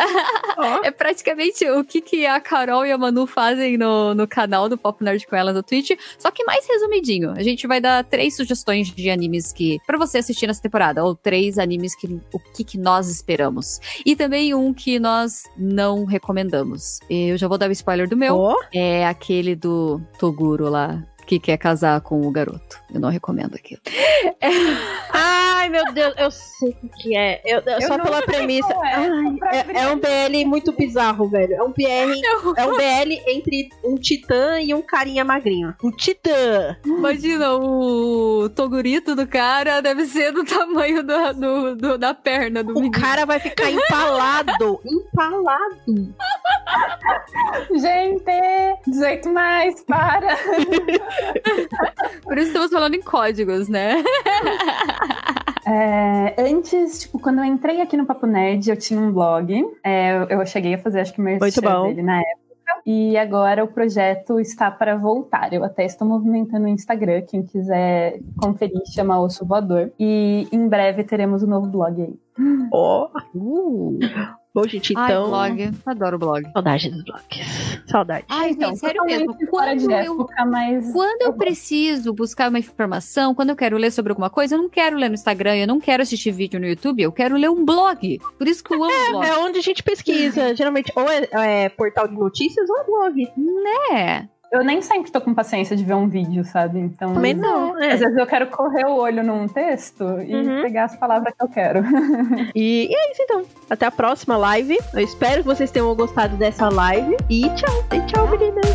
Ó. 0.58 0.78
É 0.88 0.92
praticamente 0.92 1.68
o 1.70 1.84
que, 1.84 2.00
que 2.00 2.26
a 2.26 2.40
Carol 2.40 2.86
e 2.86 2.92
a 2.92 2.98
Manu 2.98 3.26
fazem 3.26 3.78
no, 3.78 4.14
no 4.14 4.28
canal 4.28 4.70
do 4.70 4.78
Pop 4.78 5.04
Nerd 5.04 5.26
com 5.28 5.36
elas 5.36 5.54
no 5.54 5.64
Twitch, 5.64 5.92
só 6.18 6.32
que 6.32 6.44
mais 6.46 6.66
resumidinho. 6.68 7.32
A 7.32 7.44
gente 7.44 7.68
vai 7.68 7.82
dar 7.82 8.04
três 8.04 8.36
sugestões 8.36 8.88
de 8.88 9.10
animes 9.10 9.52
que 9.52 9.80
para 9.86 9.98
você 9.98 10.20
assistir 10.20 10.48
nessa 10.48 10.62
temporada, 10.62 11.04
ou 11.04 11.16
três 11.16 11.58
animes 11.58 11.96
que 11.96 12.08
o 12.32 12.40
que, 12.54 12.64
que 12.64 12.78
nós 12.78 13.10
esperamos. 13.10 13.80
E 14.06 14.16
também 14.16 14.54
um 14.58 14.74
que 14.74 15.00
nós 15.00 15.44
não 15.58 16.06
recomendamos. 16.06 17.00
Eu 17.10 17.38
já 17.38 17.48
vou 17.48 17.58
dar 17.58 17.70
o 17.70 17.72
spoiler 17.74 18.10
do 18.10 18.18
meu. 18.18 18.36
Ó, 18.38 18.56
É 18.74 19.06
aquele 19.08 19.56
do 19.56 20.02
Toguro 20.20 20.70
lá. 20.70 21.04
Que 21.28 21.40
quer 21.40 21.58
casar 21.58 22.00
com 22.02 22.22
o 22.22 22.32
garoto. 22.32 22.80
Eu 22.94 23.02
não 23.02 23.10
recomendo 23.10 23.54
aquilo. 23.56 23.82
Ai, 25.14 25.68
meu 25.68 25.92
Deus, 25.92 26.14
eu 26.18 26.32
sei 26.32 26.70
o 26.82 26.88
que 26.90 27.18
é. 27.18 27.42
Eu, 27.44 27.60
eu- 27.66 27.74
Eu 27.74 27.82
só 27.82 27.98
não 27.98 28.06
pela 28.06 28.22
premissa. 28.22 28.74
é, 28.74 29.58
é, 29.58 29.84
é 29.84 29.88
um 29.92 29.98
BL 30.00 30.46
muito 30.46 30.72
bizarro, 30.72 31.28
velho. 31.28 31.54
É 31.56 31.62
um 31.64 31.72
BL, 31.74 32.22
é 32.56 32.66
um 32.66 32.78
BL 32.78 33.12
entre 33.28 33.68
um 33.84 33.96
titã 33.96 34.62
e 34.62 34.74
um 34.74 34.82
carinha 34.82 35.26
magrinho. 35.26 35.76
Um 35.84 35.92
titã. 35.92 36.78
Imagina, 36.86 37.54
o 37.56 38.48
Togurito 38.56 39.14
do 39.14 39.28
cara 39.28 39.82
deve 39.82 40.06
ser 40.06 40.32
do 40.32 40.46
tamanho 40.46 41.04
do, 41.04 41.34
do- 41.34 41.76
do- 41.76 41.98
da 41.98 42.14
perna 42.14 42.64
do 42.64 42.72
O 42.72 42.76
menino. 42.76 42.92
cara 43.02 43.26
vai 43.26 43.40
ficar 43.42 43.70
empalado. 43.70 44.80
Empalado. 44.88 46.16
Gente, 47.76 48.24
18 48.88 49.30
mais, 49.30 49.84
para! 49.84 50.38
Por 52.24 52.38
isso 52.38 52.48
estamos 52.48 52.72
falando 52.72 52.96
em 52.96 53.02
códigos, 53.02 53.68
né? 53.68 54.04
É, 55.70 56.34
antes, 56.50 57.02
tipo, 57.02 57.20
quando 57.20 57.40
eu 57.40 57.44
entrei 57.44 57.82
aqui 57.82 57.98
no 57.98 58.06
Papo 58.06 58.26
Nerd, 58.26 58.70
eu 58.70 58.78
tinha 58.78 58.98
um 58.98 59.12
blog. 59.12 59.66
É, 59.84 60.16
eu- 60.18 60.40
eu 60.40 60.46
cheguei 60.46 60.76
a 60.76 60.78
fazer, 60.78 61.02
acho 61.02 61.14
que, 61.14 61.20
merchan 61.20 61.44
Muito 61.44 61.62
bom. 61.62 61.88
dele 61.90 62.04
na 62.04 62.20
época. 62.22 62.38
E 62.86 63.18
agora 63.18 63.66
o 63.66 63.68
projeto 63.68 64.40
está 64.40 64.72
para 64.72 64.96
voltar. 64.96 65.52
Eu 65.52 65.66
até 65.66 65.84
estou 65.86 66.08
movimentando 66.08 66.66
o 66.66 66.70
Instagram. 66.70 67.22
Quem 67.24 67.44
quiser 67.44 68.20
conferir, 68.42 68.82
chama 68.94 69.20
Osso 69.20 69.46
Voador. 69.46 69.92
E 70.00 70.48
em 70.54 70.70
breve 70.70 71.04
teremos 71.04 71.44
um 71.44 71.48
novo 71.48 71.68
blog 71.68 72.02
aí. 72.02 72.16
Ó. 72.72 73.10
Uh, 73.36 74.00
Bom, 74.58 74.68
gente, 74.68 74.92
Ai, 74.98 75.12
então. 75.12 75.28
blog. 75.28 75.72
Adoro 75.86 76.18
blog. 76.18 76.52
Saudade 76.52 76.90
dos 76.90 77.04
blogs. 77.04 77.82
Saudade. 77.86 78.26
Ai, 78.28 78.50
Então, 78.50 78.70
gente, 78.70 78.80
sério 78.80 79.04
mesmo. 79.06 79.38
Quando 79.52 79.78
de 79.78 79.86
eu, 79.86 80.16
época, 80.16 80.46
mas 80.48 80.92
quando 80.92 81.22
eu 81.22 81.34
preciso 81.34 82.12
buscar 82.12 82.50
uma 82.50 82.58
informação, 82.58 83.36
quando 83.36 83.52
eu 83.52 83.56
quero 83.56 83.78
ler 83.78 83.92
sobre 83.92 84.12
alguma 84.12 84.32
coisa, 84.32 84.56
eu 84.56 84.60
não 84.64 84.68
quero 84.68 84.98
ler 84.98 85.10
no 85.10 85.14
Instagram, 85.14 85.58
eu 85.58 85.68
não 85.68 85.80
quero 85.80 86.02
assistir 86.02 86.32
vídeo 86.32 86.60
no 86.60 86.66
YouTube, 86.66 87.04
eu 87.04 87.12
quero 87.12 87.36
ler 87.36 87.52
um 87.52 87.64
blog. 87.64 88.20
Por 88.36 88.48
isso 88.48 88.64
que 88.64 88.74
eu 88.74 88.84
amo 88.84 89.12
blog. 89.12 89.28
É 89.28 89.38
onde 89.38 89.60
a 89.60 89.62
gente 89.62 89.84
pesquisa. 89.84 90.56
Geralmente, 90.56 90.92
ou 90.96 91.08
é, 91.08 91.66
é 91.66 91.70
portal 91.70 92.08
de 92.08 92.16
notícias 92.16 92.68
ou 92.68 92.80
é 92.80 92.84
blog. 92.84 93.28
É. 93.92 94.28
eu 94.52 94.64
nem 94.64 94.82
sempre 94.82 95.12
tô 95.12 95.20
com 95.20 95.34
paciência 95.34 95.76
de 95.76 95.84
ver 95.84 95.94
um 95.94 96.08
vídeo, 96.08 96.44
sabe? 96.46 96.80
Então, 96.80 97.14
Também 97.14 97.34
não. 97.34 97.78
é. 97.82 97.94
às 97.94 98.00
vezes 98.00 98.16
eu 98.18 98.26
quero 98.26 98.48
correr 98.48 98.86
o 98.86 98.96
olho 98.96 99.24
num 99.24 99.48
texto 99.48 100.04
e 100.22 100.34
Uhum. 100.36 100.62
pegar 100.62 100.86
as 100.86 100.96
palavras 100.96 101.34
que 101.38 101.44
eu 101.44 101.50
quero. 101.50 101.84
E, 102.56 102.88
e 102.90 102.96
é 102.96 103.12
isso 103.12 103.22
então. 103.24 103.44
Até 103.70 103.86
a 103.86 103.92
próxima 103.92 104.38
live. 104.38 104.78
Eu 104.94 105.02
espero 105.02 105.42
que 105.42 105.48
vocês 105.48 105.70
tenham 105.70 105.94
gostado 105.96 106.38
dessa 106.38 106.70
live. 106.70 107.16
E 107.30 107.50
tchau. 107.56 107.84
E 107.94 108.00
tchau, 108.08 108.28
meninas. 108.30 108.68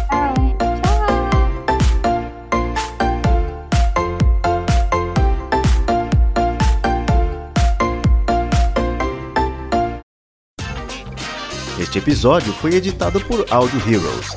Este 11.79 11.99
episódio 11.99 12.53
foi 12.53 12.75
editado 12.75 13.21
por 13.23 13.45
Audio 13.51 13.79
Heroes. 13.89 14.37